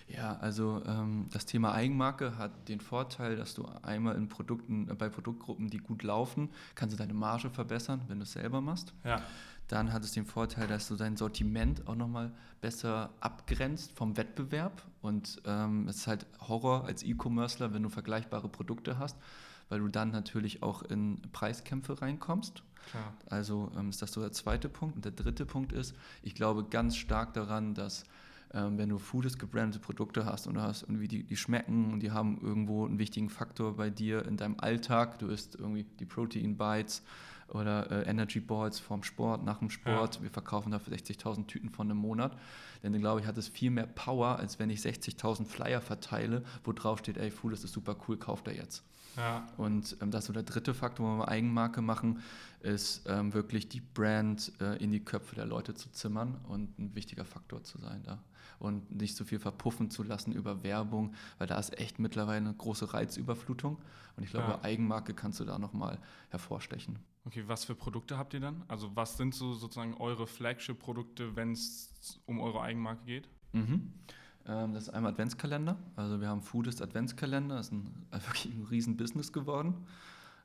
Ja, 0.08 0.38
also 0.38 0.82
ähm, 0.86 1.28
das 1.34 1.46
Thema 1.46 1.74
Eigenmarke 1.74 2.38
hat 2.38 2.70
den 2.70 2.80
Vorteil, 2.80 3.36
dass 3.36 3.54
du 3.54 3.66
einmal 3.84 4.16
in 4.16 4.30
Produkten, 4.30 4.90
äh, 4.90 4.96
bei 4.96 5.10
Produktgruppen, 5.10 5.70
die 5.70 5.80
gut 5.80 6.02
laufen, 6.02 6.50
kannst 6.76 6.94
du 6.94 6.98
deine 6.98 7.14
Marge 7.14 7.50
verbessern, 7.50 8.02
wenn 8.08 8.20
du 8.20 8.24
es 8.24 8.32
selber 8.32 8.62
machst. 8.62 8.94
Ja. 9.04 9.22
Dann 9.68 9.92
hat 9.92 10.04
es 10.06 10.14
den 10.14 10.26
Vorteil, 10.26 10.68
dass 10.68 10.88
du 10.88 10.96
dein 10.96 11.18
Sortiment 11.18 11.88
auch 11.88 11.96
nochmal 11.96 12.32
besser 12.62 13.12
abgrenzt 13.20 13.92
vom 13.92 14.16
Wettbewerb. 14.16 14.82
Und 15.02 15.42
ähm, 15.46 15.90
es 15.90 15.98
ist 15.98 16.08
halt 16.08 16.26
Horror 16.40 16.86
als 16.86 17.04
E-Commercer, 17.04 17.74
wenn 17.74 17.84
du 17.84 17.90
vergleichbare 17.90 18.48
Produkte 18.48 18.98
hast, 18.98 19.18
weil 19.70 19.80
du 19.80 19.88
dann 19.88 20.12
natürlich 20.12 20.64
auch 20.64 20.84
in 20.84 21.22
Preiskämpfe 21.32 22.02
reinkommst. 22.02 22.64
Klar. 22.90 23.14
Also 23.30 23.72
ähm, 23.78 23.90
ist 23.90 24.02
das 24.02 24.12
so 24.12 24.22
der 24.22 24.32
zweite 24.32 24.70
Punkt. 24.70 24.96
Und 24.96 25.06
der 25.06 25.12
dritte 25.12 25.46
Punkt 25.46 25.72
ist, 25.72 25.96
ich 26.22 26.36
glaube 26.36 26.66
ganz 26.66 26.96
stark 26.96 27.34
daran, 27.34 27.74
dass 27.74 28.04
ähm, 28.54 28.78
wenn 28.78 28.90
du 28.90 29.00
Foodist 29.00 29.40
gebrandete 29.40 29.80
Produkte 29.80 30.26
hast 30.26 30.48
und 30.48 30.56
du 30.56 30.62
hast 30.62 30.84
irgendwie 30.84 31.08
die, 31.08 31.24
die 31.24 31.38
schmecken 31.38 31.92
und 31.92 32.02
die 32.02 32.12
haben 32.12 32.40
irgendwo 32.42 32.86
einen 32.86 33.00
wichtigen 33.00 33.30
Faktor 33.30 33.76
bei 33.76 33.90
dir 33.90 34.26
in 34.26 34.38
deinem 34.38 34.60
Alltag, 34.60 35.20
du 35.20 35.28
isst 35.28 35.56
irgendwie 35.56 35.86
die 36.00 36.06
Protein 36.06 36.58
Bites 36.58 37.02
oder 37.50 37.92
äh, 37.92 38.10
Energy 38.10 38.40
Balls 38.40 38.80
vorm 38.80 39.04
Sport, 39.04 39.44
nach 39.44 39.60
dem 39.60 39.70
Sport. 39.70 40.16
Ja. 40.16 40.24
Wir 40.24 40.30
verkaufen 40.30 40.72
dafür 40.72 40.94
60.000 40.94 41.48
Tüten 41.48 41.70
von 41.70 41.90
einem 41.90 42.00
Monat. 42.00 42.38
Denn 42.84 42.94
dann 42.94 43.02
glaube 43.02 43.22
ich, 43.22 43.28
hat 43.28 43.38
es 43.38 43.48
viel 43.48 43.72
mehr 43.72 43.88
Power, 43.88 44.38
als 44.38 44.60
wenn 44.60 44.70
ich 44.70 44.80
60.000 44.80 45.46
Flyer 45.46 45.82
verteile, 45.82 46.44
wo 46.64 46.72
drauf 46.72 47.00
steht, 47.00 47.18
ey, 47.18 47.32
Food 47.32 47.54
ist 47.54 47.68
super 47.68 47.96
cool, 48.08 48.18
kauft 48.18 48.48
er 48.48 48.56
jetzt. 48.56 48.84
Ja. 49.18 49.48
Und 49.58 49.98
ähm, 50.02 50.12
das 50.12 50.24
ist 50.24 50.28
so 50.28 50.34
der 50.34 50.44
dritte 50.44 50.74
Faktor, 50.74 51.06
wo 51.06 51.20
wir 51.20 51.28
Eigenmarke 51.30 51.82
machen, 51.82 52.22
ist 52.62 53.04
ähm, 53.08 53.34
wirklich 53.34 53.70
die 53.70 53.82
Brand 53.82 54.52
äh, 54.60 54.76
in 54.84 54.92
die 54.92 55.04
Köpfe 55.04 55.36
der 55.36 55.46
Leute 55.46 55.74
zu 55.74 55.92
zimmern 55.92 56.38
und 56.48 56.78
ein 56.80 56.96
wichtiger 56.96 57.26
Faktor 57.26 57.64
zu 57.64 57.78
sein 57.78 58.04
da. 58.04 58.20
Und 58.60 58.90
nicht 58.92 59.16
so 59.16 59.26
viel 59.26 59.40
verpuffen 59.40 59.90
zu 59.90 60.04
lassen 60.04 60.32
über 60.32 60.64
Werbung, 60.64 61.14
weil 61.38 61.48
da 61.48 61.60
ist 61.60 61.78
echt 61.78 62.00
mittlerweile 62.00 62.38
eine 62.38 62.54
große 62.54 62.94
Reizüberflutung. 62.94 63.78
Und 64.16 64.24
ich 64.24 64.30
glaube, 64.30 64.52
ja. 64.52 64.64
Eigenmarke 64.64 65.14
kannst 65.14 65.40
du 65.40 65.46
da 65.46 65.60
nochmal 65.60 66.00
hervorstechen. 66.30 67.00
Okay, 67.26 67.44
was 67.48 67.66
für 67.66 67.74
Produkte 67.74 68.18
habt 68.18 68.34
ihr 68.36 68.40
dann? 68.40 68.64
Also 68.68 68.96
was 68.96 69.18
sind 69.18 69.34
so 69.34 69.54
sozusagen 69.54 69.96
eure 69.96 70.28
Flagship-Produkte, 70.28 71.36
wenn 71.36 71.54
es 71.54 72.20
um 72.28 72.40
eure 72.40 72.62
Eigenmarke 72.62 73.04
geht? 73.06 73.28
Mhm. 73.54 73.94
Ähm, 74.48 74.74
das 74.74 74.84
ist 74.84 74.90
einmal 74.90 75.14
Adventskalender. 75.14 75.78
Also 75.96 76.22
wir 76.22 76.28
haben 76.28 76.42
Foodist 76.42 76.84
Adventskalender. 76.84 77.56
Das 77.56 77.68
ist 77.68 77.72
ein, 77.74 78.06
wirklich 78.12 78.54
ein 78.54 78.66
riesen 78.70 78.96
Business 78.96 79.34
geworden. 79.34 79.74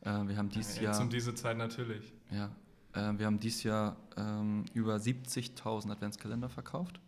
Äh, 0.00 0.26
wir 0.26 0.36
haben 0.38 0.48
dieses 0.48 0.76
ja, 0.76 0.84
Jahr... 0.84 1.00
um 1.00 1.10
diese 1.10 1.34
Zeit 1.34 1.58
natürlich. 1.58 2.12
Ja. 2.30 2.50
Äh, 2.94 3.18
wir 3.18 3.26
haben 3.26 3.38
dieses 3.38 3.62
Jahr 3.62 3.96
ähm, 4.16 4.64
über 4.72 4.96
70.000 4.96 5.90
Adventskalender 5.90 6.48
verkauft. 6.48 6.98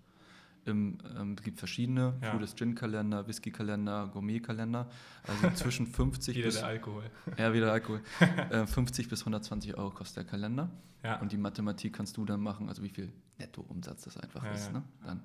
Im, 0.64 0.98
ähm, 1.18 1.35
es 1.37 1.42
gibt 1.42 1.59
verschiedene, 1.59 2.14
ja. 2.22 2.31
Food 2.31 2.57
Gin-Kalender, 2.57 3.27
Whisky-Kalender, 3.27 4.11
Gourmet-Kalender. 4.12 4.88
Also 5.27 5.51
zwischen 5.57 5.87
50 5.88 6.37
wieder 6.37 6.46
bis... 6.46 6.57
der 6.57 6.66
Alkohol. 6.66 7.11
Ja, 7.37 7.53
wieder 7.53 7.72
Alkohol. 7.72 8.01
äh, 8.51 8.66
50 8.66 9.09
bis 9.09 9.20
120 9.20 9.77
Euro 9.77 9.90
kostet 9.90 10.18
der 10.18 10.25
Kalender. 10.25 10.70
Ja. 11.03 11.20
Und 11.20 11.33
die 11.33 11.37
Mathematik 11.37 11.94
kannst 11.94 12.16
du 12.16 12.25
dann 12.25 12.40
machen, 12.40 12.68
also 12.68 12.83
wie 12.83 12.90
viel 12.90 13.12
Nettoumsatz 13.38 14.03
das 14.05 14.16
einfach 14.16 14.44
ja, 14.44 14.53
ist. 14.53 14.72
Ne? 14.72 14.83
Dann 15.05 15.22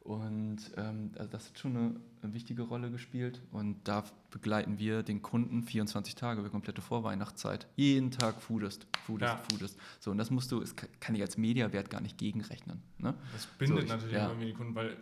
und 0.00 0.58
ähm, 0.76 1.12
also 1.18 1.30
das 1.30 1.48
hat 1.48 1.58
schon 1.58 1.76
eine, 1.76 2.00
eine, 2.22 2.32
wichtige 2.32 2.62
Rolle 2.62 2.90
gespielt. 2.90 3.42
Und 3.52 3.76
da 3.84 4.04
begleiten 4.30 4.78
wir 4.78 5.02
den 5.02 5.20
Kunden 5.20 5.62
24 5.62 6.14
Tage, 6.14 6.40
über 6.40 6.48
komplette 6.48 6.80
Vorweihnachtszeit. 6.80 7.66
Jeden 7.76 8.10
Tag 8.10 8.40
Foodist, 8.40 8.86
Foodist, 9.04 9.30
ja. 9.30 9.36
Foodist. 9.50 9.78
So, 10.00 10.10
und 10.10 10.18
das 10.18 10.30
musst 10.30 10.50
du, 10.52 10.60
das 10.60 10.74
kann 11.00 11.14
ich 11.14 11.20
als 11.20 11.36
Mediawert 11.36 11.90
gar 11.90 12.00
nicht 12.00 12.16
gegenrechnen. 12.16 12.82
Ne? 12.98 13.14
Das 13.32 13.46
bindet 13.46 13.76
so, 13.76 13.82
ich, 13.84 13.88
natürlich 13.90 14.14
ja. 14.14 14.28
irgendwie 14.28 14.46
die 14.46 14.54
Kunden, 14.54 14.74
weil 14.74 14.96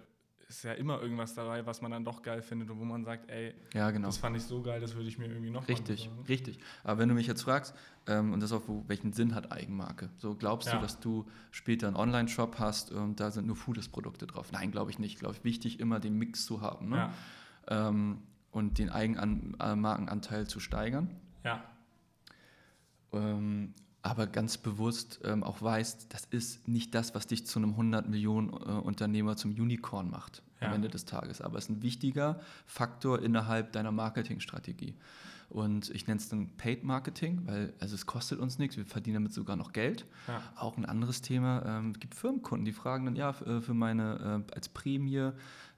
ist 0.48 0.64
ja 0.64 0.72
immer 0.72 1.00
irgendwas 1.00 1.34
dabei, 1.34 1.66
was 1.66 1.82
man 1.82 1.90
dann 1.90 2.04
doch 2.04 2.22
geil 2.22 2.40
findet 2.40 2.70
und 2.70 2.80
wo 2.80 2.84
man 2.84 3.04
sagt, 3.04 3.30
ey, 3.30 3.54
ja, 3.74 3.90
genau. 3.90 4.08
das 4.08 4.16
fand 4.16 4.36
ich 4.36 4.42
so 4.42 4.62
geil, 4.62 4.80
das 4.80 4.94
würde 4.94 5.08
ich 5.08 5.18
mir 5.18 5.26
irgendwie 5.26 5.50
noch 5.50 5.68
Richtig, 5.68 6.10
richtig. 6.26 6.58
Aber 6.84 6.98
wenn 6.98 7.08
du 7.08 7.14
mich 7.14 7.26
jetzt 7.26 7.42
fragst, 7.42 7.74
ähm, 8.06 8.32
und 8.32 8.40
das 8.40 8.52
auch, 8.52 8.62
wo, 8.66 8.82
welchen 8.88 9.12
Sinn 9.12 9.34
hat 9.34 9.52
Eigenmarke? 9.52 10.08
So 10.16 10.34
glaubst 10.34 10.68
ja. 10.68 10.76
du, 10.76 10.80
dass 10.80 11.00
du 11.00 11.26
später 11.50 11.86
einen 11.86 11.96
Online-Shop 11.96 12.58
hast 12.58 12.90
und 12.90 13.20
da 13.20 13.30
sind 13.30 13.46
nur 13.46 13.56
Foodist-Produkte 13.56 14.26
drauf? 14.26 14.50
Nein, 14.50 14.70
glaube 14.70 14.90
ich 14.90 14.98
nicht. 14.98 15.18
Glaube 15.18 15.34
ich, 15.34 15.44
wichtig, 15.44 15.80
immer 15.80 16.00
den 16.00 16.16
Mix 16.16 16.46
zu 16.46 16.62
haben 16.62 16.88
ne? 16.88 17.10
ja. 17.68 17.88
ähm, 17.88 18.22
und 18.50 18.78
den 18.78 18.88
Eigenmarkenanteil 18.88 20.46
zu 20.46 20.60
steigern. 20.60 21.14
Ja. 21.44 21.62
Ähm, 23.12 23.74
aber 24.02 24.26
ganz 24.26 24.58
bewusst 24.58 25.20
ähm, 25.24 25.42
auch 25.42 25.60
weißt, 25.60 26.06
das 26.12 26.24
ist 26.26 26.68
nicht 26.68 26.94
das, 26.94 27.14
was 27.14 27.26
dich 27.26 27.46
zu 27.46 27.58
einem 27.58 27.70
100 27.70 28.08
Millionen 28.08 28.50
äh, 28.50 28.52
Unternehmer 28.52 29.36
zum 29.36 29.50
Unicorn 29.50 30.10
macht 30.10 30.42
ja. 30.60 30.68
am 30.68 30.74
Ende 30.74 30.88
des 30.88 31.04
Tages. 31.04 31.40
Aber 31.40 31.58
es 31.58 31.64
ist 31.64 31.70
ein 31.70 31.82
wichtiger 31.82 32.40
Faktor 32.66 33.20
innerhalb 33.20 33.72
deiner 33.72 33.92
Marketingstrategie. 33.92 34.94
Und 35.50 35.88
ich 35.90 36.06
nenne 36.06 36.20
es 36.20 36.28
dann 36.28 36.50
Paid 36.58 36.84
Marketing, 36.84 37.40
weil 37.46 37.72
also 37.80 37.94
es 37.94 38.04
kostet 38.04 38.38
uns 38.38 38.58
nichts, 38.58 38.76
wir 38.76 38.84
verdienen 38.84 39.14
damit 39.14 39.32
sogar 39.32 39.56
noch 39.56 39.72
Geld. 39.72 40.04
Ja. 40.26 40.42
Auch 40.56 40.76
ein 40.76 40.84
anderes 40.84 41.22
Thema, 41.22 41.64
ähm, 41.64 41.92
es 41.92 42.00
gibt 42.00 42.14
Firmenkunden, 42.14 42.66
die 42.66 42.72
fragen 42.72 43.06
dann, 43.06 43.16
ja, 43.16 43.32
für 43.32 43.62
äh, 43.66 43.74
meine, 43.74 44.44
äh, 44.46 44.54
als 44.54 44.68
Prämie 44.68 45.30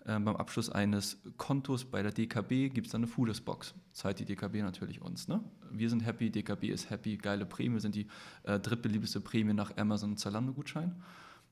äh, 0.06 0.18
beim 0.18 0.36
Abschluss 0.36 0.70
eines 0.70 1.18
Kontos 1.36 1.84
bei 1.84 2.02
der 2.02 2.12
DKB 2.12 2.72
gibt 2.72 2.86
es 2.86 2.92
dann 2.92 3.00
eine 3.02 3.06
Foodist-Box. 3.06 3.74
Zahlt 3.92 4.18
die 4.18 4.24
DKB 4.24 4.56
natürlich 4.56 5.02
uns. 5.02 5.28
Ne? 5.28 5.40
Wir 5.70 5.90
sind 5.90 6.04
happy, 6.04 6.30
DKB 6.30 6.64
ist 6.64 6.90
happy, 6.90 7.16
geile 7.16 7.46
Prämie, 7.46 7.80
sind 7.80 7.94
die 7.94 8.06
äh, 8.44 8.58
drittbeliebteste 8.58 9.20
Prämie 9.20 9.52
nach 9.52 9.76
Amazon 9.76 10.16
Zalando-Gutschein. 10.16 10.94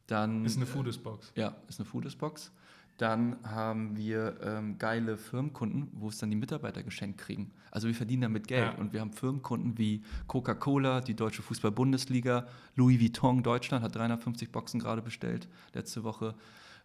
Dann, 0.06 0.44
ist 0.44 0.56
eine 0.56 0.66
Foodist-Box. 0.66 1.32
ja, 1.34 1.54
ist 1.68 1.78
eine 1.78 1.86
Foodist-Box. 1.86 2.50
Dann 2.96 3.36
haben 3.44 3.96
wir 3.96 4.38
ähm, 4.42 4.76
geile 4.76 5.18
Firmenkunden, 5.18 5.88
wo 5.92 6.08
es 6.08 6.18
dann 6.18 6.30
die 6.30 6.36
Mitarbeiter 6.36 6.82
geschenkt 6.82 7.18
kriegen. 7.18 7.52
Also 7.70 7.86
wir 7.86 7.94
verdienen 7.94 8.22
damit 8.22 8.48
Geld. 8.48 8.72
Ja. 8.72 8.78
Und 8.78 8.92
wir 8.92 9.00
haben 9.00 9.12
Firmenkunden 9.12 9.78
wie 9.78 10.02
Coca-Cola, 10.26 11.00
die 11.00 11.14
Deutsche 11.14 11.42
Fußball-Bundesliga, 11.42 12.48
Louis 12.74 12.98
Vuitton 12.98 13.44
Deutschland 13.44 13.84
hat 13.84 13.94
350 13.94 14.50
Boxen 14.50 14.80
gerade 14.80 15.00
bestellt 15.00 15.48
letzte 15.74 16.02
Woche 16.02 16.34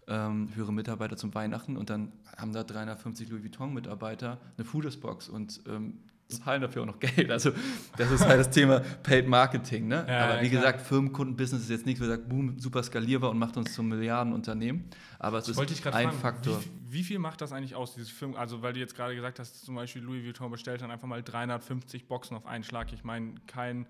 ähm, 0.07 0.49
ihre 0.57 0.73
Mitarbeiter 0.73 1.17
zum 1.17 1.33
Weihnachten. 1.33 1.77
Und 1.77 1.89
dann 1.89 2.11
haben 2.37 2.53
da 2.53 2.63
350 2.63 3.29
Louis 3.29 3.43
Vuitton-Mitarbeiter 3.43 4.39
eine 4.57 4.65
Fooders-Box. 4.65 5.29
Und 5.29 5.61
ähm, 5.67 5.99
zahlen 6.33 6.61
dafür 6.61 6.83
auch 6.83 6.87
noch 6.87 6.99
Geld. 6.99 7.31
Also 7.31 7.51
das 7.97 8.11
ist 8.11 8.25
halt 8.25 8.39
das 8.39 8.49
Thema 8.49 8.79
Paid 8.79 9.27
Marketing. 9.27 9.87
Ne? 9.87 10.05
Ja, 10.07 10.25
Aber 10.25 10.41
wie 10.41 10.49
klar. 10.49 10.61
gesagt, 10.61 10.81
Firmenkundenbusiness 10.81 11.63
ist 11.63 11.69
jetzt 11.69 11.85
nichts, 11.85 12.01
wo 12.01 12.05
sagt, 12.05 12.27
boom, 12.27 12.59
super 12.59 12.83
skalierbar 12.83 13.29
und 13.29 13.37
macht 13.37 13.57
uns 13.57 13.73
zum 13.73 13.87
Milliardenunternehmen. 13.89 14.85
Aber 15.19 15.39
es 15.39 15.45
das 15.45 15.57
ist 15.57 15.85
ein 15.85 15.93
fragen, 15.93 16.11
Faktor. 16.11 16.59
Wie, 16.61 16.99
wie, 16.99 17.03
viel 17.03 17.19
macht 17.19 17.41
das 17.41 17.51
eigentlich 17.51 17.75
aus, 17.75 17.93
dieses 17.93 18.09
Firmen? 18.09 18.37
Also 18.37 18.61
weil 18.61 18.73
du 18.73 18.79
jetzt 18.79 18.95
gerade 18.95 19.15
gesagt 19.15 19.39
hast, 19.39 19.65
zum 19.65 19.75
Beispiel 19.75 20.01
Louis 20.01 20.25
Vuitton 20.25 20.51
bestellt 20.51 20.81
dann 20.81 20.91
einfach 20.91 21.07
mal 21.07 21.23
350 21.23 22.07
Boxen 22.07 22.35
auf 22.35 22.45
einen 22.45 22.63
Schlag. 22.63 22.91
Ich 22.93 23.03
meine, 23.03 23.35
kein 23.47 23.87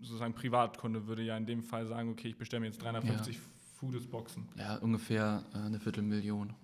sozusagen 0.00 0.34
Privatkunde 0.34 1.06
würde 1.06 1.22
ja 1.22 1.36
in 1.36 1.46
dem 1.46 1.62
Fall 1.62 1.86
sagen, 1.86 2.10
okay, 2.10 2.28
ich 2.28 2.36
bestelle 2.36 2.60
mir 2.60 2.66
jetzt 2.66 2.82
350 2.82 3.36
ja. 3.36 3.42
Foodist-Boxen. 3.76 4.48
Ja, 4.56 4.76
ungefähr 4.76 5.44
äh, 5.54 5.58
eine 5.58 5.80
Viertelmillion. 5.80 6.54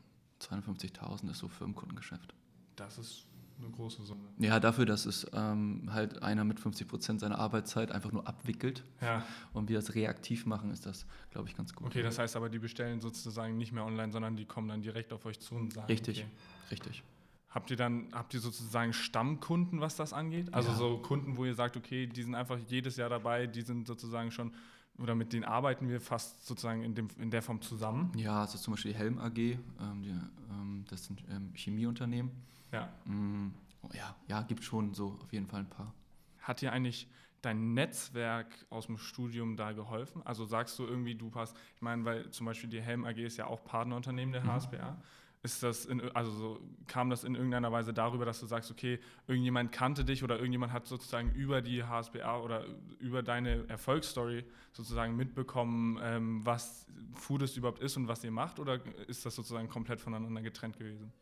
250.000 0.40 1.30
ist 1.30 1.38
so 1.38 1.48
Firmenkundengeschäft. 1.48 2.34
Das 2.76 2.98
ist 2.98 3.26
eine 3.58 3.70
große 3.70 4.02
Summe. 4.02 4.28
Ja, 4.38 4.58
dafür, 4.58 4.86
dass 4.86 5.06
es 5.06 5.26
ähm, 5.32 5.88
halt 5.92 6.22
einer 6.22 6.44
mit 6.44 6.58
50 6.58 6.88
Prozent 6.88 7.20
seiner 7.20 7.38
Arbeitszeit 7.38 7.92
einfach 7.92 8.12
nur 8.12 8.26
abwickelt 8.26 8.82
ja. 9.00 9.24
und 9.52 9.68
wir 9.68 9.76
das 9.76 9.94
reaktiv 9.94 10.46
machen, 10.46 10.70
ist 10.70 10.86
das, 10.86 11.06
glaube 11.30 11.48
ich, 11.48 11.56
ganz 11.56 11.74
gut. 11.74 11.86
Okay, 11.88 12.02
das 12.02 12.18
heißt 12.18 12.34
aber, 12.34 12.48
die 12.48 12.58
bestellen 12.58 13.00
sozusagen 13.00 13.56
nicht 13.56 13.72
mehr 13.72 13.84
online, 13.84 14.12
sondern 14.12 14.36
die 14.36 14.46
kommen 14.46 14.68
dann 14.68 14.82
direkt 14.82 15.12
auf 15.12 15.24
euch 15.26 15.38
zu 15.38 15.54
und 15.54 15.72
sagen. 15.72 15.86
Richtig, 15.86 16.20
okay. 16.20 16.30
richtig. 16.70 17.02
Habt 17.50 17.70
ihr 17.70 17.76
dann, 17.76 18.08
habt 18.12 18.32
ihr 18.32 18.40
sozusagen 18.40 18.94
Stammkunden, 18.94 19.80
was 19.80 19.94
das 19.94 20.14
angeht? 20.14 20.52
Also 20.54 20.70
ja. 20.70 20.74
so 20.74 20.98
Kunden, 20.98 21.36
wo 21.36 21.44
ihr 21.44 21.54
sagt, 21.54 21.76
okay, 21.76 22.06
die 22.06 22.22
sind 22.22 22.34
einfach 22.34 22.58
jedes 22.66 22.96
Jahr 22.96 23.10
dabei, 23.10 23.46
die 23.46 23.60
sind 23.60 23.86
sozusagen 23.86 24.30
schon, 24.30 24.54
oder 24.98 25.14
mit 25.14 25.32
denen 25.32 25.44
arbeiten 25.44 25.88
wir 25.88 26.00
fast 26.00 26.46
sozusagen 26.46 26.82
in, 26.82 26.94
dem, 26.94 27.08
in 27.18 27.30
der 27.30 27.42
Form 27.42 27.60
zusammen? 27.60 28.12
Ja, 28.16 28.40
also 28.40 28.58
zum 28.58 28.74
Beispiel 28.74 28.92
die 28.92 28.98
Helm 28.98 29.18
AG, 29.18 29.38
ähm, 29.38 29.58
die, 30.02 30.10
ähm, 30.50 30.84
das 30.88 31.04
sind 31.04 31.24
ähm, 31.30 31.52
Chemieunternehmen. 31.54 32.30
Ja. 32.72 32.88
Mm, 33.04 33.52
oh, 33.82 33.88
ja, 33.94 34.14
ja, 34.28 34.42
gibt 34.42 34.64
schon 34.64 34.94
so 34.94 35.18
auf 35.22 35.32
jeden 35.32 35.46
Fall 35.46 35.60
ein 35.60 35.70
paar. 35.70 35.92
Hat 36.40 36.60
dir 36.60 36.72
eigentlich 36.72 37.08
dein 37.40 37.74
Netzwerk 37.74 38.66
aus 38.70 38.86
dem 38.86 38.98
Studium 38.98 39.56
da 39.56 39.72
geholfen? 39.72 40.22
Also 40.24 40.44
sagst 40.44 40.78
du 40.78 40.86
irgendwie, 40.86 41.14
du 41.14 41.30
hast, 41.34 41.56
ich 41.74 41.82
meine, 41.82 42.04
weil 42.04 42.30
zum 42.30 42.46
Beispiel 42.46 42.70
die 42.70 42.80
Helm 42.80 43.04
AG 43.04 43.18
ist 43.18 43.36
ja 43.36 43.46
auch 43.46 43.64
Partnerunternehmen 43.64 44.32
der 44.32 44.44
HSBA. 44.44 44.92
Mhm. 44.92 44.96
Ist 45.44 45.62
das 45.64 45.86
in, 45.86 46.00
also 46.14 46.30
so, 46.30 46.60
kam 46.86 47.10
das 47.10 47.24
in 47.24 47.34
irgendeiner 47.34 47.72
Weise 47.72 47.92
darüber, 47.92 48.24
dass 48.24 48.38
du 48.38 48.46
sagst, 48.46 48.70
okay, 48.70 49.00
irgendjemand 49.26 49.72
kannte 49.72 50.04
dich 50.04 50.22
oder 50.22 50.36
irgendjemand 50.36 50.72
hat 50.72 50.86
sozusagen 50.86 51.32
über 51.32 51.60
die 51.62 51.82
HSBA 51.82 52.38
oder 52.40 52.64
über 53.00 53.24
deine 53.24 53.68
Erfolgsstory 53.68 54.44
sozusagen 54.72 55.16
mitbekommen, 55.16 55.98
ähm, 56.00 56.46
was 56.46 56.86
Foodist 57.14 57.56
überhaupt 57.56 57.80
ist 57.80 57.96
und 57.96 58.06
was 58.06 58.22
ihr 58.22 58.30
macht? 58.30 58.60
Oder 58.60 58.80
ist 59.08 59.26
das 59.26 59.34
sozusagen 59.34 59.68
komplett 59.68 60.00
voneinander 60.00 60.42
getrennt 60.42 60.78
gewesen? 60.78 61.12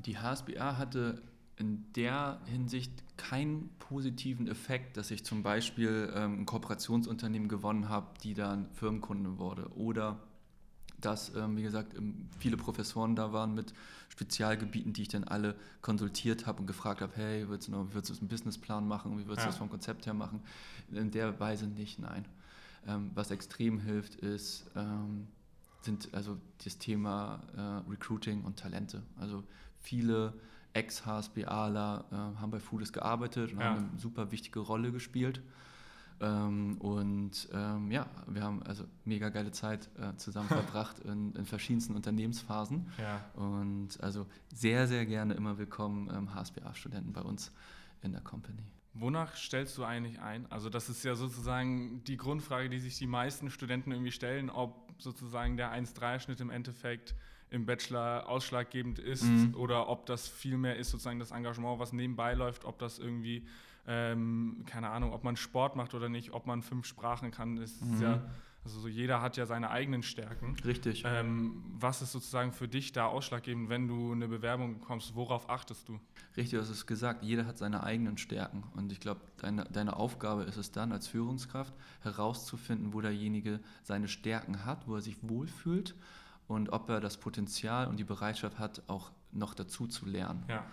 Die 0.00 0.18
HSBA 0.18 0.76
hatte 0.76 1.22
in 1.56 1.90
der 1.94 2.40
Hinsicht 2.44 2.92
keinen 3.16 3.70
positiven 3.78 4.46
Effekt, 4.48 4.98
dass 4.98 5.10
ich 5.10 5.24
zum 5.24 5.42
Beispiel 5.42 6.12
ähm, 6.14 6.40
ein 6.40 6.46
Kooperationsunternehmen 6.46 7.48
gewonnen 7.48 7.88
habe, 7.88 8.08
die 8.22 8.34
dann 8.34 8.70
Firmenkunde 8.72 9.38
wurde 9.38 9.68
oder 9.74 10.20
dass, 11.06 11.34
ähm, 11.34 11.56
wie 11.56 11.62
gesagt, 11.62 11.96
ähm, 11.96 12.28
viele 12.38 12.56
Professoren 12.56 13.14
da 13.14 13.32
waren 13.32 13.54
mit 13.54 13.72
Spezialgebieten, 14.08 14.92
die 14.92 15.02
ich 15.02 15.08
dann 15.08 15.24
alle 15.24 15.54
konsultiert 15.80 16.46
habe 16.46 16.60
und 16.60 16.66
gefragt 16.66 17.00
habe, 17.00 17.12
hey, 17.14 17.48
willst 17.48 17.68
du, 17.68 17.72
noch, 17.72 17.86
willst 17.92 18.10
du 18.10 18.18
einen 18.18 18.28
Businessplan 18.28 18.86
machen, 18.86 19.18
wie 19.18 19.26
würdest 19.26 19.44
du 19.44 19.50
das 19.50 19.56
vom 19.56 19.70
Konzept 19.70 20.06
her 20.06 20.14
machen? 20.14 20.40
In 20.90 21.10
der 21.10 21.38
Weise 21.38 21.66
nicht, 21.66 21.98
nein. 21.98 22.24
Ähm, 22.86 23.10
was 23.14 23.30
extrem 23.30 23.80
hilft, 23.80 24.16
ist, 24.16 24.66
ähm, 24.74 25.28
sind 25.82 26.08
also 26.12 26.36
das 26.64 26.78
Thema 26.78 27.40
äh, 27.56 27.90
Recruiting 27.90 28.42
und 28.42 28.58
Talente. 28.58 29.02
Also 29.20 29.44
viele 29.80 30.32
Ex-HSBAler 30.72 32.04
äh, 32.10 32.14
haben 32.40 32.50
bei 32.50 32.60
Foodist 32.60 32.92
gearbeitet 32.92 33.52
und 33.52 33.60
ja. 33.60 33.66
haben 33.66 33.88
eine 33.90 33.98
super 33.98 34.32
wichtige 34.32 34.60
Rolle 34.60 34.92
gespielt. 34.92 35.40
Ähm, 36.20 36.78
und 36.78 37.48
ähm, 37.52 37.90
ja, 37.90 38.06
wir 38.26 38.42
haben 38.42 38.62
also 38.62 38.84
mega 39.04 39.28
geile 39.28 39.50
Zeit 39.50 39.88
äh, 39.98 40.16
zusammen 40.16 40.48
verbracht 40.48 40.98
in, 41.00 41.34
in, 41.34 41.44
verschiedensten 41.44 41.94
Unternehmensphasen. 41.94 42.90
Ja. 42.98 43.24
Und 43.34 44.00
also 44.00 44.26
sehr, 44.54 44.86
sehr 44.86 45.04
gerne 45.06 45.34
immer 45.34 45.58
willkommen 45.58 46.10
ähm, 46.10 46.34
HSBA-Studenten 46.34 47.12
bei 47.12 47.22
uns 47.22 47.52
in 48.02 48.12
der 48.12 48.22
Company. 48.22 48.62
Wonach 48.94 49.36
stellst 49.36 49.76
du 49.76 49.84
eigentlich 49.84 50.20
ein? 50.20 50.50
Also 50.50 50.70
das 50.70 50.88
ist 50.88 51.04
ja 51.04 51.14
sozusagen 51.14 52.02
die 52.04 52.16
Grundfrage, 52.16 52.70
die 52.70 52.78
sich 52.78 52.96
die 52.96 53.06
meisten 53.06 53.50
Studenten 53.50 53.92
irgendwie 53.92 54.12
stellen, 54.12 54.48
ob 54.48 54.94
sozusagen 54.98 55.58
der 55.58 55.72
1-3-Schnitt 55.72 56.40
im 56.40 56.48
Endeffekt 56.48 57.14
im 57.50 57.66
Bachelor 57.66 58.28
ausschlaggebend 58.28 58.98
ist 58.98 59.24
mhm. 59.24 59.54
oder 59.54 59.88
ob 59.88 60.06
das 60.06 60.26
vielmehr 60.26 60.76
ist 60.76 60.90
sozusagen 60.90 61.18
das 61.18 61.30
Engagement, 61.30 61.78
was 61.78 61.92
nebenbei 61.92 62.34
läuft, 62.34 62.64
ob 62.64 62.78
das 62.78 62.98
irgendwie 62.98 63.46
ähm, 63.86 64.64
keine 64.66 64.90
Ahnung, 64.90 65.12
ob 65.12 65.24
man 65.24 65.36
Sport 65.36 65.76
macht 65.76 65.94
oder 65.94 66.08
nicht, 66.08 66.32
ob 66.32 66.46
man 66.46 66.62
fünf 66.62 66.86
Sprachen 66.86 67.30
kann, 67.30 67.56
ist 67.56 67.84
mhm. 67.84 68.02
ja, 68.02 68.22
also 68.66 68.80
so 68.80 68.88
jeder 68.88 69.22
hat 69.22 69.36
ja 69.36 69.46
seine 69.46 69.70
eigenen 69.70 70.02
Stärken. 70.02 70.56
Richtig. 70.64 71.04
Ähm, 71.06 71.62
was 71.78 72.02
ist 72.02 72.10
sozusagen 72.10 72.50
für 72.50 72.66
dich 72.66 72.90
da 72.90 73.06
ausschlaggebend, 73.06 73.68
wenn 73.68 73.86
du 73.86 74.10
eine 74.10 74.26
Bewerbung 74.26 74.80
bekommst? 74.80 75.14
Worauf 75.14 75.48
achtest 75.48 75.88
du? 75.88 76.00
Richtig, 76.36 76.58
du 76.58 76.60
hast 76.60 76.70
es 76.70 76.84
gesagt, 76.84 77.22
jeder 77.22 77.46
hat 77.46 77.58
seine 77.58 77.84
eigenen 77.84 78.18
Stärken. 78.18 78.64
Und 78.74 78.90
ich 78.90 78.98
glaube, 78.98 79.20
deine, 79.36 79.66
deine 79.66 79.94
Aufgabe 79.94 80.42
ist 80.42 80.56
es 80.56 80.72
dann 80.72 80.90
als 80.90 81.06
Führungskraft 81.06 81.72
herauszufinden, 82.00 82.92
wo 82.92 83.00
derjenige 83.00 83.60
seine 83.84 84.08
Stärken 84.08 84.64
hat, 84.64 84.88
wo 84.88 84.96
er 84.96 85.00
sich 85.00 85.16
wohlfühlt 85.22 85.94
und 86.48 86.70
ob 86.70 86.88
er 86.88 87.00
das 87.00 87.18
Potenzial 87.18 87.86
und 87.86 87.98
die 87.98 88.04
Bereitschaft 88.04 88.58
hat, 88.58 88.82
auch 88.88 89.12
noch 89.30 89.54
dazu 89.54 89.86
zu 89.86 90.06
lernen. 90.06 90.42
Ja. 90.48 90.64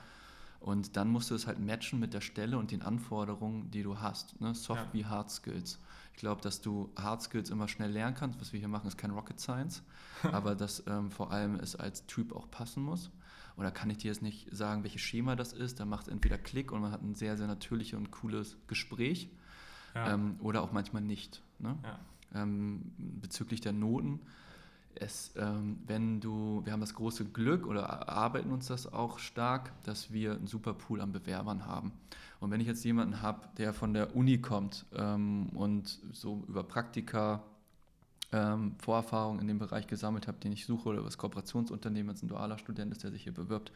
Und 0.63 0.95
dann 0.95 1.09
musst 1.09 1.29
du 1.29 1.35
es 1.35 1.45
halt 1.45 1.59
matchen 1.59 1.99
mit 1.99 2.13
der 2.13 2.21
Stelle 2.21 2.57
und 2.57 2.71
den 2.71 2.83
Anforderungen, 2.83 3.69
die 3.69 3.83
du 3.83 3.99
hast. 3.99 4.39
Ne? 4.39 4.55
Soft 4.55 4.85
ja. 4.85 4.93
wie 4.93 5.05
Hard 5.05 5.29
Skills. 5.29 5.77
Ich 6.13 6.19
glaube, 6.19 6.39
dass 6.41 6.61
du 6.61 6.89
Hard 6.95 7.21
Skills 7.21 7.49
immer 7.49 7.67
schnell 7.67 7.91
lernen 7.91 8.15
kannst. 8.15 8.39
Was 8.39 8.53
wir 8.53 8.61
hier 8.61 8.69
machen, 8.69 8.87
ist 8.87 8.97
kein 8.97 9.11
Rocket 9.11 9.41
Science. 9.41 9.83
aber 10.23 10.55
dass 10.55 10.81
ähm, 10.87 11.11
vor 11.11 11.33
allem 11.33 11.55
es 11.55 11.75
als 11.75 12.05
Typ 12.05 12.33
auch 12.33 12.49
passen 12.49 12.81
muss. 12.81 13.11
Und 13.57 13.65
da 13.65 13.71
kann 13.71 13.89
ich 13.89 13.97
dir 13.97 14.07
jetzt 14.07 14.21
nicht 14.21 14.55
sagen, 14.55 14.83
welches 14.83 15.01
Schema 15.01 15.35
das 15.35 15.51
ist. 15.51 15.81
Da 15.81 15.85
macht 15.85 16.07
es 16.07 16.13
entweder 16.13 16.37
Klick 16.37 16.71
und 16.71 16.79
man 16.79 16.93
hat 16.93 17.01
ein 17.01 17.15
sehr, 17.15 17.35
sehr 17.35 17.47
natürliches 17.47 17.99
und 17.99 18.11
cooles 18.11 18.55
Gespräch. 18.67 19.29
Ja. 19.93 20.13
Ähm, 20.13 20.37
oder 20.39 20.61
auch 20.61 20.71
manchmal 20.71 21.01
nicht. 21.01 21.43
Ne? 21.59 21.77
Ja. 21.83 21.99
Ähm, 22.41 22.93
bezüglich 22.97 23.59
der 23.59 23.73
Noten 23.73 24.21
es, 24.99 25.33
ähm, 25.37 25.79
wenn 25.87 26.19
du, 26.21 26.61
wir 26.63 26.73
haben 26.73 26.81
das 26.81 26.93
große 26.93 27.25
Glück 27.25 27.67
oder 27.67 28.09
arbeiten 28.09 28.51
uns 28.51 28.67
das 28.67 28.91
auch 28.91 29.19
stark, 29.19 29.71
dass 29.83 30.11
wir 30.11 30.33
einen 30.33 30.47
super 30.47 30.73
Pool 30.73 31.01
an 31.01 31.11
Bewerbern 31.11 31.65
haben. 31.65 31.91
Und 32.39 32.51
wenn 32.51 32.59
ich 32.59 32.67
jetzt 32.67 32.83
jemanden 32.83 33.21
habe, 33.21 33.47
der 33.57 33.73
von 33.73 33.93
der 33.93 34.15
Uni 34.15 34.39
kommt 34.39 34.85
ähm, 34.95 35.49
und 35.53 35.99
so 36.11 36.43
über 36.47 36.63
Praktika 36.63 37.41
ähm, 38.33 38.75
Vorerfahrungen 38.79 39.39
in 39.39 39.47
dem 39.47 39.59
Bereich 39.59 39.87
gesammelt 39.87 40.27
habe, 40.27 40.39
den 40.39 40.51
ich 40.51 40.65
suche, 40.65 40.89
oder 40.89 41.05
was 41.05 41.17
Kooperationsunternehmen, 41.17 42.09
als 42.09 42.23
ein 42.23 42.27
dualer 42.27 42.57
Student 42.57 42.91
ist, 42.91 43.03
der 43.03 43.11
sich 43.11 43.23
hier 43.23 43.33
bewirbt, 43.33 43.71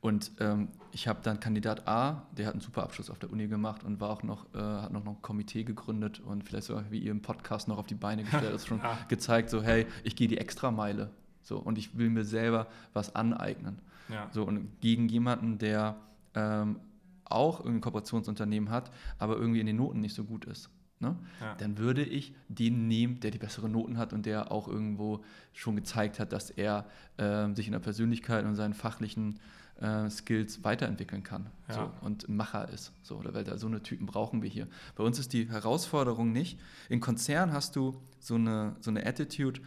und 0.00 0.32
ähm, 0.40 0.68
ich 0.92 1.08
habe 1.08 1.20
dann 1.22 1.40
Kandidat 1.40 1.86
A, 1.86 2.26
der 2.36 2.46
hat 2.46 2.54
einen 2.54 2.62
super 2.62 2.82
Abschluss 2.82 3.10
auf 3.10 3.18
der 3.18 3.30
Uni 3.30 3.48
gemacht 3.48 3.84
und 3.84 4.00
war 4.00 4.10
auch 4.10 4.22
noch, 4.22 4.46
äh, 4.54 4.58
hat 4.58 4.92
noch, 4.92 5.04
noch 5.04 5.16
ein 5.16 5.22
Komitee 5.22 5.64
gegründet 5.64 6.20
und 6.20 6.42
vielleicht 6.44 6.66
sogar 6.66 6.90
wie 6.90 7.00
ihr 7.00 7.10
im 7.10 7.20
Podcast 7.20 7.68
noch 7.68 7.78
auf 7.78 7.86
die 7.86 7.94
Beine 7.94 8.24
gestellt 8.24 8.54
ist, 8.54 8.66
schon 8.68 8.78
ja. 8.78 8.98
gezeigt, 9.08 9.50
so 9.50 9.62
hey, 9.62 9.86
ich 10.02 10.16
gehe 10.16 10.28
die 10.28 10.38
Extrameile. 10.38 11.10
So, 11.42 11.58
und 11.58 11.78
ich 11.78 11.96
will 11.96 12.10
mir 12.10 12.24
selber 12.24 12.66
was 12.92 13.14
aneignen. 13.14 13.80
Ja. 14.08 14.28
So, 14.32 14.44
und 14.44 14.80
gegen 14.80 15.08
jemanden, 15.08 15.58
der 15.58 15.96
ähm, 16.34 16.80
auch 17.24 17.64
ein 17.64 17.80
Kooperationsunternehmen 17.80 18.70
hat, 18.70 18.90
aber 19.18 19.36
irgendwie 19.36 19.60
in 19.60 19.66
den 19.66 19.76
Noten 19.76 20.00
nicht 20.00 20.14
so 20.14 20.24
gut 20.24 20.44
ist. 20.46 20.70
Ne? 20.98 21.16
Ja. 21.40 21.54
Dann 21.54 21.78
würde 21.78 22.04
ich 22.04 22.34
den 22.48 22.86
nehmen, 22.86 23.20
der 23.20 23.30
die 23.30 23.38
besseren 23.38 23.72
Noten 23.72 23.96
hat 23.96 24.12
und 24.12 24.26
der 24.26 24.52
auch 24.52 24.68
irgendwo 24.68 25.24
schon 25.54 25.76
gezeigt 25.76 26.20
hat, 26.20 26.32
dass 26.32 26.50
er 26.50 26.86
äh, 27.16 27.52
sich 27.54 27.66
in 27.66 27.72
der 27.72 27.80
Persönlichkeit 27.80 28.44
und 28.44 28.54
seinen 28.54 28.74
fachlichen 28.74 29.38
äh, 29.80 30.10
Skills 30.10 30.62
weiterentwickeln 30.64 31.22
kann 31.22 31.50
ja. 31.68 31.74
so, 31.74 32.06
und 32.06 32.28
ein 32.28 32.36
Macher 32.36 32.68
ist. 32.68 32.92
So, 33.02 33.16
oder 33.16 33.34
weil 33.34 33.44
da 33.44 33.58
so 33.58 33.66
eine 33.66 33.82
Typen 33.82 34.06
brauchen 34.06 34.42
wir 34.42 34.48
hier. 34.50 34.68
Bei 34.94 35.04
uns 35.04 35.18
ist 35.18 35.32
die 35.32 35.48
Herausforderung 35.48 36.32
nicht, 36.32 36.58
in 36.88 37.00
Konzernen 37.00 37.52
hast 37.54 37.76
du 37.76 38.00
so 38.18 38.34
eine, 38.34 38.76
so 38.80 38.90
eine 38.90 39.06
Attitude, 39.06 39.60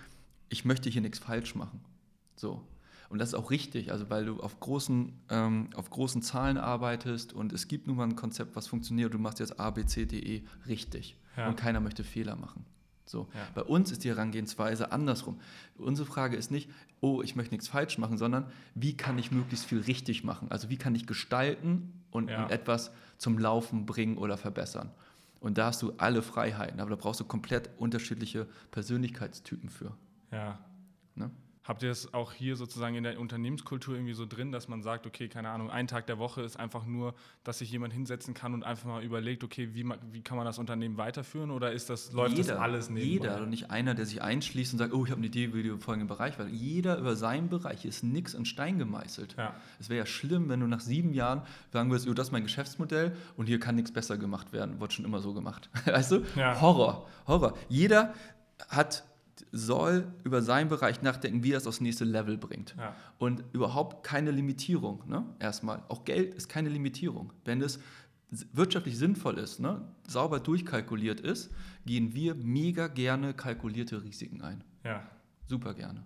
ich 0.49 0.66
möchte 0.66 0.89
hier 0.89 1.01
nichts 1.01 1.20
falsch 1.20 1.55
machen. 1.55 1.82
So. 2.36 2.61
Und 3.09 3.20
das 3.20 3.30
ist 3.30 3.36
auch 3.36 3.51
richtig, 3.51 3.91
also 3.91 4.09
weil 4.09 4.26
du 4.26 4.39
auf 4.39 4.59
großen, 4.59 5.14
ähm, 5.30 5.70
auf 5.76 5.89
großen 5.89 6.22
Zahlen 6.22 6.57
arbeitest 6.57 7.34
und 7.34 7.53
es 7.53 7.68
gibt 7.68 7.86
nun 7.86 7.97
mal 7.97 8.05
ein 8.05 8.16
Konzept, 8.16 8.55
was 8.55 8.68
funktioniert, 8.68 9.14
du 9.14 9.20
machst 9.20 9.39
jetzt 9.39 9.59
A, 9.59 9.70
B, 9.70 9.86
C, 9.86 10.05
D, 10.05 10.20
E 10.20 10.43
richtig. 10.68 11.16
Ja. 11.38 11.47
Und 11.47 11.55
keiner 11.55 11.80
möchte 11.80 12.03
Fehler 12.03 12.36
machen. 12.36 12.66
So. 13.06 13.28
Ja. 13.34 13.47
Bei 13.54 13.64
uns 13.64 13.91
ist 13.91 14.04
die 14.04 14.10
Herangehensweise 14.10 14.91
andersrum. 14.91 15.39
Unsere 15.78 16.08
Frage 16.08 16.38
ist 16.38 16.51
nicht, 16.51 16.70
oh, 17.01 17.22
ich 17.22 17.36
möchte 17.36 17.54
nichts 17.54 17.68
falsch 17.68 17.97
machen, 17.97 18.18
sondern 18.18 18.45
wie 18.76 18.95
kann 18.95 19.18
ich 19.18 19.32
möglichst 19.32 19.66
viel 19.66 19.82
richtig 19.82 20.24
machen? 20.24 20.49
Also 20.51 20.70
wie 20.70 20.78
kann 20.78 20.95
ich 20.95 21.06
gestalten 21.06 22.04
und, 22.12 22.30
ja. 22.30 22.43
und 22.43 22.51
etwas 22.51 22.91
zum 23.18 23.38
Laufen 23.38 23.86
bringen 23.86 24.18
oder 24.18 24.38
verbessern? 24.38 24.91
Und 25.39 25.58
da 25.58 25.66
hast 25.66 25.82
du 25.82 25.91
alle 25.97 26.22
Freiheiten, 26.22 26.80
aber 26.80 26.91
da 26.91 26.95
brauchst 26.95 27.20
du 27.20 27.26
komplett 27.26 27.70
unterschiedliche 27.78 28.47
Persönlichkeitstypen 28.72 29.70
für. 29.70 29.97
Ja. 30.32 30.58
Ne? 31.16 31.30
Habt 31.64 31.82
ihr 31.82 31.91
es 31.91 32.14
auch 32.14 32.34
hier 32.34 32.57
sozusagen 32.57 32.95
in 32.95 33.03
der 33.03 33.18
Unternehmenskultur 33.20 33.95
irgendwie 33.95 34.14
so 34.14 34.26
drin, 34.26 34.51
dass 34.51 34.68
man 34.68 34.82
sagt, 34.82 35.07
okay, 35.07 35.30
keine 35.30 35.49
Ahnung, 35.49 35.70
ein 35.70 35.88
Tag 35.88 36.07
der 36.07 36.20
Woche 36.20 36.41
ist 36.41 36.59
einfach 36.59 36.86
nur, 36.86 37.16
dass 37.45 37.59
sich 37.59 37.72
jemand 37.72 37.93
hinsetzen 37.93 38.34
kann 38.34 38.53
und 38.53 38.64
einfach 38.64 38.86
mal 38.86 39.01
überlegt, 39.01 39.45
okay, 39.45 39.70
wie, 39.74 39.86
wie 40.11 40.22
kann 40.22 40.36
man 40.36 40.45
das 40.45 40.59
Unternehmen 40.59 40.97
weiterführen 40.97 41.51
oder 41.51 41.72
ist 41.72 41.89
das, 41.89 42.11
läuft 42.11 42.36
jeder, 42.36 42.53
das 42.53 42.61
alles 42.61 42.89
nebenbei? 42.89 43.28
Jeder 43.28 43.41
und 43.41 43.49
nicht 43.49 43.72
einer, 43.72 43.95
der 43.95 44.05
sich 44.05 44.22
einschließt 44.22 44.74
und 44.74 44.80
sagt, 44.80 44.93
oh, 44.93 45.05
ich 45.05 45.11
habe 45.11 45.20
eine 45.20 45.28
Idee 45.28 45.53
wie 45.53 45.64
du 45.64 45.78
folgenden 45.78 46.09
Bereich, 46.09 46.38
weil 46.38 46.49
jeder 46.49 46.97
über 46.97 47.16
seinen 47.16 47.47
Bereich 47.47 47.86
ist 47.86 48.03
nichts 48.03 48.34
in 48.34 48.43
Stein 48.43 48.78
gemeißelt. 48.78 49.36
Ja. 49.38 49.55
Es 49.80 49.88
wäre 49.88 49.99
ja 49.99 50.05
schlimm, 50.05 50.49
wenn 50.49 50.59
du 50.59 50.68
nach 50.68 50.82
sieben 50.82 51.14
Jahren 51.14 51.43
sagen 51.72 51.89
würdest, 51.89 52.09
oh, 52.09 52.14
das 52.14 52.28
ist 52.28 52.32
mein 52.34 52.43
Geschäftsmodell 52.43 53.16
und 53.38 53.45
hier 53.45 53.61
kann 53.61 53.76
nichts 53.76 53.93
besser 53.93 54.18
gemacht 54.18 54.51
werden, 54.51 54.82
wird 54.82 54.91
schon 54.91 55.05
immer 55.05 55.20
so 55.20 55.34
gemacht. 55.34 55.70
Weißt 55.86 56.11
du? 56.11 56.24
Ja. 56.36 56.59
Horror, 56.59 57.07
Horror. 57.26 57.57
Jeder 57.70 58.14
hat 58.68 59.05
soll 59.51 60.11
über 60.23 60.41
seinen 60.41 60.69
Bereich 60.69 61.01
nachdenken, 61.01 61.43
wie 61.43 61.51
er 61.51 61.57
es 61.57 61.67
aufs 61.67 61.81
nächste 61.81 62.05
Level 62.05 62.38
bringt. 62.38 62.75
Ja. 62.77 62.95
Und 63.17 63.43
überhaupt 63.53 64.03
keine 64.03 64.31
Limitierung. 64.31 65.03
Ne? 65.07 65.25
Erstmal. 65.39 65.84
Auch 65.89 66.05
Geld 66.05 66.34
ist 66.36 66.49
keine 66.49 66.69
Limitierung. 66.69 67.34
Wenn 67.45 67.61
es 67.61 67.79
wirtschaftlich 68.51 68.97
sinnvoll 68.97 69.38
ist, 69.38 69.59
ne? 69.59 69.81
sauber 70.07 70.39
durchkalkuliert 70.39 71.19
ist, 71.19 71.51
gehen 71.86 72.13
wir 72.13 72.36
mega 72.36 72.88
gerne 72.88 73.34
kalkulierte 73.34 74.03
Risiken 74.03 74.41
ein. 74.41 74.63
Ja. 74.84 75.03
Super 75.47 75.73
gerne. 75.73 76.03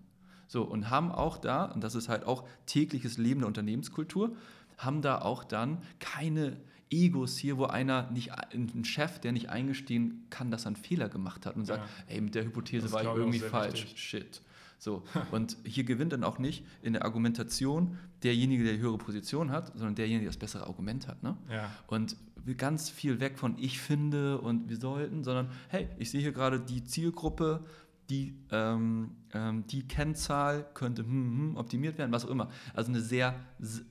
So, 0.47 0.63
und 0.63 0.89
haben 0.89 1.11
auch 1.11 1.38
da, 1.38 1.65
und 1.65 1.84
das 1.84 1.95
ist 1.95 2.09
halt 2.09 2.25
auch 2.25 2.47
tägliches 2.65 3.17
Leben 3.17 3.41
der 3.41 3.47
Unternehmenskultur, 3.47 4.36
haben 4.78 5.01
da 5.01 5.21
auch 5.21 5.43
dann 5.43 5.82
keine 5.99 6.57
Egos 6.90 7.38
hier, 7.38 7.58
wo 7.58 7.66
einer 7.66 8.10
nicht, 8.12 8.32
ein 8.32 8.86
Chef, 8.86 9.20
der 9.20 9.32
nicht 9.32 9.50
eingestehen 9.50 10.26
kann, 10.30 10.52
dass 10.52 10.66
er 10.66 10.68
einen 10.68 10.76
Fehler 10.76 11.10
gemacht 11.10 11.46
hat 11.46 11.56
und 11.56 11.66
sagt, 11.66 11.84
ja. 11.84 12.16
ey, 12.16 12.22
mit 12.22 12.36
der 12.36 12.46
Hypothese 12.46 12.92
war 12.92 13.02
ich 13.02 13.08
irgendwie 13.08 13.40
falsch. 13.40 13.84
Wichtig. 13.84 14.00
Shit. 14.00 14.42
So. 14.80 15.04
Und 15.32 15.58
hier 15.64 15.84
gewinnt 15.84 16.14
dann 16.14 16.24
auch 16.24 16.40
nicht 16.40 16.64
in 16.82 16.94
der 16.94 17.04
Argumentation 17.04 17.98
derjenige, 18.24 18.64
der 18.64 18.74
die 18.74 18.80
höhere 18.80 18.98
Position 18.98 19.52
hat, 19.52 19.72
sondern 19.74 19.96
derjenige, 19.96 20.26
der 20.26 20.30
das 20.30 20.38
bessere 20.38 20.68
Argument 20.68 21.08
hat. 21.08 21.24
Ne? 21.24 21.36
Ja. 21.50 21.72
Und 21.88 22.16
ganz 22.58 22.90
viel 22.90 23.20
weg 23.20 23.38
von 23.38 23.58
ich 23.58 23.80
finde 23.80 24.40
und 24.40 24.70
wir 24.70 24.78
sollten, 24.78 25.24
sondern 25.24 25.50
hey, 25.70 25.90
ich 25.98 26.12
sehe 26.12 26.22
hier 26.22 26.32
gerade 26.32 26.60
die 26.60 26.84
Zielgruppe, 26.84 27.66
die, 28.10 28.34
ähm, 28.51 29.12
ähm, 29.34 29.68
die 29.68 29.88
Kennzahl 29.88 30.66
könnte 30.74 31.03
hm, 31.03 31.10
hm, 31.12 31.58
optimiert 31.58 31.97
werden, 31.97 32.12
was 32.12 32.26
auch 32.26 32.30
immer. 32.30 32.49
Also 32.74 32.91
eine 32.91 33.01
sehr 33.01 33.36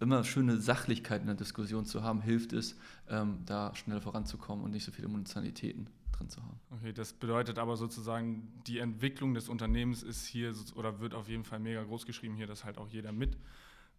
immer 0.01 0.25
schöne 0.25 0.59
Sachlichkeit 0.59 1.21
in 1.21 1.27
der 1.27 1.37
Diskussion 1.37 1.85
zu 1.85 2.03
haben, 2.03 2.23
hilft 2.23 2.53
es, 2.53 2.77
ähm, 3.09 3.41
da 3.45 3.75
schnell 3.75 4.01
voranzukommen 4.01 4.65
und 4.65 4.71
nicht 4.71 4.85
so 4.85 4.93
viele 4.93 5.09
Emotionalitäten 5.09 5.91
drin 6.13 6.29
zu 6.29 6.43
haben. 6.43 6.59
Okay, 6.71 6.93
das 6.93 7.13
bedeutet 7.13 7.59
aber 7.59 7.77
sozusagen, 7.77 8.53
die 8.67 8.79
Entwicklung 8.79 9.35
des 9.35 9.49
Unternehmens 9.49 10.03
ist 10.03 10.27
hier 10.27 10.55
oder 10.75 11.01
wird 11.01 11.15
auf 11.15 11.29
jeden 11.29 11.45
Fall 11.45 11.59
mega 11.59 11.83
groß 11.83 12.07
geschrieben 12.07 12.37
hier, 12.37 12.47
dass 12.47 12.65
halt 12.65 12.79
auch 12.79 12.89
jeder 12.89 13.13
mit 13.13 13.37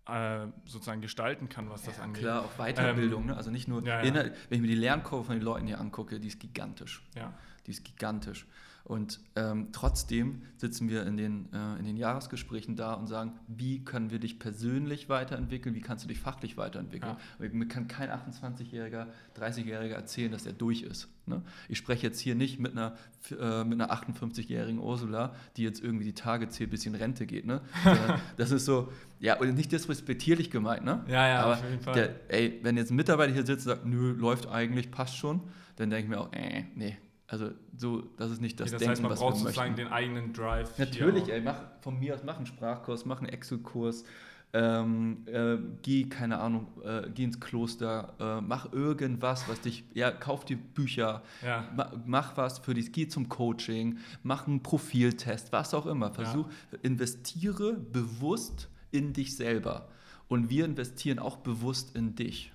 äh, 0.08 0.48
sozusagen 0.66 1.02
gestalten 1.02 1.50
kann, 1.50 1.70
was 1.70 1.84
das 1.84 1.98
ja, 1.98 2.04
angeht. 2.04 2.24
Klar, 2.24 2.46
auch 2.46 2.58
Weiterbildung, 2.58 3.24
ähm, 3.24 3.28
ne? 3.28 3.38
also 3.38 3.52
nicht 3.52 3.68
nur, 3.68 3.86
ja, 3.86 4.04
ja. 4.04 4.14
Wenn 4.14 4.34
ich 4.50 4.62
mir 4.62 4.68
die 4.68 4.76
Lernkurve 4.76 5.26
von 5.26 5.36
den 5.36 5.44
Leuten 5.44 5.68
hier 5.68 5.80
angucke, 5.80 6.20
die 6.20 6.30
ist 6.30 6.40
gigantisch. 6.40 7.04
Ja. 7.16 7.34
die 7.66 7.72
ist 7.72 7.84
gigantisch. 7.84 8.48
Und 8.88 9.20
ähm, 9.36 9.68
trotzdem 9.74 10.44
sitzen 10.56 10.88
wir 10.88 11.06
in 11.06 11.18
den, 11.18 11.52
äh, 11.52 11.78
in 11.78 11.84
den 11.84 11.98
Jahresgesprächen 11.98 12.78
da 12.78 12.94
und 12.94 13.08
sagen, 13.08 13.34
wie 13.50 13.84
können 13.84 14.12
wir 14.12 14.20
dich 14.20 14.40
persönlich 14.40 15.10
weiterentwickeln, 15.10 15.76
wie 15.76 15.82
kannst 15.82 16.06
du 16.06 16.08
dich 16.08 16.22
fachlich 16.22 16.56
weiterentwickeln. 16.56 17.18
Ja. 17.38 17.50
Mir 17.50 17.68
kann 17.68 17.90
kein 17.90 18.10
28-Jähriger, 18.10 19.08
30-Jähriger 19.38 19.92
erzählen, 19.92 20.32
dass 20.32 20.46
er 20.46 20.54
durch 20.54 20.84
ist. 20.84 21.10
Ne? 21.26 21.42
Ich 21.68 21.78
spreche 21.78 22.08
jetzt 22.08 22.22
hier 22.22 22.34
nicht 22.34 22.60
mit 22.60 22.72
einer, 22.72 22.96
äh, 23.38 23.66
mit 23.66 23.82
einer 23.82 23.92
58-jährigen 23.92 24.80
Ursula, 24.80 25.36
die 25.58 25.64
jetzt 25.64 25.84
irgendwie 25.84 26.06
die 26.06 26.14
Tage 26.14 26.48
zählt, 26.48 26.72
bis 26.72 26.84
sie 26.84 26.90
in 26.90 26.96
Rente 26.96 27.26
geht. 27.26 27.46
Ne? 27.46 27.60
das 28.38 28.52
ist 28.52 28.64
so, 28.64 28.94
ja, 29.20 29.38
und 29.38 29.54
nicht 29.54 29.74
disrespektierlich 29.74 30.50
gemeint, 30.50 30.86
ne? 30.86 31.04
Ja, 31.10 31.28
ja, 31.28 31.44
Aber 31.44 31.54
auf 31.56 31.70
jeden 31.70 31.82
Fall. 31.82 31.94
Der, 31.94 32.32
ey, 32.32 32.62
wenn 32.64 32.78
jetzt 32.78 32.92
ein 32.92 32.96
Mitarbeiter 32.96 33.34
hier 33.34 33.46
sitzt 33.46 33.68
und 33.68 33.74
sagt, 33.74 33.86
nö, 33.86 34.14
läuft 34.14 34.48
eigentlich, 34.48 34.92
passt 34.92 35.18
schon, 35.18 35.42
dann 35.76 35.90
denke 35.90 36.04
ich 36.06 36.10
mir 36.10 36.22
auch, 36.22 36.32
äh, 36.32 36.64
nee, 36.74 36.96
also 37.28 37.52
so, 37.76 38.04
das 38.18 38.32
ist 38.32 38.42
nicht 38.42 38.60
das, 38.60 38.68
okay, 38.68 38.72
das 38.74 38.80
Denken, 38.80 38.92
heißt, 38.92 39.02
man 39.02 39.12
was 39.12 39.20
braucht 39.20 39.38
sozusagen 39.38 39.76
den 39.76 39.90
eigenen 39.90 40.34
Drive. 40.34 40.78
Natürlich, 40.78 41.30
ey, 41.30 41.42
mach 41.42 41.62
von 41.82 42.00
mir 42.00 42.16
aus 42.16 42.24
mach 42.24 42.38
einen 42.38 42.46
Sprachkurs, 42.46 43.06
mach 43.06 43.20
einen 43.20 43.30
Excel-Kurs, 43.30 44.06
ähm, 44.54 45.26
äh, 45.26 45.58
geh, 45.82 46.06
keine 46.06 46.40
Ahnung, 46.40 46.68
äh, 46.84 47.10
geh 47.14 47.26
ins 47.26 47.40
Kloster, 47.40 48.14
äh, 48.20 48.42
mach 48.42 48.72
irgendwas, 48.72 49.48
was 49.50 49.60
dich, 49.60 49.84
ja, 49.94 50.10
kauf 50.10 50.46
dir 50.46 50.56
Bücher, 50.56 51.22
ja. 51.46 51.70
ma, 51.76 51.92
mach 52.06 52.38
was 52.38 52.60
für 52.60 52.74
dich, 52.74 52.94
geh 52.94 53.10
zum 53.10 53.28
Coaching, 53.28 53.98
mach 54.24 54.48
einen 54.48 54.64
Profiltest, 54.64 55.52
was 55.52 55.74
auch 55.74 55.86
immer. 55.86 56.14
Versuch, 56.14 56.48
ja. 56.72 56.80
investiere 56.82 57.74
bewusst 57.74 58.70
in 58.92 59.12
dich 59.12 59.36
selber. 59.36 59.90
Und 60.30 60.50
wir 60.50 60.66
investieren 60.66 61.20
auch 61.20 61.38
bewusst 61.38 61.96
in 61.96 62.16
dich. 62.16 62.54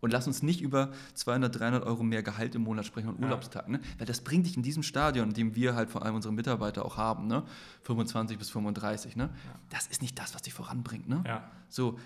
Und 0.00 0.12
lass 0.12 0.26
uns 0.26 0.42
nicht 0.42 0.60
über 0.62 0.92
200, 1.14 1.58
300 1.58 1.84
Euro 1.84 2.02
mehr 2.02 2.22
Gehalt 2.22 2.54
im 2.54 2.62
Monat 2.62 2.86
sprechen 2.86 3.08
und 3.08 3.22
Urlaubstag, 3.22 3.68
ne? 3.68 3.80
weil 3.98 4.06
das 4.06 4.22
bringt 4.22 4.46
dich 4.46 4.56
in 4.56 4.62
diesem 4.62 4.82
Stadion, 4.82 5.28
in 5.28 5.34
dem 5.34 5.54
wir 5.54 5.74
halt 5.74 5.90
vor 5.90 6.04
allem 6.04 6.14
unsere 6.14 6.32
Mitarbeiter 6.32 6.84
auch 6.84 6.96
haben, 6.96 7.26
ne? 7.26 7.44
25 7.82 8.38
bis 8.38 8.50
35, 8.50 9.16
ne? 9.16 9.24
Ja. 9.24 9.30
das 9.68 9.86
ist 9.88 10.00
nicht 10.00 10.18
das, 10.18 10.34
was 10.34 10.42
dich 10.42 10.54
voranbringt. 10.54 11.08
Ne? 11.08 11.22
Ja. 11.26 11.50
So, 11.68 11.98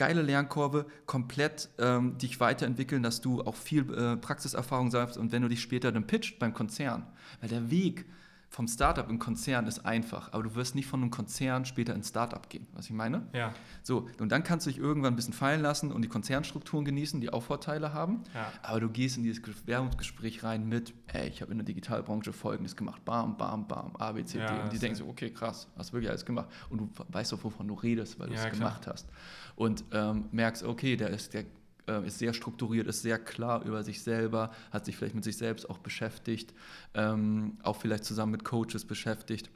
geile 0.00 0.22
Lernkurve, 0.22 0.86
komplett 1.04 1.68
ähm, 1.78 2.16
dich 2.16 2.40
weiterentwickeln, 2.40 3.02
dass 3.02 3.20
du 3.20 3.42
auch 3.42 3.54
viel 3.54 3.92
äh, 3.92 4.16
Praxiserfahrung 4.16 4.90
sagst 4.90 5.18
und 5.18 5.30
wenn 5.30 5.42
du 5.42 5.48
dich 5.48 5.60
später 5.60 5.92
dann 5.92 6.06
pitcht 6.06 6.38
beim 6.38 6.54
Konzern, 6.54 7.06
weil 7.40 7.50
der 7.50 7.70
Weg 7.70 8.06
vom 8.50 8.66
Startup 8.66 9.08
im 9.08 9.20
Konzern 9.20 9.68
ist 9.68 9.86
einfach, 9.86 10.32
aber 10.32 10.42
du 10.42 10.56
wirst 10.56 10.74
nicht 10.74 10.88
von 10.88 11.00
einem 11.00 11.12
Konzern 11.12 11.64
später 11.64 11.94
ins 11.94 12.08
Startup 12.08 12.48
gehen, 12.48 12.66
was 12.72 12.86
ich 12.86 12.92
meine? 12.92 13.28
Ja. 13.32 13.54
So, 13.84 14.08
und 14.18 14.32
dann 14.32 14.42
kannst 14.42 14.66
du 14.66 14.70
dich 14.70 14.78
irgendwann 14.80 15.12
ein 15.12 15.16
bisschen 15.16 15.32
fallen 15.32 15.62
lassen 15.62 15.92
und 15.92 16.02
die 16.02 16.08
Konzernstrukturen 16.08 16.84
genießen, 16.84 17.20
die 17.20 17.32
auch 17.32 17.44
Vorteile 17.44 17.94
haben, 17.94 18.24
ja. 18.34 18.52
aber 18.62 18.80
du 18.80 18.88
gehst 18.90 19.16
in 19.16 19.22
dieses 19.22 19.40
Werbungsgespräch 19.66 20.42
rein 20.42 20.68
mit, 20.68 20.92
ey, 21.06 21.28
ich 21.28 21.42
habe 21.42 21.52
in 21.52 21.58
der 21.58 21.64
Digitalbranche 21.64 22.32
Folgendes 22.32 22.74
gemacht, 22.74 23.04
bam, 23.04 23.36
bam, 23.36 23.68
bam, 23.68 23.94
A, 23.96 24.10
B, 24.10 24.24
C, 24.24 24.38
D, 24.38 24.44
ja, 24.44 24.64
und 24.64 24.72
die 24.72 24.78
denken 24.78 24.96
so, 24.96 25.06
okay, 25.06 25.30
krass, 25.30 25.68
hast 25.78 25.92
wirklich 25.92 26.10
alles 26.10 26.26
gemacht 26.26 26.48
und 26.70 26.78
du 26.78 26.90
weißt 27.08 27.30
doch, 27.30 27.44
wovon 27.44 27.68
du 27.68 27.74
redest, 27.74 28.18
weil 28.18 28.30
du 28.30 28.34
es 28.34 28.50
gemacht 28.50 28.88
hast 28.88 29.08
und 29.54 29.84
ähm, 29.92 30.24
merkst, 30.32 30.64
okay, 30.64 30.96
der 30.96 31.10
ist 31.10 31.34
der 31.34 31.44
äh, 31.90 32.06
ist 32.06 32.18
sehr 32.18 32.32
strukturiert, 32.32 32.86
ist 32.86 33.02
sehr 33.02 33.18
klar 33.18 33.64
über 33.64 33.82
sich 33.82 34.02
selber, 34.02 34.50
hat 34.70 34.84
sich 34.84 34.96
vielleicht 34.96 35.14
mit 35.14 35.24
sich 35.24 35.36
selbst 35.36 35.68
auch 35.68 35.78
beschäftigt, 35.78 36.54
ähm, 36.94 37.58
auch 37.62 37.76
vielleicht 37.76 38.04
zusammen 38.04 38.32
mit 38.32 38.44
Coaches 38.44 38.84
beschäftigt. 38.84 39.50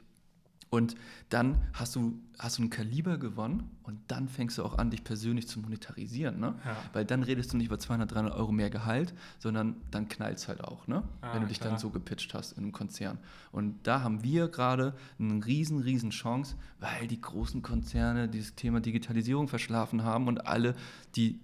Und 0.69 0.95
dann 1.29 1.61
hast 1.73 1.95
du, 1.95 2.19
hast 2.37 2.57
du 2.57 2.63
ein 2.63 2.69
Kaliber 2.69 3.17
gewonnen 3.17 3.69
und 3.83 3.99
dann 4.07 4.27
fängst 4.27 4.57
du 4.57 4.63
auch 4.63 4.77
an, 4.77 4.89
dich 4.89 5.05
persönlich 5.05 5.47
zu 5.47 5.59
monetarisieren. 5.59 6.39
Ne? 6.39 6.55
Ja. 6.65 6.75
Weil 6.91 7.05
dann 7.05 7.23
redest 7.23 7.53
du 7.53 7.57
nicht 7.57 7.67
über 7.67 7.79
200, 7.79 8.11
300 8.11 8.35
Euro 8.35 8.51
mehr 8.51 8.69
Gehalt, 8.69 9.13
sondern 9.39 9.77
dann 9.91 10.09
knallt 10.09 10.37
es 10.37 10.49
halt 10.49 10.61
auch, 10.63 10.87
ne? 10.87 11.03
Ah, 11.21 11.33
wenn 11.33 11.43
du 11.43 11.47
dich 11.47 11.59
klar. 11.59 11.69
dann 11.69 11.79
so 11.79 11.91
gepitcht 11.91 12.33
hast 12.33 12.53
in 12.53 12.63
einem 12.63 12.71
Konzern. 12.73 13.19
Und 13.53 13.87
da 13.87 14.01
haben 14.01 14.23
wir 14.23 14.49
gerade 14.49 14.95
eine 15.17 15.45
riesen, 15.45 15.79
riesen 15.79 16.09
Chance, 16.09 16.55
weil 16.79 17.07
die 17.07 17.21
großen 17.21 17.61
Konzerne 17.61 18.27
dieses 18.27 18.55
Thema 18.55 18.81
Digitalisierung 18.81 19.47
verschlafen 19.47 20.03
haben 20.03 20.27
und 20.27 20.45
alle, 20.45 20.75
die 21.15 21.39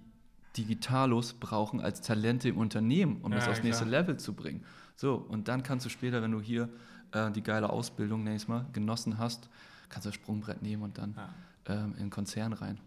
Digitalos 0.56 1.34
brauchen 1.34 1.80
als 1.80 2.00
Talente 2.02 2.48
im 2.48 2.58
Unternehmen, 2.58 3.20
um 3.22 3.32
ja, 3.32 3.38
das 3.38 3.48
aufs 3.48 3.62
nächste 3.62 3.84
Level 3.84 4.16
zu 4.18 4.34
bringen. 4.34 4.64
So, 4.96 5.14
und 5.14 5.48
dann 5.48 5.62
kannst 5.62 5.86
du 5.86 5.90
später, 5.90 6.22
wenn 6.22 6.32
du 6.32 6.40
hier 6.40 6.68
äh, 7.12 7.30
die 7.30 7.42
geile 7.42 7.70
Ausbildung, 7.70 8.24
nächstes 8.24 8.48
Mal, 8.48 8.66
genossen 8.72 9.18
hast, 9.18 9.48
kannst 9.88 10.06
du 10.06 10.10
das 10.10 10.14
Sprungbrett 10.14 10.62
nehmen 10.62 10.82
und 10.82 10.98
dann 10.98 11.14
ja. 11.16 11.28
ähm, 11.66 11.92
in 11.94 12.04
den 12.04 12.10
Konzern 12.10 12.52
rein. 12.52 12.78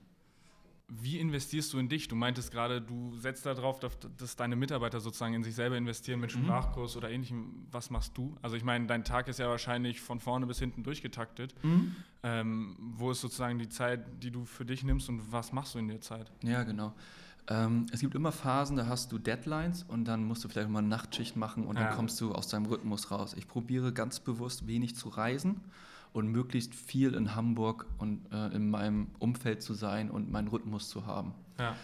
Wie 0.88 1.18
investierst 1.20 1.74
du 1.74 1.80
in 1.80 1.89
dich? 1.89 2.07
Du 2.07 2.16
meintest 2.16 2.51
gerade, 2.51 2.80
du 2.80 3.16
setzt 3.18 3.43
darauf, 3.47 3.80
dass 3.80 4.36
deine 4.36 4.55
Mitarbeiter 4.55 4.99
sozusagen 4.99 5.34
in 5.34 5.43
sich 5.43 5.55
selber 5.55 5.78
investieren 5.78 6.20
mit 6.20 6.36
mhm. 6.36 6.43
Sprachkurs 6.43 6.93
mhm. 6.93 6.97
oder 6.99 7.09
ähnlichem. 7.09 7.68
Was 7.72 7.89
machst 7.89 8.16
du? 8.16 8.38
Also 8.43 8.55
ich 8.55 8.63
meine, 8.63 8.86
dein 8.86 9.03
Tag 9.03 9.28
ist 9.28 9.39
ja 9.39 9.49
wahrscheinlich 9.49 9.99
von 9.99 10.20
vorne 10.20 10.45
bis 10.45 10.59
hinten 10.59 10.84
durchgetaktet. 10.84 11.55
Mhm. 11.63 11.95
Ähm, 12.22 12.76
wo 12.80 13.09
ist 13.09 13.22
sozusagen 13.22 13.57
die 13.57 13.70
Zeit, 13.70 14.05
die 14.22 14.30
du 14.30 14.45
für 14.45 14.63
dich 14.63 14.84
nimmst 14.84 15.09
und 15.09 15.32
was 15.32 15.53
machst 15.53 15.74
du 15.74 15.80
in 15.80 15.88
der 15.88 16.01
Zeit? 16.01 16.32
Ja, 16.43 16.61
genau. 16.61 16.93
Ähm, 17.48 17.86
es 17.91 18.00
gibt 18.00 18.16
immer 18.16 18.32
Phasen, 18.32 18.76
da 18.76 18.88
hast 18.88 19.12
du 19.12 19.20
Deadlines 19.20 19.84
und 19.84 20.06
dann 20.06 20.24
musst 20.24 20.43
du 20.43 20.48
vielleicht 20.48 20.70
mal 20.70 20.80
eine 20.80 20.88
Nachtschicht 20.88 21.36
machen 21.36 21.66
und 21.66 21.78
ja. 21.78 21.86
dann 21.86 21.96
kommst 21.96 22.20
du 22.20 22.34
aus 22.34 22.48
deinem 22.48 22.66
Rhythmus 22.66 23.12
raus. 23.12 23.36
Ich 23.38 23.48
probiere 23.48 23.93
ganz 23.93 24.20
bewusst 24.20 24.68
wenig 24.68 24.96
zu 24.96 25.10
reisen 25.10 25.62
und 26.12 26.28
möglichst 26.28 26.74
viel 26.74 27.14
in 27.14 27.36
Hamburg 27.36 27.86
und 27.98 28.22
äh, 28.32 28.48
in 28.48 28.70
meinem 28.70 29.08
Umfeld 29.20 29.62
zu 29.62 29.74
sein 29.74 30.10
und 30.10 30.32
meinen 30.32 30.48
Rhythmus 30.48 30.89
zu 30.89 31.06
haben. 31.06 31.34
Ja. 31.60 31.76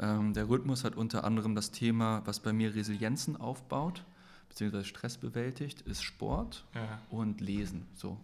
Ähm, 0.00 0.32
der 0.32 0.48
Rhythmus 0.48 0.84
hat 0.84 0.96
unter 0.96 1.24
anderem 1.24 1.54
das 1.54 1.70
Thema, 1.70 2.22
was 2.24 2.40
bei 2.40 2.52
mir 2.52 2.74
Resilienzen 2.74 3.36
aufbaut, 3.36 4.04
beziehungsweise 4.48 4.84
Stress 4.86 5.18
bewältigt, 5.18 5.82
ist 5.82 6.02
Sport 6.02 6.64
ja. 6.74 6.98
und 7.10 7.42
Lesen. 7.42 7.84
So. 7.94 8.16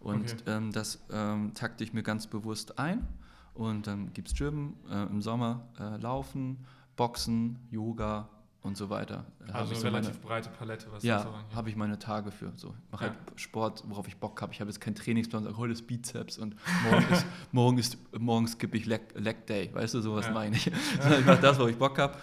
Und 0.00 0.32
okay. 0.32 0.42
ähm, 0.46 0.72
das 0.72 0.98
ähm, 1.12 1.52
takte 1.54 1.84
ich 1.84 1.92
mir 1.92 2.02
ganz 2.02 2.26
bewusst 2.26 2.78
ein. 2.78 3.06
Und 3.54 3.86
dann 3.86 4.12
gibt 4.12 4.28
es 4.28 4.34
Gym, 4.34 4.74
äh, 4.90 5.02
im 5.04 5.22
Sommer 5.22 5.68
äh, 5.78 5.96
Laufen, 5.96 6.64
Boxen, 6.96 7.58
Yoga 7.70 8.28
und 8.62 8.76
so 8.76 8.90
weiter. 8.90 9.24
Also 9.52 9.72
eine 9.72 9.80
so 9.80 9.88
relativ 9.88 10.14
meine, 10.14 10.26
breite 10.26 10.50
Palette, 10.50 10.86
was 10.92 11.02
ja, 11.02 11.18
das 11.18 11.26
angeht. 11.26 11.54
habe 11.54 11.70
ich 11.70 11.76
meine 11.76 11.98
Tage 11.98 12.30
für. 12.30 12.52
So. 12.56 12.74
Ich 12.84 12.92
mache 12.92 13.06
ja. 13.06 13.10
halt 13.10 13.40
Sport, 13.40 13.82
worauf 13.86 14.06
ich 14.06 14.16
Bock 14.16 14.40
habe. 14.42 14.52
Ich 14.52 14.60
habe 14.60 14.70
jetzt 14.70 14.80
keinen 14.80 14.94
Trainingsplan, 14.94 15.44
sage, 15.44 15.56
heute 15.56 15.72
ist 15.72 15.86
Bizeps 15.86 16.38
und 16.38 16.56
morgen 16.90 17.06
ist, 17.10 17.26
morgen 17.52 17.78
ist, 17.78 17.98
morgens 18.18 18.52
skippe 18.52 18.76
ich 18.76 18.86
Leg, 18.86 19.14
Leg, 19.14 19.46
Day. 19.46 19.70
Weißt 19.72 19.94
du, 19.94 20.00
sowas 20.00 20.26
ja. 20.26 20.32
meine 20.32 20.56
ich. 20.56 20.66
ich 20.66 21.26
mache 21.26 21.40
das, 21.40 21.58
worauf 21.58 21.70
ich 21.70 21.78
Bock 21.78 21.98
habe. 21.98 22.16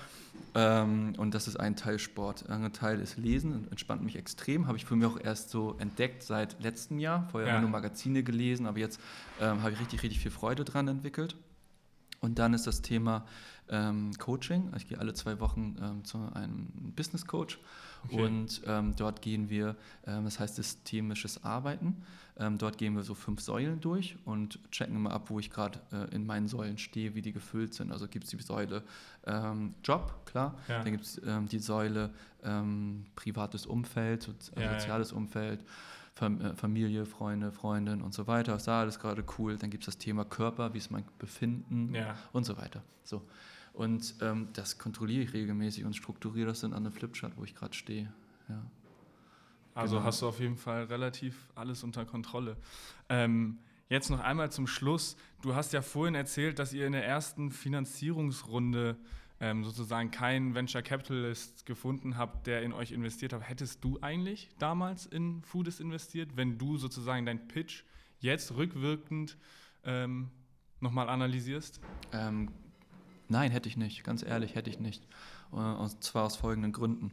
Ähm, 0.55 1.13
und 1.17 1.33
das 1.33 1.47
ist 1.47 1.57
ein 1.57 1.75
Teil 1.75 1.99
Sport. 1.99 2.45
Ein 2.47 2.53
anderer 2.53 2.73
Teil 2.73 2.99
ist 2.99 3.17
Lesen, 3.17 3.67
entspannt 3.69 4.03
mich 4.03 4.15
extrem. 4.15 4.67
Habe 4.67 4.77
ich 4.77 4.85
für 4.85 4.95
mich 4.95 5.07
auch 5.07 5.19
erst 5.19 5.49
so 5.49 5.75
entdeckt 5.77 6.23
seit 6.23 6.61
letztem 6.61 6.99
Jahr. 6.99 7.27
Vorher 7.31 7.47
ja. 7.47 7.53
habe 7.53 7.63
ich 7.63 7.69
nur 7.69 7.79
Magazine 7.79 8.23
gelesen, 8.23 8.65
aber 8.65 8.79
jetzt 8.79 8.99
ähm, 9.39 9.61
habe 9.61 9.71
ich 9.71 9.79
richtig, 9.79 10.03
richtig 10.03 10.19
viel 10.19 10.31
Freude 10.31 10.65
dran 10.65 10.87
entwickelt. 10.87 11.35
Und 12.19 12.39
dann 12.39 12.53
ist 12.53 12.67
das 12.67 12.81
Thema 12.81 13.25
ähm, 13.69 14.11
Coaching. 14.17 14.71
Ich 14.75 14.87
gehe 14.87 14.97
alle 14.97 15.13
zwei 15.13 15.39
Wochen 15.39 15.75
ähm, 15.81 16.03
zu 16.03 16.17
einem 16.33 16.67
Business 16.95 17.25
Coach 17.25 17.59
okay. 18.05 18.21
und 18.21 18.61
ähm, 18.65 18.95
dort 18.95 19.21
gehen 19.21 19.49
wir, 19.49 19.75
ähm, 20.05 20.25
das 20.25 20.39
heißt 20.39 20.55
systemisches 20.55 21.43
Arbeiten. 21.43 22.03
Ähm, 22.39 22.57
dort 22.57 22.77
gehen 22.77 22.95
wir 22.95 23.03
so 23.03 23.13
fünf 23.13 23.41
Säulen 23.41 23.81
durch 23.81 24.17
und 24.25 24.59
checken 24.71 24.95
immer 24.95 25.11
ab, 25.11 25.29
wo 25.29 25.39
ich 25.39 25.49
gerade 25.49 25.79
äh, 25.91 26.13
in 26.15 26.25
meinen 26.25 26.47
Säulen 26.47 26.77
stehe, 26.77 27.15
wie 27.15 27.21
die 27.21 27.33
gefüllt 27.33 27.73
sind. 27.73 27.91
Also 27.91 28.07
gibt 28.07 28.25
es 28.25 28.31
die 28.31 28.41
Säule 28.41 28.83
ähm, 29.25 29.73
Job, 29.83 30.25
klar. 30.25 30.57
Ja. 30.67 30.83
Dann 30.83 30.91
gibt 30.91 31.03
es 31.03 31.21
die 31.49 31.59
Säule 31.59 32.11
privates 33.15 33.65
Umfeld, 33.65 34.23
so, 34.23 34.31
äh, 34.55 34.63
ja, 34.63 34.79
soziales 34.79 35.11
ja. 35.11 35.17
Umfeld. 35.17 35.65
Äh, 36.21 36.55
Familie, 36.55 37.05
Freunde, 37.05 37.51
Freundin 37.51 38.01
und 38.01 38.13
so 38.13 38.27
weiter. 38.27 38.55
Ist 38.55 38.67
da 38.67 38.81
alles 38.81 38.99
gerade 38.99 39.23
cool. 39.37 39.57
Dann 39.57 39.69
gibt 39.69 39.83
es 39.83 39.85
das 39.85 39.97
Thema 39.97 40.25
Körper, 40.25 40.73
wie 40.73 40.77
ist 40.77 40.91
mein 40.91 41.05
Befinden 41.19 41.93
ja. 41.93 42.15
und 42.33 42.45
so 42.45 42.57
weiter. 42.57 42.83
So. 43.03 43.21
Und 43.73 44.15
ähm, 44.21 44.49
das 44.53 44.79
kontrolliere 44.79 45.23
ich 45.23 45.33
regelmäßig 45.33 45.85
und 45.85 45.95
strukturiere 45.95 46.47
das 46.47 46.61
dann 46.61 46.73
an 46.73 46.85
einem 46.85 46.91
Flipchart, 46.91 47.37
wo 47.37 47.43
ich 47.43 47.53
gerade 47.53 47.75
stehe. 47.75 48.11
Ja. 48.49 48.65
Also 49.75 49.97
genau. 49.97 50.07
hast 50.07 50.23
du 50.23 50.27
auf 50.27 50.39
jeden 50.39 50.57
Fall 50.57 50.85
relativ 50.85 51.51
alles 51.53 51.83
unter 51.83 52.03
Kontrolle. 52.03 52.57
Ähm, 53.09 53.59
jetzt 53.89 54.09
noch 54.09 54.19
einmal 54.19 54.51
zum 54.51 54.65
Schluss. 54.65 55.15
Du 55.43 55.53
hast 55.53 55.73
ja 55.73 55.83
vorhin 55.83 56.15
erzählt, 56.15 56.57
dass 56.57 56.73
ihr 56.73 56.87
in 56.87 56.93
der 56.93 57.05
ersten 57.05 57.51
Finanzierungsrunde 57.51 58.97
ähm, 59.39 59.63
sozusagen 59.63 60.11
keinen 60.11 60.55
Venture 60.55 60.81
Capitalist 60.81 61.65
gefunden 61.65 62.17
habt, 62.17 62.47
der 62.47 62.63
in 62.63 62.73
euch 62.73 62.91
investiert 62.91 63.33
hat. 63.33 63.47
Hättest 63.47 63.83
du 63.83 63.99
eigentlich 64.01 64.49
damals 64.59 65.05
in 65.05 65.41
Foodist 65.43 65.79
investiert, 65.79 66.35
wenn 66.35 66.57
du 66.57 66.77
sozusagen 66.77 67.25
dein 67.25 67.47
Pitch 67.47 67.83
jetzt 68.19 68.55
rückwirkend 68.55 69.37
ähm, 69.83 70.31
nochmal 70.79 71.09
analysierst? 71.09 71.79
Ähm, 72.13 72.49
Nein, 73.29 73.51
hätte 73.51 73.67
ich 73.67 73.77
nicht, 73.77 74.03
ganz 74.03 74.23
ehrlich, 74.23 74.55
hätte 74.55 74.69
ich 74.69 74.79
nicht. 74.79 75.05
Äh, 75.51 75.57
und 75.57 76.03
zwar 76.03 76.25
aus 76.25 76.37
folgenden 76.37 76.71
Gründen. 76.71 77.11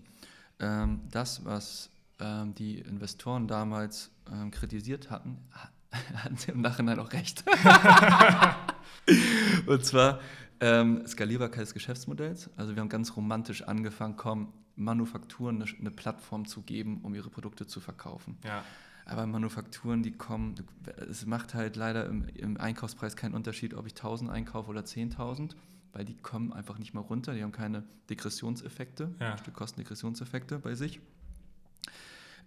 Ähm, 0.61 1.01
das, 1.11 1.45
was 1.45 1.91
ähm, 2.21 2.55
die 2.55 2.79
Investoren 2.79 3.49
damals 3.49 4.11
ähm, 4.33 4.51
kritisiert 4.51 5.11
hatten, 5.11 5.39
hatten 6.15 6.37
sie 6.37 6.53
im 6.53 6.61
Nachhinein 6.61 7.01
auch 7.01 7.13
recht. 7.13 7.45
und 9.67 9.85
zwar 9.85 10.21
ähm, 10.61 11.07
Skalierbarkeit 11.07 11.63
des 11.63 11.75
Geschäftsmodells. 11.75 12.51
Also 12.57 12.75
wir 12.75 12.81
haben 12.81 12.89
ganz 12.89 13.17
romantisch 13.17 13.63
angefangen, 13.63 14.17
komm, 14.17 14.53
Manufakturen 14.77 15.63
eine, 15.63 15.71
eine, 15.79 15.91
Plattform 15.91 16.47
zu 16.47 16.63
geben, 16.63 17.01
um 17.03 17.15
ihre 17.15 17.31
Produkte 17.31 17.67
zu 17.67 17.81
verkaufen. 17.81 18.39
Ja. 18.45 18.65
Aber 19.07 19.27
Manufakturen, 19.27 20.03
die 20.03 20.13
kommen, 20.13 20.55
es 21.11 21.27
macht 21.27 21.55
halt 21.55 21.77
leider 21.77 22.07
im, 22.07 22.27
im 22.35 22.57
Einkaufspreis 22.57 23.17
keinen 23.17 23.35
Unterschied, 23.35 23.75
ob 23.75 23.87
ich 23.87 23.93
1000 23.93 24.31
einkaufe 24.31 24.71
oder 24.71 24.81
10.000, 24.81 25.55
weil 25.93 26.05
die 26.05 26.17
kommen 26.17 26.53
einfach 26.53 26.79
nicht 26.79 26.95
mehr 26.95 27.03
runter, 27.03 27.35
die 27.35 27.43
haben 27.43 27.53
keine 27.53 27.85
Degressionseffekte, 28.09 29.15
ja. 29.21 29.37
Kostendegressionseffekte 29.53 30.59
bei 30.59 30.75
sich. 30.75 31.01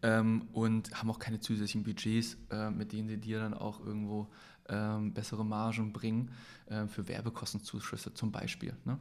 Ähm, 0.03 0.47
und 0.51 0.91
haben 0.93 1.09
auch 1.09 1.17
keine 1.17 1.39
zusätzlichen 1.39 1.83
Budgets, 1.83 2.37
äh, 2.51 2.69
mit 2.69 2.91
denen 2.91 3.07
sie 3.07 3.17
dir 3.17 3.39
dann 3.39 3.55
auch 3.55 3.79
irgendwo 3.79 4.29
ähm, 4.69 5.13
bessere 5.13 5.45
Margen 5.45 5.93
bringen 5.93 6.31
äh, 6.67 6.87
für 6.87 7.07
Werbekostenzuschüsse 7.07 8.13
zum 8.13 8.31
Beispiel. 8.31 8.75
Ne? 8.85 8.97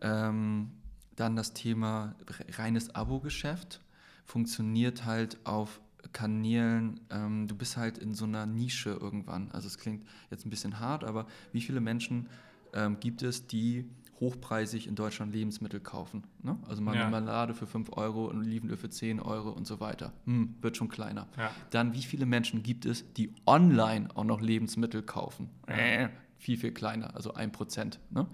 Ähm, 0.00 0.72
dann 1.14 1.36
das 1.36 1.52
Thema 1.54 2.14
reines 2.56 2.94
Abo-Geschäft 2.94 3.80
funktioniert 4.24 5.04
halt 5.04 5.38
auf 5.44 5.80
Kanälen, 6.12 7.00
ähm, 7.10 7.48
du 7.48 7.56
bist 7.56 7.76
halt 7.76 7.98
in 7.98 8.14
so 8.14 8.24
einer 8.24 8.46
Nische 8.46 8.90
irgendwann. 8.90 9.50
Also 9.52 9.66
es 9.66 9.78
klingt 9.78 10.06
jetzt 10.30 10.46
ein 10.46 10.50
bisschen 10.50 10.78
hart, 10.78 11.04
aber 11.04 11.26
wie 11.52 11.60
viele 11.60 11.80
Menschen 11.80 12.28
ähm, 12.72 13.00
gibt 13.00 13.22
es, 13.22 13.46
die 13.46 13.88
hochpreisig 14.20 14.86
in 14.86 14.94
Deutschland 14.94 15.32
Lebensmittel 15.32 15.80
kaufen? 15.80 16.24
Ne? 16.42 16.58
Also 16.68 16.82
mal 16.82 16.94
ja. 16.94 17.08
Marmelade 17.08 17.54
für 17.54 17.66
5 17.66 17.92
Euro, 17.92 18.26
und 18.26 18.38
Olivenöl 18.38 18.76
für 18.76 18.90
10 18.90 19.20
Euro 19.20 19.50
und 19.50 19.66
so 19.66 19.80
weiter. 19.80 20.12
Hm, 20.24 20.56
wird 20.60 20.76
schon 20.76 20.88
kleiner. 20.88 21.26
Ja. 21.36 21.50
Dann 21.70 21.94
wie 21.94 22.02
viele 22.02 22.26
Menschen 22.26 22.62
gibt 22.62 22.86
es, 22.86 23.12
die 23.14 23.32
online 23.46 24.08
auch 24.14 24.24
noch 24.24 24.40
Lebensmittel 24.40 25.02
kaufen? 25.02 25.50
Äh, 25.66 26.08
viel, 26.38 26.56
viel 26.56 26.72
kleiner, 26.72 27.14
also 27.14 27.34
1%. 27.34 27.98
Ne? 28.10 28.26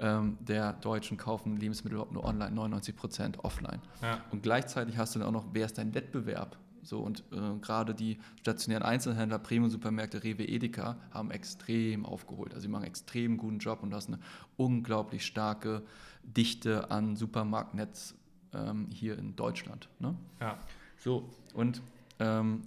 Ähm, 0.00 0.38
der 0.40 0.74
Deutschen 0.74 1.16
kaufen 1.16 1.56
Lebensmittel 1.56 1.94
überhaupt 1.94 2.12
nur 2.12 2.24
online, 2.24 2.58
99% 2.58 3.40
offline. 3.40 3.80
Ja. 4.00 4.22
Und 4.30 4.42
gleichzeitig 4.42 4.96
hast 4.96 5.14
du 5.14 5.18
dann 5.18 5.28
auch 5.28 5.32
noch, 5.32 5.46
wer 5.52 5.66
ist 5.66 5.78
dein 5.78 5.94
Wettbewerb? 5.94 6.56
So, 6.88 7.00
und 7.00 7.22
äh, 7.32 7.58
gerade 7.60 7.94
die 7.94 8.16
stationären 8.40 8.82
Einzelhändler, 8.82 9.38
Premium-Supermärkte, 9.38 10.24
Rewe, 10.24 10.48
Edeka 10.48 10.96
haben 11.10 11.30
extrem 11.30 12.06
aufgeholt. 12.06 12.54
Also 12.54 12.62
sie 12.62 12.68
machen 12.68 12.84
einen 12.84 12.92
extrem 12.92 13.36
guten 13.36 13.58
Job 13.58 13.82
und 13.82 13.90
du 13.90 13.96
hast 13.96 14.08
eine 14.08 14.18
unglaublich 14.56 15.26
starke 15.26 15.82
Dichte 16.22 16.90
an 16.90 17.14
Supermarktnetz 17.14 18.14
ähm, 18.54 18.86
hier 18.90 19.18
in 19.18 19.36
Deutschland. 19.36 19.90
Ne? 19.98 20.14
Ja. 20.40 20.58
So, 20.96 21.28
und 21.52 21.82
ähm, 22.20 22.62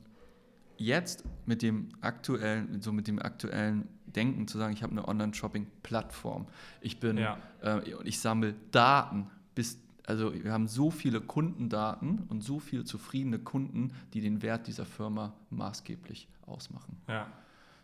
jetzt 0.77 1.23
mit 1.47 1.63
dem 1.63 1.89
aktuellen, 2.01 2.79
so 2.79 2.91
mit 2.91 3.07
dem 3.07 3.17
aktuellen 3.17 3.87
Denken 4.05 4.47
zu 4.47 4.59
sagen, 4.59 4.73
ich 4.73 4.83
habe 4.83 4.91
eine 4.91 5.07
Online-Shopping-Plattform. 5.07 6.45
Ich 6.81 6.99
bin, 6.99 7.17
ja. 7.17 7.39
äh, 7.63 7.81
ich 8.03 8.19
sammle 8.19 8.53
Daten 8.69 9.31
bis 9.55 9.79
also 10.05 10.33
wir 10.33 10.51
haben 10.51 10.67
so 10.67 10.91
viele 10.91 11.21
Kundendaten 11.21 12.23
und 12.29 12.43
so 12.43 12.59
viele 12.59 12.83
zufriedene 12.85 13.39
Kunden, 13.39 13.93
die 14.13 14.21
den 14.21 14.41
Wert 14.41 14.67
dieser 14.67 14.85
Firma 14.85 15.33
maßgeblich 15.49 16.27
ausmachen. 16.45 16.97
Ja. 17.07 17.27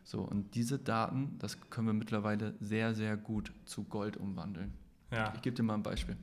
So, 0.03 0.21
und 0.21 0.55
diese 0.55 0.79
Daten, 0.79 1.35
das 1.39 1.59
können 1.69 1.87
wir 1.87 1.93
mittlerweile 1.93 2.55
sehr, 2.61 2.95
sehr 2.95 3.17
gut 3.17 3.51
zu 3.65 3.83
Gold 3.83 4.17
umwandeln. 4.17 4.73
Ja. 5.11 5.33
Ich 5.35 5.41
gebe 5.41 5.55
dir 5.55 5.63
mal 5.63 5.73
ein 5.73 5.83
Beispiel. 5.83 6.15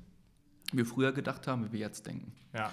Wie 0.73 0.79
wir 0.79 0.87
früher 0.87 1.13
gedacht 1.13 1.47
haben, 1.47 1.67
wie 1.67 1.73
wir 1.73 1.81
jetzt 1.81 2.07
denken. 2.07 2.33
Ja. 2.55 2.73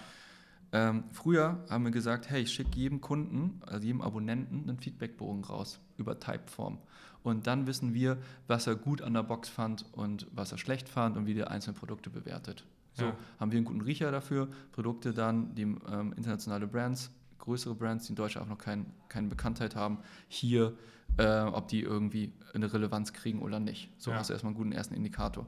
Ähm, 0.72 1.03
früher 1.11 1.65
haben 1.69 1.84
wir 1.84 1.91
gesagt, 1.91 2.30
hey, 2.30 2.43
ich 2.43 2.53
schicke 2.53 2.78
jedem 2.78 3.01
Kunden, 3.01 3.61
also 3.65 3.86
jedem 3.86 4.01
Abonnenten, 4.01 4.69
einen 4.69 4.80
Feedbackbogen 4.80 5.43
raus 5.43 5.80
über 5.97 6.17
Typeform. 6.17 6.78
Und 7.24 7.45
dann 7.45 7.67
wissen 7.67 7.93
wir, 7.93 8.17
was 8.47 8.67
er 8.67 8.76
gut 8.76 9.01
an 9.01 9.13
der 9.13 9.24
Box 9.24 9.49
fand 9.49 9.86
und 9.91 10.28
was 10.32 10.53
er 10.53 10.57
schlecht 10.57 10.88
fand 10.88 11.17
und 11.17 11.26
wie 11.26 11.34
der 11.34 11.51
einzelne 11.51 11.78
Produkte 11.78 12.09
bewertet. 12.09 12.65
So 12.94 13.06
ja. 13.06 13.16
haben 13.39 13.52
wir 13.52 13.58
einen 13.58 13.66
guten 13.66 13.82
Riecher 13.82 14.12
dafür. 14.12 14.50
Produkte 14.72 15.14
dann, 15.14 15.56
die 15.56 15.64
ähm, 15.64 16.14
internationale 16.16 16.68
Brands, 16.68 17.12
größere 17.39 17.76
Brands, 17.76 18.06
die 18.06 18.12
in 18.12 18.16
Deutschland 18.16 18.46
auch 18.48 18.50
noch 18.50 18.58
kein, 18.58 18.86
keine 19.10 19.28
Bekanntheit 19.28 19.76
haben, 19.76 20.00
hier, 20.28 20.78
äh, 21.18 21.42
ob 21.42 21.68
die 21.68 21.82
irgendwie 21.82 22.34
eine 22.54 22.72
Relevanz 22.72 23.14
kriegen 23.14 23.42
oder 23.42 23.60
nicht. 23.60 23.89
So 23.98 24.12
ja. 24.12 24.18
hast 24.18 24.30
du 24.30 24.34
erstmal 24.34 24.52
einen 24.52 24.58
guten 24.58 24.72
ersten 24.72 24.94
Indikator. 24.94 25.46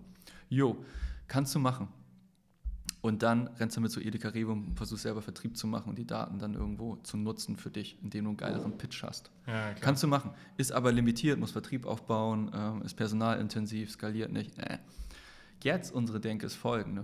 Jo, 0.50 0.84
kannst 1.28 1.54
du 1.56 1.60
machen. 1.60 1.88
Und 3.02 3.22
dann 3.22 3.48
rennst 3.60 3.76
du 3.76 3.82
mit 3.82 3.91
so 3.91 4.00
Edeka 4.00 4.30
Rewe 4.30 4.54
und 4.54 4.78
versuchst 4.78 5.04
selber 5.04 5.22
Vertrieb 5.22 5.58
zu 5.58 5.68
machen 5.68 5.89
und 5.89 5.98
die 5.98 6.08
Daten 6.08 6.39
dann 6.39 6.54
irgendwo 6.54 6.96
zu 7.04 7.18
nutzen 7.18 7.58
für 7.58 7.70
dich, 7.70 7.98
indem 8.02 8.24
du 8.24 8.30
einen 8.30 8.38
geileren 8.38 8.78
Pitch 8.78 9.04
hast. 9.04 9.30
Ja, 9.46 9.74
Kannst 9.82 10.02
du 10.04 10.08
machen. 10.08 10.32
Ist 10.56 10.72
aber 10.72 10.94
limitiert, 10.94 11.38
muss 11.38 11.52
Vertrieb 11.52 11.86
aufbauen, 11.86 12.50
ähm, 12.56 12.82
ist 12.84 12.94
personalintensiv, 12.94 13.91
skaliert 13.91 14.32
nicht. 14.32 14.58
Äh. 14.58 14.78
Jetzt 15.62 15.94
unsere 15.94 16.22
Denke 16.22 16.46
ist 16.46 16.56
folgende. 16.56 17.04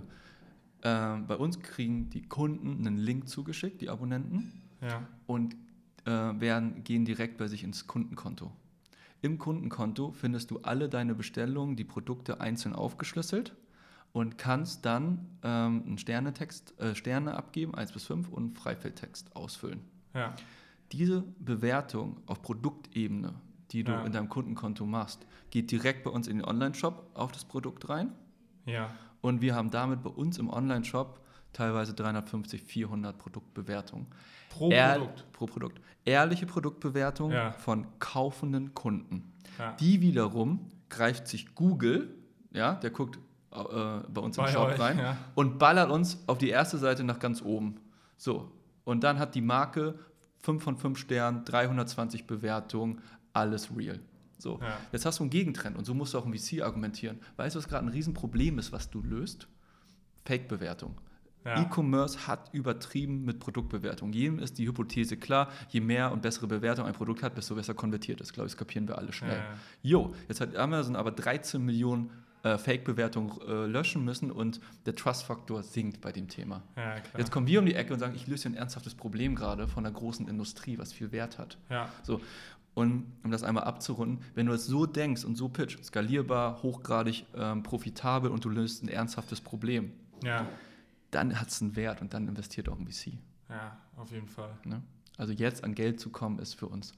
Ähm, 0.82 1.26
bei 1.26 1.36
uns 1.36 1.60
kriegen 1.60 2.10
die 2.10 2.22
Kunden 2.22 2.86
einen 2.86 2.96
Link 2.96 3.28
zugeschickt, 3.28 3.80
die 3.80 3.90
Abonnenten, 3.90 4.62
ja. 4.80 5.06
und 5.26 5.54
äh, 6.04 6.10
werden, 6.10 6.82
gehen 6.84 7.04
direkt 7.04 7.36
bei 7.36 7.48
sich 7.48 7.64
ins 7.64 7.86
Kundenkonto. 7.86 8.50
Im 9.22 9.38
Kundenkonto 9.38 10.12
findest 10.12 10.50
du 10.50 10.60
alle 10.60 10.88
deine 10.88 11.14
Bestellungen, 11.14 11.76
die 11.76 11.84
Produkte 11.84 12.40
einzeln 12.40 12.74
aufgeschlüsselt 12.74 13.54
und 14.12 14.38
kannst 14.38 14.86
dann 14.86 15.26
ähm, 15.42 15.82
einen 15.86 15.98
Sternetext, 15.98 16.78
äh, 16.80 16.94
Sterne 16.94 17.34
abgeben, 17.34 17.74
1 17.74 17.92
bis 17.92 18.04
5, 18.04 18.28
und 18.30 18.42
einen 18.42 18.54
Freifeldtext 18.54 19.36
ausfüllen. 19.36 19.80
Ja. 20.14 20.34
Diese 20.92 21.22
Bewertung 21.38 22.20
auf 22.26 22.42
Produktebene, 22.42 23.34
die 23.70 23.84
du 23.84 23.92
ja. 23.92 24.04
in 24.04 24.12
deinem 24.12 24.28
Kundenkonto 24.28 24.86
machst, 24.86 25.26
geht 25.50 25.70
direkt 25.70 26.02
bei 26.02 26.10
uns 26.10 26.26
in 26.26 26.38
den 26.38 26.44
Online-Shop 26.46 27.10
auf 27.14 27.30
das 27.30 27.44
Produkt 27.44 27.88
rein. 27.88 28.12
Ja. 28.64 28.90
Und 29.20 29.40
wir 29.40 29.54
haben 29.54 29.70
damit 29.70 30.02
bei 30.02 30.10
uns 30.10 30.38
im 30.38 30.50
Online-Shop 30.50 31.20
teilweise 31.52 31.94
350, 31.94 32.62
400 32.62 33.18
Produktbewertungen. 33.18 34.06
Pro 34.50 34.70
Ehr 34.70 34.94
Produkt? 34.94 35.32
Pro 35.32 35.46
Produkt. 35.46 35.80
Ehrliche 36.04 36.46
Produktbewertungen 36.46 37.34
ja. 37.34 37.52
von 37.52 37.86
kaufenden 37.98 38.74
Kunden. 38.74 39.32
Ja. 39.58 39.72
Die 39.72 40.00
wiederum 40.00 40.70
greift 40.88 41.28
sich 41.28 41.54
Google, 41.54 42.14
ja, 42.52 42.74
der 42.74 42.90
guckt 42.90 43.18
äh, 43.52 44.00
bei 44.08 44.20
uns 44.20 44.36
bei 44.36 44.46
im 44.46 44.52
Shop 44.52 44.68
euch, 44.68 44.80
rein 44.80 44.98
ja. 44.98 45.16
und 45.34 45.58
ballert 45.58 45.90
uns 45.90 46.22
auf 46.26 46.38
die 46.38 46.50
erste 46.50 46.78
Seite 46.78 47.04
nach 47.04 47.18
ganz 47.18 47.42
oben. 47.42 47.80
So. 48.16 48.52
Und 48.84 49.04
dann 49.04 49.18
hat 49.18 49.34
die 49.34 49.40
Marke 49.40 49.98
5 50.38 50.62
von 50.62 50.76
5 50.76 50.98
Sternen, 50.98 51.44
320 51.44 52.26
Bewertungen, 52.26 53.00
alles 53.32 53.76
real. 53.76 54.00
So, 54.40 54.58
ja. 54.60 54.78
jetzt 54.92 55.06
hast 55.06 55.18
du 55.18 55.24
einen 55.24 55.30
Gegentrend 55.30 55.76
und 55.76 55.84
so 55.84 55.94
musst 55.94 56.14
du 56.14 56.18
auch 56.18 56.26
im 56.26 56.34
VC 56.34 56.62
argumentieren. 56.62 57.20
Weißt 57.36 57.54
du, 57.54 57.58
was 57.58 57.68
gerade 57.68 57.86
ein 57.86 57.90
Riesenproblem 57.90 58.58
ist, 58.58 58.72
was 58.72 58.90
du 58.90 59.02
löst? 59.02 59.48
Fake-Bewertung. 60.24 60.96
Ja. 61.44 61.62
E-Commerce 61.62 62.26
hat 62.26 62.52
übertrieben 62.52 63.24
mit 63.24 63.40
Produktbewertung. 63.40 64.12
Jedem 64.12 64.38
ist 64.38 64.58
die 64.58 64.66
Hypothese 64.66 65.16
klar, 65.16 65.48
je 65.70 65.80
mehr 65.80 66.12
und 66.12 66.20
bessere 66.20 66.46
Bewertung 66.46 66.84
ein 66.84 66.92
Produkt 66.92 67.22
hat, 67.22 67.36
desto 67.36 67.54
besser 67.54 67.72
konvertiert 67.72 68.20
ist. 68.20 68.32
Glaube 68.34 68.46
ich, 68.46 68.52
das 68.52 68.58
kapieren 68.58 68.86
wir 68.88 68.98
alle 68.98 69.12
schnell. 69.12 69.38
Ja, 69.38 69.54
Jo, 69.82 70.14
jetzt 70.28 70.40
hat 70.40 70.54
Amazon 70.56 70.96
aber 70.96 71.12
13 71.12 71.64
Millionen 71.64 72.10
äh, 72.42 72.58
Fake-Bewertungen 72.58 73.32
äh, 73.46 73.66
löschen 73.66 74.04
müssen 74.04 74.30
und 74.30 74.60
der 74.86 74.94
Trust-Faktor 74.94 75.62
sinkt 75.62 76.00
bei 76.00 76.12
dem 76.12 76.28
Thema. 76.28 76.62
Ja, 76.76 76.96
jetzt 77.16 77.30
kommen 77.30 77.46
wir 77.46 77.58
um 77.58 77.66
die 77.66 77.74
Ecke 77.74 77.92
und 77.92 78.00
sagen, 78.00 78.14
ich 78.14 78.26
löse 78.26 78.48
ein 78.48 78.54
ernsthaftes 78.54 78.94
Problem 78.94 79.34
gerade 79.34 79.68
von 79.68 79.84
einer 79.84 79.94
großen 79.94 80.28
Industrie, 80.28 80.78
was 80.78 80.92
viel 80.92 81.12
Wert 81.12 81.38
hat. 81.38 81.58
Ja. 81.68 81.88
So, 82.02 82.20
und 82.74 83.12
um 83.24 83.30
das 83.30 83.42
einmal 83.42 83.64
abzurunden, 83.64 84.24
wenn 84.34 84.46
du 84.46 84.52
es 84.52 84.66
so 84.66 84.86
denkst 84.86 85.24
und 85.24 85.36
so 85.36 85.48
pitch, 85.48 85.82
skalierbar, 85.82 86.62
hochgradig 86.62 87.26
ähm, 87.34 87.62
profitabel 87.62 88.30
und 88.30 88.44
du 88.44 88.48
löst 88.48 88.82
ein 88.82 88.88
ernsthaftes 88.88 89.40
Problem, 89.40 89.92
ja. 90.22 90.46
dann 91.10 91.38
hat 91.38 91.48
es 91.48 91.60
einen 91.60 91.76
Wert 91.76 92.00
und 92.00 92.14
dann 92.14 92.28
investiert 92.28 92.68
auch 92.68 92.78
ein 92.78 92.86
VC. 92.86 93.12
Ja, 93.48 93.76
auf 93.96 94.10
jeden 94.12 94.28
Fall. 94.28 94.50
Ne? 94.64 94.82
Also 95.16 95.32
jetzt 95.32 95.64
an 95.64 95.74
Geld 95.74 96.00
zu 96.00 96.10
kommen, 96.10 96.38
ist 96.38 96.54
für 96.54 96.66
uns 96.66 96.92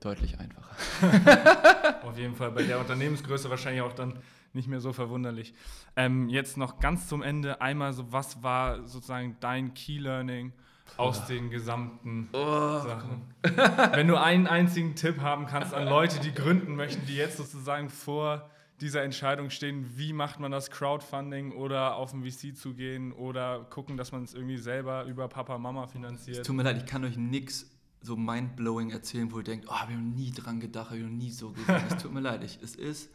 deutlich 0.00 0.38
einfacher. 0.38 2.02
auf 2.02 2.18
jeden 2.18 2.34
Fall. 2.34 2.50
Bei 2.50 2.62
der 2.62 2.78
Unternehmensgröße 2.78 3.48
wahrscheinlich 3.48 3.82
auch 3.82 3.94
dann 3.94 4.18
nicht 4.52 4.68
mehr 4.68 4.80
so 4.80 4.92
verwunderlich. 4.92 5.54
Ähm, 5.96 6.28
jetzt 6.28 6.56
noch 6.56 6.80
ganz 6.80 7.08
zum 7.08 7.22
Ende 7.22 7.60
einmal 7.60 7.92
so, 7.92 8.10
was 8.12 8.42
war 8.42 8.86
sozusagen 8.86 9.36
dein 9.40 9.74
Key 9.74 9.98
Learning? 9.98 10.52
Aus 10.96 11.22
oh. 11.24 11.28
den 11.28 11.50
gesamten 11.50 12.28
oh. 12.32 12.80
Sachen. 12.80 13.22
Wenn 13.92 14.08
du 14.08 14.16
einen 14.16 14.46
einzigen 14.46 14.94
Tipp 14.94 15.20
haben 15.20 15.46
kannst 15.46 15.74
an 15.74 15.86
Leute, 15.88 16.20
die 16.20 16.32
gründen 16.32 16.76
möchten, 16.76 17.06
die 17.06 17.16
jetzt 17.16 17.36
sozusagen 17.36 17.90
vor 17.90 18.50
dieser 18.80 19.02
Entscheidung 19.02 19.50
stehen, 19.50 19.96
wie 19.96 20.12
macht 20.12 20.38
man 20.38 20.50
das 20.50 20.70
Crowdfunding 20.70 21.52
oder 21.52 21.96
auf 21.96 22.12
ein 22.12 22.22
VC 22.22 22.56
zu 22.56 22.74
gehen 22.74 23.12
oder 23.12 23.64
gucken, 23.70 23.96
dass 23.96 24.12
man 24.12 24.24
es 24.24 24.34
irgendwie 24.34 24.58
selber 24.58 25.04
über 25.04 25.28
Papa, 25.28 25.58
Mama 25.58 25.86
finanziert. 25.86 26.38
Es 26.38 26.46
tut 26.46 26.56
mir 26.56 26.62
leid, 26.62 26.76
ich 26.76 26.86
kann 26.86 27.04
euch 27.04 27.16
nichts 27.16 27.70
so 28.02 28.16
mindblowing 28.16 28.90
erzählen, 28.90 29.32
wo 29.32 29.38
ihr 29.38 29.44
denkt, 29.44 29.66
oh, 29.68 29.88
wir 29.88 29.96
haben 29.96 30.14
nie 30.14 30.30
dran 30.30 30.60
gedacht, 30.60 30.92
wir 30.92 31.04
haben 31.04 31.16
nie 31.16 31.30
so 31.30 31.52
gesehen. 31.52 31.82
es 31.90 32.02
tut 32.02 32.12
mir 32.12 32.20
leid, 32.20 32.44
ich, 32.44 32.58
es 32.62 32.76
ist 32.76 33.10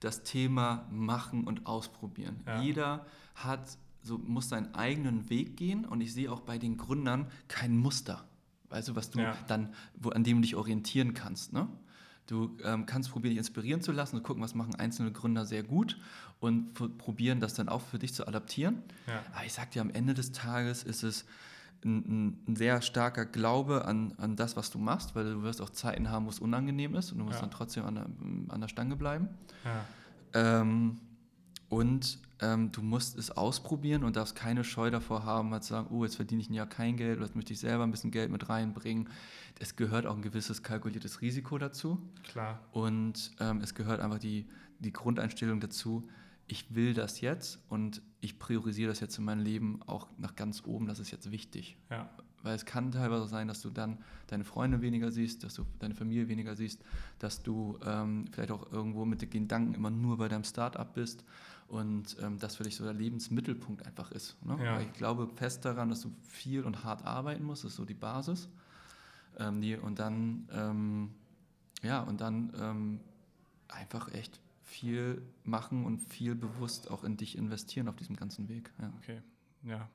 das 0.00 0.22
Thema 0.24 0.86
machen 0.90 1.44
und 1.44 1.66
ausprobieren. 1.66 2.40
Ja. 2.46 2.60
Jeder 2.60 3.06
hat 3.34 3.78
so 4.06 4.18
muss 4.18 4.48
seinen 4.48 4.74
eigenen 4.74 5.28
Weg 5.28 5.56
gehen 5.56 5.84
und 5.84 6.00
ich 6.00 6.14
sehe 6.14 6.30
auch 6.30 6.40
bei 6.40 6.58
den 6.58 6.76
Gründern 6.76 7.26
kein 7.48 7.76
Muster. 7.76 8.24
Weißt 8.68 8.88
du, 8.88 8.96
was 8.96 9.10
du 9.10 9.20
ja. 9.20 9.36
dann, 9.48 9.74
wo, 9.94 10.10
an 10.10 10.24
dem 10.24 10.38
du 10.38 10.42
dich 10.42 10.56
orientieren 10.56 11.12
kannst. 11.14 11.52
Ne? 11.52 11.68
Du 12.26 12.56
ähm, 12.64 12.86
kannst 12.86 13.10
probieren, 13.10 13.30
dich 13.30 13.38
inspirieren 13.38 13.80
zu 13.80 13.92
lassen 13.92 14.16
und 14.16 14.22
gucken, 14.22 14.42
was 14.42 14.54
machen 14.54 14.74
einzelne 14.74 15.12
Gründer 15.12 15.44
sehr 15.44 15.62
gut 15.62 15.98
und 16.40 16.74
probieren, 16.98 17.40
das 17.40 17.54
dann 17.54 17.68
auch 17.68 17.80
für 17.80 17.98
dich 17.98 18.14
zu 18.14 18.26
adaptieren. 18.26 18.82
Ja. 19.06 19.22
Aber 19.34 19.44
ich 19.44 19.52
sag 19.52 19.70
dir, 19.72 19.80
am 19.80 19.90
Ende 19.90 20.14
des 20.14 20.32
Tages 20.32 20.82
ist 20.82 21.02
es 21.02 21.24
ein, 21.84 22.38
ein, 22.48 22.56
sehr 22.56 22.82
starker 22.82 23.26
Glaube 23.26 23.84
an, 23.84 24.14
an 24.18 24.36
das, 24.36 24.56
was 24.56 24.70
du 24.70 24.78
machst, 24.78 25.14
weil 25.14 25.24
du 25.24 25.42
wirst 25.42 25.60
auch 25.60 25.70
Zeiten 25.70 26.10
haben, 26.10 26.26
wo 26.26 26.30
es 26.30 26.40
unangenehm 26.40 26.94
ist 26.94 27.12
und 27.12 27.18
du 27.18 27.24
musst 27.24 27.36
ja. 27.36 27.42
dann 27.42 27.50
trotzdem 27.50 27.84
an 27.84 27.94
der, 27.94 28.06
an 28.48 28.60
der 28.60 28.68
Stange 28.68 28.96
bleiben. 28.96 29.28
Ja. 29.64 30.60
Ähm, 30.60 30.98
und 31.68 32.18
ähm, 32.40 32.70
du 32.70 32.82
musst 32.82 33.16
es 33.16 33.30
ausprobieren 33.30 34.04
und 34.04 34.16
darfst 34.16 34.36
keine 34.36 34.62
Scheu 34.62 34.90
davor 34.90 35.24
haben, 35.24 35.52
halt 35.52 35.64
zu 35.64 35.70
sagen, 35.70 35.88
oh, 35.90 36.04
jetzt 36.04 36.16
verdiene 36.16 36.42
ich 36.42 36.50
ein 36.50 36.54
Jahr 36.54 36.66
kein 36.66 36.96
Geld 36.96 37.16
oder 37.16 37.26
jetzt 37.26 37.34
möchte 37.34 37.52
ich 37.52 37.60
selber 37.60 37.84
ein 37.84 37.90
bisschen 37.90 38.10
Geld 38.10 38.30
mit 38.30 38.48
reinbringen. 38.48 39.08
Es 39.58 39.74
gehört 39.74 40.06
auch 40.06 40.14
ein 40.14 40.22
gewisses 40.22 40.62
kalkuliertes 40.62 41.22
Risiko 41.22 41.56
dazu. 41.56 41.98
Klar. 42.24 42.60
Und 42.72 43.32
ähm, 43.40 43.60
es 43.62 43.74
gehört 43.74 44.00
einfach 44.00 44.18
die, 44.18 44.46
die 44.80 44.92
Grundeinstellung 44.92 45.60
dazu, 45.60 46.08
ich 46.46 46.74
will 46.74 46.94
das 46.94 47.20
jetzt 47.20 47.58
und 47.68 48.02
ich 48.20 48.38
priorisiere 48.38 48.88
das 48.88 49.00
jetzt 49.00 49.18
in 49.18 49.24
meinem 49.24 49.42
Leben 49.42 49.80
auch 49.86 50.06
nach 50.18 50.36
ganz 50.36 50.62
oben, 50.64 50.86
das 50.86 51.00
ist 51.00 51.10
jetzt 51.10 51.30
wichtig. 51.30 51.76
Ja. 51.90 52.08
Weil 52.42 52.54
es 52.54 52.64
kann 52.64 52.92
teilweise 52.92 53.26
sein, 53.26 53.48
dass 53.48 53.60
du 53.60 53.70
dann 53.70 53.98
deine 54.28 54.44
Freunde 54.44 54.80
weniger 54.80 55.10
siehst, 55.10 55.42
dass 55.42 55.54
du 55.54 55.64
deine 55.80 55.96
Familie 55.96 56.28
weniger 56.28 56.54
siehst, 56.54 56.84
dass 57.18 57.42
du 57.42 57.78
ähm, 57.84 58.26
vielleicht 58.30 58.52
auch 58.52 58.70
irgendwo 58.70 59.04
mit 59.04 59.22
den 59.22 59.30
Gedanken 59.30 59.74
immer 59.74 59.90
nur 59.90 60.18
bei 60.18 60.28
deinem 60.28 60.44
Startup 60.44 60.92
bist 60.94 61.24
und 61.68 62.16
ähm, 62.20 62.38
das 62.38 62.56
für 62.56 62.64
dich 62.64 62.76
so 62.76 62.84
der 62.84 62.94
Lebensmittelpunkt 62.94 63.84
einfach 63.86 64.12
ist. 64.12 64.36
Ne? 64.44 64.58
Ja. 64.62 64.80
ich 64.80 64.92
glaube 64.92 65.28
fest 65.34 65.64
daran, 65.64 65.88
dass 65.88 66.00
du 66.00 66.12
viel 66.22 66.64
und 66.64 66.84
hart 66.84 67.04
arbeiten 67.04 67.44
musst, 67.44 67.64
das 67.64 67.72
ist 67.72 67.76
so 67.76 67.84
die 67.84 67.94
Basis. 67.94 68.48
Ähm, 69.38 69.60
die, 69.60 69.76
und 69.76 69.98
dann, 69.98 70.48
ähm, 70.52 71.10
ja, 71.82 72.00
und 72.02 72.20
dann 72.20 72.52
ähm, 72.58 73.00
einfach 73.68 74.12
echt 74.12 74.40
viel 74.62 75.22
machen 75.44 75.84
und 75.84 75.98
viel 75.98 76.34
bewusst 76.34 76.90
auch 76.90 77.04
in 77.04 77.16
dich 77.16 77.36
investieren 77.36 77.88
auf 77.88 77.96
diesem 77.96 78.16
ganzen 78.16 78.48
Weg. 78.48 78.70
Ja. 78.80 78.92
Okay, 79.00 79.22
ja. 79.64 79.88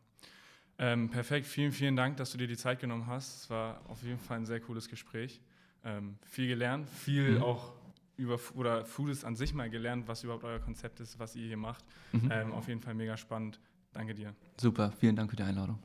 Ähm, 0.77 1.09
perfekt, 1.09 1.45
vielen, 1.45 1.71
vielen 1.71 1.95
Dank, 1.95 2.17
dass 2.17 2.31
du 2.31 2.37
dir 2.37 2.47
die 2.47 2.57
Zeit 2.57 2.79
genommen 2.79 3.05
hast. 3.07 3.43
Es 3.43 3.49
war 3.49 3.81
auf 3.87 4.01
jeden 4.03 4.17
Fall 4.17 4.37
ein 4.37 4.45
sehr 4.45 4.59
cooles 4.59 4.89
Gespräch. 4.89 5.41
Ähm, 5.83 6.17
viel 6.23 6.47
gelernt, 6.47 6.89
viel 6.89 7.37
mhm. 7.37 7.43
auch 7.43 7.73
über 8.21 8.39
oder 8.55 8.85
Foodies 8.85 9.25
an 9.25 9.35
sich 9.35 9.53
mal 9.53 9.69
gelernt, 9.69 10.07
was 10.07 10.23
überhaupt 10.23 10.43
euer 10.43 10.59
Konzept 10.59 10.99
ist, 10.99 11.19
was 11.19 11.35
ihr 11.35 11.47
hier 11.47 11.57
macht. 11.57 11.83
Mhm. 12.11 12.29
Ähm, 12.31 12.53
auf 12.53 12.67
jeden 12.67 12.81
Fall 12.81 12.93
mega 12.93 13.17
spannend. 13.17 13.59
Danke 13.91 14.13
dir. 14.13 14.33
Super, 14.59 14.91
vielen 14.91 15.15
Dank 15.15 15.31
für 15.31 15.35
die 15.35 15.43
Einladung. 15.43 15.79